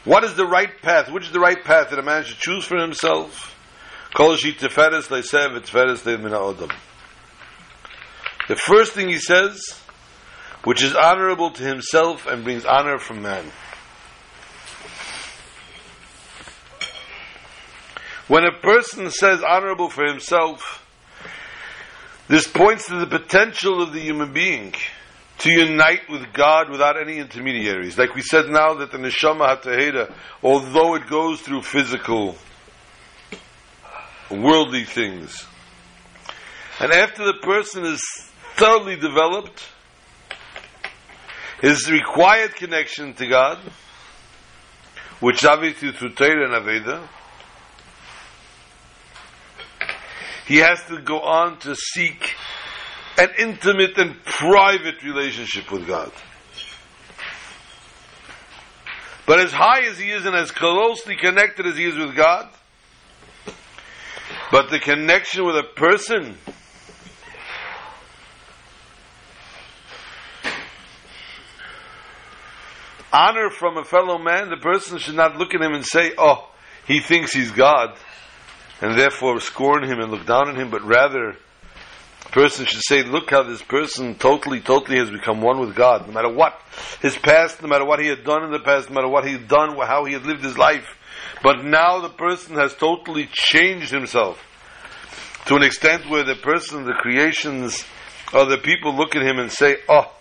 what 0.04 0.24
is 0.24 0.34
the 0.36 0.46
right 0.46 0.80
path? 0.80 1.10
Which 1.10 1.26
is 1.26 1.32
the 1.32 1.40
right 1.40 1.62
path 1.62 1.90
that 1.90 1.98
a 1.98 2.02
man 2.02 2.24
should 2.24 2.38
choose 2.38 2.64
for 2.64 2.78
himself? 2.78 3.54
Kol 4.14 4.36
shi 4.36 4.52
teferes 4.52 5.08
le'sev 5.08 5.60
teferes 5.60 6.02
le'min 6.02 6.30
ha'adam. 6.30 6.70
The 8.48 8.56
first 8.56 8.92
thing 8.92 9.08
he 9.08 9.18
says, 9.18 9.78
which 10.64 10.82
is 10.82 10.94
honorable 10.94 11.50
to 11.50 11.62
himself 11.62 12.26
and 12.26 12.44
brings 12.44 12.64
honor 12.64 12.98
from 12.98 13.22
man. 13.22 13.44
When 18.26 18.44
a 18.44 18.52
person 18.52 19.10
says 19.10 19.42
honorable 19.42 19.90
for 19.90 20.06
himself, 20.06 20.84
this 22.28 22.46
points 22.46 22.86
to 22.88 22.98
the 22.98 23.06
potential 23.06 23.82
of 23.82 23.92
the 23.92 24.00
human 24.00 24.32
being 24.32 24.74
to 25.38 25.50
unite 25.50 26.10
with 26.10 26.32
God 26.32 26.70
without 26.70 27.00
any 27.00 27.18
intermediaries. 27.18 27.96
Like 27.96 28.14
we 28.14 28.22
said 28.22 28.48
now 28.48 28.74
that 28.74 28.92
the 28.92 28.98
neshama 28.98 29.56
hataheda, 29.56 30.12
although 30.42 30.94
it 30.94 31.06
goes 31.06 31.40
through 31.40 31.62
physical, 31.62 32.36
worldly 34.30 34.84
things, 34.84 35.46
and 36.80 36.92
after 36.92 37.24
the 37.24 37.38
person 37.42 37.84
is 37.84 38.27
thoroughly 38.56 38.96
developed, 38.96 39.62
his 41.60 41.90
required 41.90 42.54
connection 42.54 43.14
to 43.14 43.26
God, 43.26 43.58
which 45.20 45.44
obviously 45.44 45.92
through 45.92 46.14
Torah 46.14 46.44
and 46.44 46.66
Avodah, 46.66 47.08
he 50.46 50.58
has 50.58 50.82
to 50.86 51.00
go 51.00 51.20
on 51.20 51.58
to 51.60 51.74
seek 51.74 52.34
an 53.18 53.30
intimate 53.38 53.98
and 53.98 54.22
private 54.24 55.02
relationship 55.02 55.70
with 55.70 55.86
God. 55.86 56.12
But 59.26 59.40
as 59.40 59.52
high 59.52 59.82
as 59.82 59.98
he 59.98 60.10
is 60.10 60.24
and 60.24 60.34
as 60.34 60.50
closely 60.50 61.16
connected 61.16 61.66
as 61.66 61.76
he 61.76 61.84
is 61.84 61.96
with 61.96 62.16
God, 62.16 62.48
but 64.50 64.70
the 64.70 64.78
connection 64.78 65.44
with 65.44 65.56
a 65.56 65.64
person 65.64 66.38
honor 73.12 73.50
from 73.50 73.76
a 73.76 73.84
fellow 73.84 74.18
man, 74.18 74.50
the 74.50 74.56
person 74.56 74.98
should 74.98 75.14
not 75.14 75.36
look 75.36 75.54
at 75.54 75.62
him 75.62 75.74
and 75.74 75.84
say, 75.84 76.12
oh, 76.18 76.48
he 76.86 77.00
thinks 77.00 77.32
he's 77.34 77.50
God, 77.50 77.96
and 78.80 78.98
therefore 78.98 79.40
scorn 79.40 79.84
him 79.84 80.00
and 80.00 80.10
look 80.10 80.26
down 80.26 80.48
on 80.48 80.56
him, 80.56 80.70
but 80.70 80.82
rather, 80.82 81.36
the 82.24 82.28
person 82.30 82.66
should 82.66 82.82
say, 82.82 83.02
look 83.02 83.30
how 83.30 83.42
this 83.42 83.62
person 83.62 84.14
totally, 84.14 84.60
totally 84.60 84.98
has 84.98 85.10
become 85.10 85.40
one 85.40 85.60
with 85.60 85.74
God, 85.74 86.06
no 86.06 86.12
matter 86.12 86.32
what 86.32 86.60
his 87.00 87.16
past, 87.16 87.62
no 87.62 87.68
matter 87.68 87.84
what 87.84 88.00
he 88.00 88.08
had 88.08 88.24
done 88.24 88.44
in 88.44 88.50
the 88.50 88.58
past, 88.58 88.88
no 88.88 88.94
matter 88.94 89.08
what 89.08 89.24
he 89.24 89.32
had 89.32 89.48
done, 89.48 89.76
how 89.76 90.04
he 90.04 90.12
had 90.12 90.26
lived 90.26 90.44
his 90.44 90.58
life. 90.58 90.86
But 91.42 91.64
now 91.64 92.00
the 92.00 92.08
person 92.08 92.56
has 92.56 92.74
totally 92.74 93.28
changed 93.32 93.90
himself 93.90 94.42
to 95.46 95.56
an 95.56 95.62
extent 95.62 96.08
where 96.10 96.24
the 96.24 96.34
person, 96.34 96.84
the 96.84 96.92
creations, 96.92 97.84
or 98.34 98.44
the 98.44 98.58
people 98.58 98.94
look 98.94 99.16
at 99.16 99.22
him 99.22 99.38
and 99.38 99.50
say, 99.50 99.76
oh, 99.88 100.12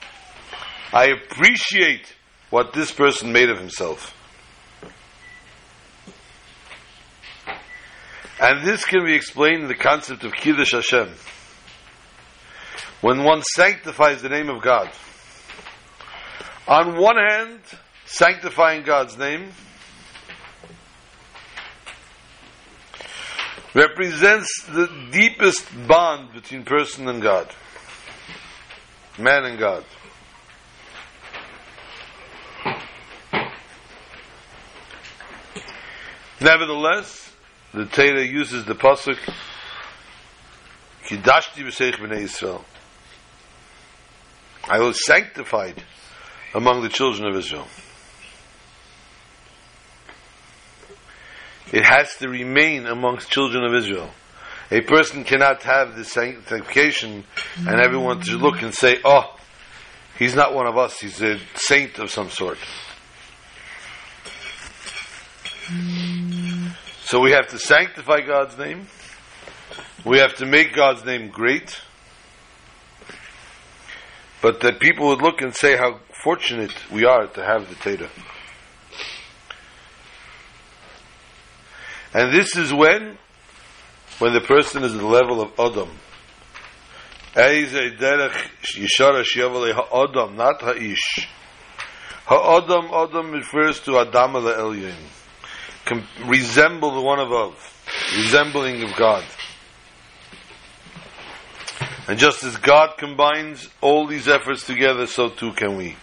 I 0.94 1.08
appreciate 1.08 2.14
what 2.50 2.74
this 2.74 2.92
person 2.92 3.32
made 3.32 3.50
of 3.50 3.58
himself. 3.58 4.14
And 8.40 8.66
this 8.66 8.86
can 8.86 9.04
be 9.04 9.16
explained 9.16 9.64
in 9.64 9.68
the 9.68 9.76
concept 9.76 10.24
of 10.24 10.34
Kiddush 10.34 10.72
Hashem. 10.72 11.10
When 13.02 13.24
one 13.24 13.42
sanctifies 13.42 14.22
the 14.22 14.30
name 14.30 14.50
of 14.50 14.62
God, 14.62 14.90
on 16.68 16.98
one 16.98 17.18
hand, 17.18 17.60
sanctifying 18.06 18.84
God's 18.84 19.18
name 19.18 19.52
represents 23.74 24.66
the 24.70 24.88
deepest 25.12 25.66
bond 25.88 26.34
between 26.34 26.64
person 26.64 27.08
and 27.08 27.22
God, 27.22 27.50
man 29.18 29.46
and 29.46 29.60
God. 29.60 29.84
Nevertheless, 36.40 37.34
the 37.74 37.86
Torah 37.86 38.24
uses 38.24 38.66
the 38.66 38.76
pasuk 38.76 39.18
Kidashti 41.08 41.64
b'seich 41.66 41.96
b'nei 41.96 42.24
Yisrael. 42.24 42.64
I 44.70 44.80
was 44.80 45.04
sanctified 45.06 45.84
among 46.54 46.82
the 46.82 46.90
children 46.90 47.28
of 47.30 47.36
Israel. 47.36 47.68
It 51.72 51.84
has 51.84 52.16
to 52.18 52.30
remain 52.30 52.86
amongst 52.86 53.30
children 53.30 53.64
of 53.64 53.74
Israel. 53.74 54.12
A 54.70 54.82
person 54.82 55.24
cannot 55.24 55.64
have 55.64 55.96
this 55.96 56.12
sanctification 56.12 57.24
and 57.58 57.80
everyone 57.80 58.22
to 58.22 58.38
look 58.38 58.62
and 58.62 58.74
say, 58.74 59.00
oh, 59.04 59.36
he's 60.20 60.36
not 60.36 60.54
one 60.54 60.68
of 60.68 60.78
us, 60.78 61.00
he's 61.00 61.22
a 61.22 61.40
saint 61.56 62.00
of 62.00 62.12
some 62.12 62.30
sort. 62.30 62.58
So 67.08 67.22
we 67.22 67.32
have 67.32 67.48
to 67.52 67.58
sanctify 67.58 68.20
God's 68.20 68.58
name. 68.58 68.86
We 70.04 70.18
have 70.18 70.36
to 70.36 70.46
make 70.46 70.76
God's 70.76 71.06
name 71.06 71.30
great. 71.30 71.80
But 74.42 74.60
that 74.60 74.82
people 74.82 75.08
would 75.08 75.22
look 75.22 75.40
and 75.40 75.56
say 75.56 75.78
how 75.78 76.02
fortunate 76.22 76.74
we 76.92 77.06
are 77.06 77.28
to 77.28 77.42
have 77.42 77.70
the 77.70 77.76
Torah. 77.76 78.10
And 82.14 82.34
this 82.34 82.58
is 82.58 82.74
when? 82.74 83.18
When 84.20 84.34
the 84.34 84.42
person 84.42 84.84
is 84.84 84.94
at 84.94 85.00
the 85.00 85.08
level 85.08 85.40
of 85.40 85.58
Adam. 85.58 85.90
Ha'adam, 89.72 90.36
not 90.36 90.62
ha'ish. 90.62 91.26
Ha'adam, 92.26 92.90
Adam 92.94 93.32
refers 93.32 93.80
to 93.80 93.98
Adam 93.98 94.36
al-Elyon. 94.36 95.17
Com- 95.88 96.06
resemble 96.26 96.92
the 96.96 97.02
one 97.02 97.20
above. 97.20 97.56
Resembling 98.16 98.84
of 98.84 98.96
God. 98.98 99.24
And 102.08 102.20
just 102.20 102.44
as 102.44 102.58
God 102.58 102.98
combines 102.98 103.70
all 103.82 104.06
these 104.06 104.28
efforts 104.28 104.66
together, 104.66 105.08
so 105.08 105.30
too 105.30 105.54
can 105.54 105.78
we. 105.78 105.96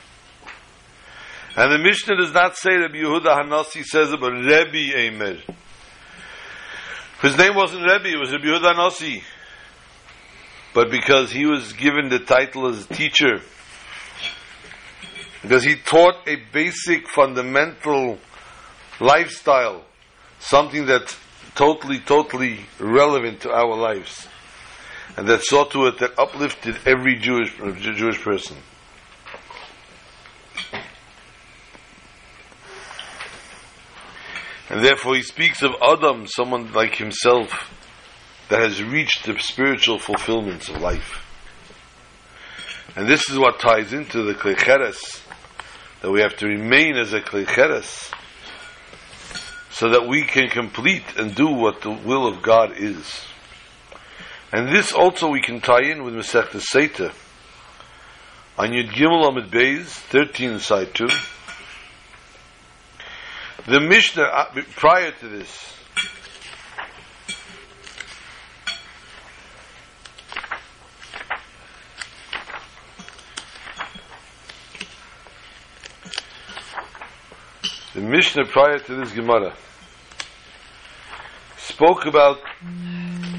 And 1.57 1.70
the 1.70 1.78
Mishnah 1.78 2.16
does 2.16 2.32
not 2.32 2.57
say 2.57 2.74
Rabbi 2.74 2.97
Yehuda 2.97 3.43
Hanasi 3.43 3.85
says 3.85 4.12
it, 4.12 4.20
but 4.20 4.32
Rebbe. 4.32 5.41
His 7.22 7.39
name 7.39 7.55
wasn't 7.55 7.85
Rebbe, 7.85 8.09
it 8.09 8.18
was 8.18 8.32
Rabbi 8.32 8.45
Yehuda 8.45 8.74
Hanasi. 8.74 9.22
But 10.74 10.91
because 10.91 11.30
he 11.30 11.47
was 11.47 11.72
given 11.74 12.09
the 12.09 12.18
title 12.18 12.68
as 12.68 12.85
a 12.85 12.95
teacher, 12.95 13.41
because 15.43 15.62
he 15.62 15.76
taught 15.76 16.26
a 16.26 16.37
basic, 16.53 17.09
fundamental 17.09 18.18
lifestyle, 19.01 19.84
something 20.38 20.86
that's 20.86 21.16
totally, 21.55 22.01
totally 22.01 22.61
relevant 22.78 23.40
to 23.40 23.51
our 23.51 23.76
lives 23.76 24.28
and 25.16 25.28
that 25.28 25.45
saw 25.45 25.64
to 25.64 25.86
it 25.86 25.99
that 25.99 26.18
uplifted 26.18 26.76
every 26.86 27.16
Jewish 27.16 27.53
Jewish 27.97 28.20
person. 28.20 28.57
And 34.70 34.84
therefore 34.84 35.14
he 35.14 35.22
speaks 35.22 35.62
of 35.62 35.72
Adam, 35.80 36.26
someone 36.26 36.72
like 36.72 36.97
himself, 36.97 37.70
that 38.49 38.61
has 38.61 38.82
reached 38.82 39.24
the 39.24 39.38
spiritual 39.38 39.99
fulfillments 39.99 40.68
of 40.68 40.80
life. 40.80 41.20
And 42.97 43.09
this 43.09 43.28
is 43.30 43.38
what 43.38 43.61
ties 43.61 43.92
into 43.92 44.22
the 44.22 44.34
Klecheres, 44.34 45.22
that 46.01 46.11
we 46.11 46.20
have 46.22 46.36
to 46.38 46.47
remain 46.47 46.97
as 46.97 47.12
a 47.12 47.20
Klecheres, 47.20 48.12
so 49.75 49.89
that 49.91 50.07
we 50.07 50.22
can 50.22 50.49
complete 50.49 51.03
and 51.16 51.35
do 51.35 51.49
what 51.49 51.83
the 51.83 51.91
will 51.91 52.29
of 52.29 52.41
God 52.43 52.70
is. 52.77 53.22
And 54.53 54.68
this 54.68 54.93
also 54.93 55.29
we 55.29 55.43
can 55.43 55.61
tie 55.61 55.83
in 55.83 56.05
with 56.05 56.14
Masechta 56.14 56.62
Sotah. 56.62 57.12
On 58.57 58.70
Yud 58.70 58.91
Gimel 58.91 59.29
Amud 59.29 59.51
Beis, 59.51 59.87
13 59.87 60.61
side 60.61 60.95
2. 60.95 61.09
The 63.66 63.81
Mishnah, 63.81 64.22
uh, 64.22 64.62
prior 64.77 65.11
to 65.11 65.29
this, 65.29 65.75
the 77.93 78.03
Mishnah 78.03 78.45
prior 78.45 78.79
to 78.79 78.95
this 78.95 79.11
Gemara 79.11 79.57
spoke 81.75 82.07
about 82.07 82.39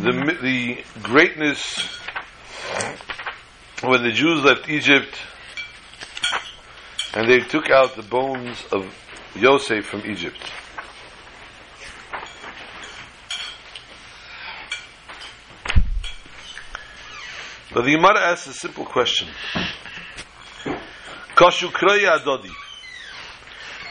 the, 0.02 0.38
the 0.42 0.84
greatness 1.02 1.80
when 3.82 4.04
the 4.04 4.12
Jews 4.12 4.44
left 4.44 4.70
Egypt 4.70 5.18
and 7.14 7.30
they 7.30 7.40
took 7.40 7.70
out 7.70 7.96
the 7.96 8.04
bones 8.04 8.62
of 8.74 8.94
Yosef 9.36 9.86
from 9.86 10.02
Egypt. 10.06 10.52
But 17.74 17.86
the 17.86 17.92
Gemara 17.92 18.20
asks 18.20 18.48
a 18.48 18.54
simple 18.54 18.84
question. 18.84 19.30
Adodi. 21.38 22.52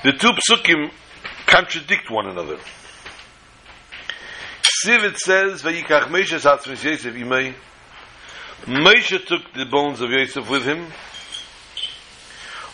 The 0.03 0.13
two 0.13 0.33
psukim 0.33 0.91
contradict 1.47 2.11
one 2.11 2.27
another. 2.29 2.59
Siv 4.85 5.03
it 5.03 5.17
says, 5.17 5.63
Vayikach 5.63 6.09
Moshe 6.09 6.39
Satzmis 6.39 6.85
Yosef 6.85 7.15
Imei. 7.15 7.55
Moshe 8.65 9.27
took 9.27 9.55
the 9.55 9.65
bones 9.65 10.03
of 10.03 10.11
Yosef 10.11 10.51
with 10.51 10.65
him. 10.65 10.89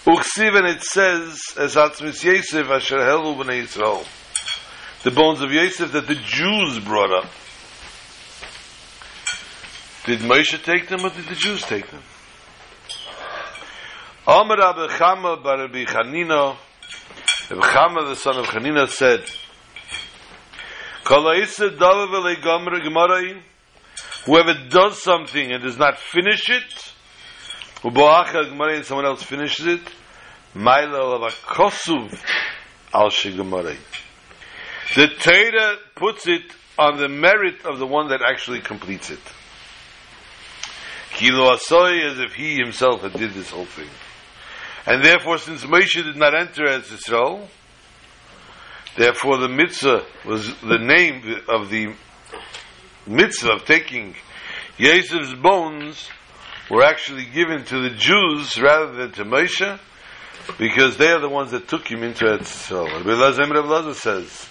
Uksiv 0.04 0.58
and 0.58 0.66
it 0.66 0.82
says, 0.82 1.40
as 1.56 1.76
Atzmis 1.76 2.24
Yosef 2.24 2.68
Asher 2.68 2.96
Helu 2.96 3.36
B'nai 3.36 3.62
Yisrael. 3.62 4.04
The 5.04 5.12
bones 5.12 5.40
of 5.40 5.52
Yosef 5.52 5.92
that 5.92 6.08
the 6.08 6.16
Jews 6.16 6.80
brought 6.80 7.12
up. 7.12 7.30
Did 10.06 10.18
Moshe 10.20 10.60
take 10.64 10.88
them 10.88 11.04
or 11.04 11.10
did 11.10 11.26
the 11.26 11.36
Jews 11.36 11.62
take 11.62 11.88
them? 11.92 12.02
Amar 14.26 14.58
Rabbi 14.58 14.88
Chama 14.94 15.40
bar 15.40 15.58
Rabbi 15.58 15.84
Chanina, 15.84 16.56
Rabbi 17.50 17.66
Chama 17.68 18.08
the 18.08 18.16
son 18.16 18.36
of 18.36 18.46
Chanina 18.46 18.88
said, 18.88 19.22
Whoever 24.26 24.54
does 24.68 25.02
something 25.02 25.50
and 25.50 25.62
does 25.62 25.76
not 25.76 25.98
finish 25.98 26.48
it, 26.48 26.94
and 27.82 28.86
someone 28.86 29.06
else 29.06 29.22
finishes 29.24 29.66
it, 29.66 29.80
the 34.94 35.08
Torah 35.18 35.76
puts 35.96 36.26
it 36.28 36.42
on 36.78 36.96
the 36.98 37.08
merit 37.08 37.64
of 37.64 37.78
the 37.80 37.86
one 37.86 38.08
that 38.10 38.20
actually 38.22 38.60
completes 38.60 39.10
it. 39.10 39.18
Kilo 41.12 41.52
Asoy, 41.54 42.04
as 42.08 42.20
if 42.20 42.34
he 42.34 42.54
himself 42.54 43.02
had 43.02 43.14
did 43.14 43.32
this 43.32 43.50
whole 43.50 43.66
thing. 43.66 43.88
And 44.86 45.04
therefore, 45.04 45.38
since 45.38 45.64
Moshe 45.64 46.02
did 46.02 46.16
not 46.16 46.34
enter 46.34 46.66
as 46.66 46.90
Israel, 46.92 47.48
Therefore, 49.00 49.38
the 49.38 49.48
mitzvah 49.48 50.04
was 50.26 50.54
the 50.60 50.76
name 50.76 51.22
of 51.48 51.70
the 51.70 51.94
mitzvah 53.06 53.52
of 53.52 53.64
taking 53.64 54.14
Yosef's 54.76 55.32
bones 55.32 56.06
were 56.70 56.82
actually 56.82 57.24
given 57.24 57.64
to 57.64 57.80
the 57.80 57.96
Jews 57.96 58.60
rather 58.60 58.92
than 58.92 59.12
to 59.12 59.24
Moshe, 59.24 59.80
because 60.58 60.98
they 60.98 61.08
are 61.08 61.18
the 61.18 61.30
ones 61.30 61.52
that 61.52 61.66
took 61.66 61.88
him 61.88 62.02
into 62.02 62.26
Eretz 62.26 62.68
Yisrael. 62.68 63.94
Says, 63.94 64.46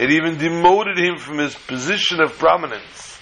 It 0.00 0.10
even 0.10 0.36
demoted 0.36 0.98
him 0.98 1.18
from 1.18 1.38
his 1.38 1.54
position 1.54 2.20
of 2.20 2.36
prominence. 2.40 3.20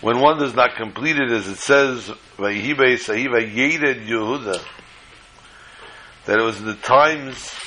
When 0.00 0.20
one 0.20 0.38
does 0.38 0.54
not 0.54 0.76
complete 0.76 1.16
it, 1.16 1.32
as 1.32 1.48
it 1.48 1.56
says, 1.56 2.08
Yehuda, 2.38 4.64
that 6.28 6.38
it 6.38 6.42
was 6.42 6.60
in 6.60 6.66
the 6.66 6.74
times 6.74 7.58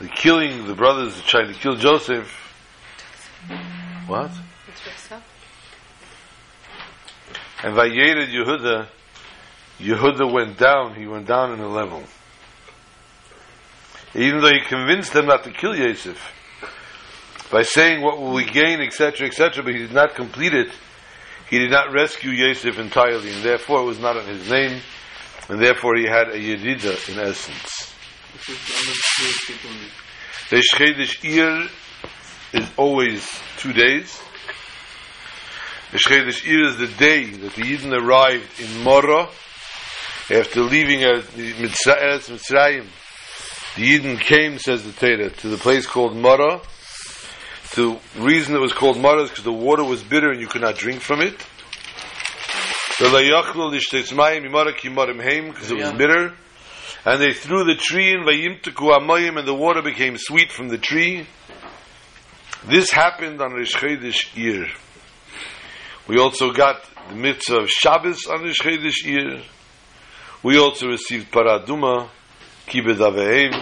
the 0.00 0.08
killing 0.08 0.66
the 0.66 0.74
brothers 0.74 1.20
trying 1.24 1.52
to 1.52 1.58
kill 1.58 1.76
Joseph. 1.76 2.32
What? 4.06 4.30
And 7.62 7.74
Vayered 7.74 8.26
Yehuda, 8.28 8.88
Yehuda 9.78 10.32
went 10.32 10.56
down. 10.56 10.94
He 10.94 11.06
went 11.06 11.26
down 11.26 11.52
in 11.52 11.60
a 11.60 11.68
level. 11.68 12.04
Even 14.14 14.40
though 14.40 14.52
he 14.52 14.60
convinced 14.66 15.12
them 15.12 15.26
not 15.26 15.44
to 15.44 15.50
kill 15.50 15.76
Yosef 15.76 16.18
by 17.52 17.64
saying, 17.64 18.00
"What 18.02 18.18
will 18.18 18.32
we 18.32 18.46
gain?" 18.46 18.80
etc., 18.80 19.26
etc., 19.26 19.62
but 19.62 19.74
he 19.74 19.80
did 19.80 19.92
not 19.92 20.14
complete 20.14 20.54
it. 20.54 20.70
He 21.50 21.58
did 21.58 21.70
not 21.70 21.92
rescue 21.92 22.30
Yosef 22.30 22.78
entirely, 22.78 23.30
and 23.30 23.42
therefore 23.42 23.82
it 23.82 23.84
was 23.84 23.98
not 23.98 24.16
in 24.16 24.24
his 24.24 24.50
name 24.50 24.80
and 25.48 25.60
therefore 25.60 25.96
he 25.96 26.04
had 26.04 26.28
a 26.28 26.38
yerida 26.38 27.08
in 27.08 27.18
essence. 27.18 27.94
The 30.50 30.62
Shchedish 30.72 31.24
Ir 31.24 31.68
is 32.52 32.70
always 32.76 33.28
two 33.58 33.72
days. 33.72 34.20
The 35.92 35.98
Shchedish 35.98 36.46
Ir 36.46 36.68
is 36.68 36.78
the 36.78 36.88
day 36.98 37.30
that 37.30 37.54
the 37.54 37.62
Yidden 37.62 37.92
arrived 37.92 38.60
in 38.60 38.82
Mora 38.82 39.28
after 40.30 40.62
leaving 40.62 41.00
Mitzrayim 41.00 42.86
the 43.76 43.82
Yidden 43.82 44.18
came, 44.18 44.58
says 44.58 44.84
the 44.84 44.92
Torah, 44.92 45.28
to 45.28 45.48
the 45.48 45.58
place 45.58 45.86
called 45.86 46.16
Mara. 46.16 46.62
The 47.74 47.98
reason 48.16 48.56
it 48.56 48.60
was 48.60 48.72
called 48.72 48.98
Mara 48.98 49.24
is 49.24 49.28
because 49.28 49.44
the 49.44 49.52
water 49.52 49.84
was 49.84 50.02
bitter 50.02 50.30
and 50.30 50.40
you 50.40 50.46
could 50.46 50.62
not 50.62 50.76
drink 50.76 51.02
from 51.02 51.20
it. 51.20 51.34
Because 55.48 55.70
it 55.70 55.76
was 55.76 55.92
bitter. 55.98 56.34
And 57.04 57.20
they 57.20 57.34
threw 57.34 57.64
the 57.64 57.74
tree 57.74 58.10
in 58.10 58.24
Vayimtaku 58.24 58.98
Amayim 58.98 59.38
and 59.38 59.46
the 59.46 59.54
water 59.54 59.82
became 59.82 60.16
sweet 60.16 60.50
from 60.50 60.68
the 60.68 60.78
tree. 60.78 61.26
This 62.66 62.90
happened 62.90 63.42
on 63.42 63.52
Rish 63.52 63.74
year. 64.34 64.66
We 66.08 66.18
also 66.18 66.52
got 66.52 66.82
the 67.10 67.14
mitzvah 67.16 67.58
of 67.58 67.68
Shabbos 67.70 68.26
on 68.26 68.42
Rish 68.42 69.04
year. 69.04 69.42
We 70.42 70.58
also 70.58 70.86
received 70.88 71.30
Parah 71.30 71.64
Adumah, 71.64 72.08
Kibbutz 72.66 72.96
Aveim. 72.96 73.52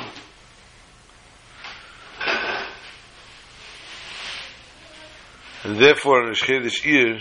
And 5.64 5.76
therefore, 5.76 6.22
on 6.22 6.28
Rish 6.28 6.84
year, 6.86 7.18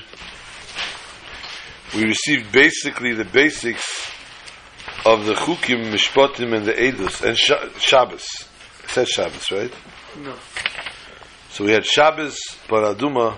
we 1.96 2.06
received 2.06 2.52
basically 2.52 3.14
the 3.14 3.26
basics 3.26 4.12
of 5.06 5.26
the 5.26 5.34
Chukim, 5.34 5.92
Mishpatim, 5.92 6.56
and 6.56 6.66
the 6.66 6.74
Edus, 6.74 7.24
and 7.24 7.38
Sh- 7.38 7.80
Shabbos. 7.80 8.26
It 8.84 8.90
said 8.90 9.08
Shabbos, 9.08 9.52
right? 9.52 9.74
No. 10.18 10.36
So 11.52 11.66
we 11.66 11.72
had 11.72 11.86
Shabbos, 11.86 12.38
Parah 12.68 12.96
Adumah, 12.96 13.38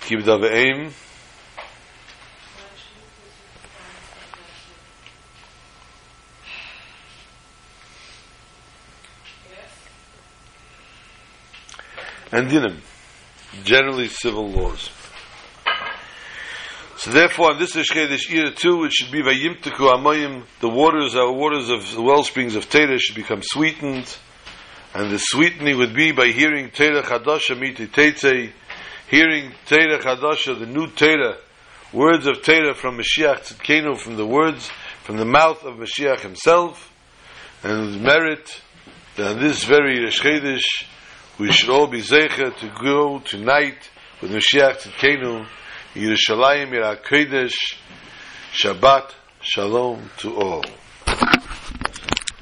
Kibbutz 0.00 0.24
Aveim, 0.24 0.92
and 12.32 12.50
dinim, 12.50 12.80
generally 13.64 14.08
civil 14.08 14.48
laws. 14.48 14.90
So 16.98 17.10
therefore, 17.10 17.50
on 17.50 17.58
this 17.58 17.76
Eshchedesh 17.76 18.30
year 18.30 18.52
too, 18.52 18.84
it 18.84 18.92
should 18.92 19.12
be 19.12 19.20
Vayimteku 19.20 19.80
Amayim, 19.80 20.44
the 20.60 20.68
waters, 20.70 21.14
our 21.14 21.30
waters 21.30 21.68
of 21.68 21.94
the 21.94 22.00
well 22.00 22.24
springs 22.24 22.56
of 22.56 22.70
Torah 22.70 22.98
should 22.98 23.14
become 23.14 23.42
sweetened, 23.42 24.16
and 24.94 25.10
the 25.10 25.18
sweetening 25.18 25.76
would 25.76 25.94
be 25.94 26.12
by 26.12 26.28
hearing 26.28 26.70
Torah 26.70 27.02
Chadasha 27.02 27.58
Miti 27.58 27.84
hearing 29.10 29.52
Torah 29.66 29.98
Chadasha, 29.98 30.58
the 30.58 30.64
new 30.64 30.86
Torah, 30.86 31.36
words 31.92 32.26
of 32.26 32.42
Torah 32.42 32.74
from 32.74 32.96
Mashiach 32.96 33.40
Tzidkenu, 33.42 33.98
from 33.98 34.16
the 34.16 34.26
words, 34.26 34.70
from 35.02 35.18
the 35.18 35.26
mouth 35.26 35.64
of 35.64 35.74
Mashiach 35.74 36.20
himself, 36.20 36.90
and 37.62 38.00
merit, 38.00 38.62
that 39.16 39.38
this 39.38 39.64
very 39.64 40.02
Rosh 40.02 40.22
Chodesh, 40.22 40.86
we 41.38 41.52
should 41.52 41.68
all 41.68 41.88
be 41.88 42.00
zeicha 42.00 42.56
to 42.58 42.72
go 42.82 43.18
tonight 43.18 43.90
with 44.22 44.30
Mashiach 44.30 44.78
Tzidkenu, 44.78 45.46
Yerushalayim, 45.96 46.72
Yerah 46.72 47.02
Kodesh, 47.02 47.54
Shabbat, 48.52 49.14
Shalom 49.40 50.10
to 50.18 50.36
all. 50.36 50.64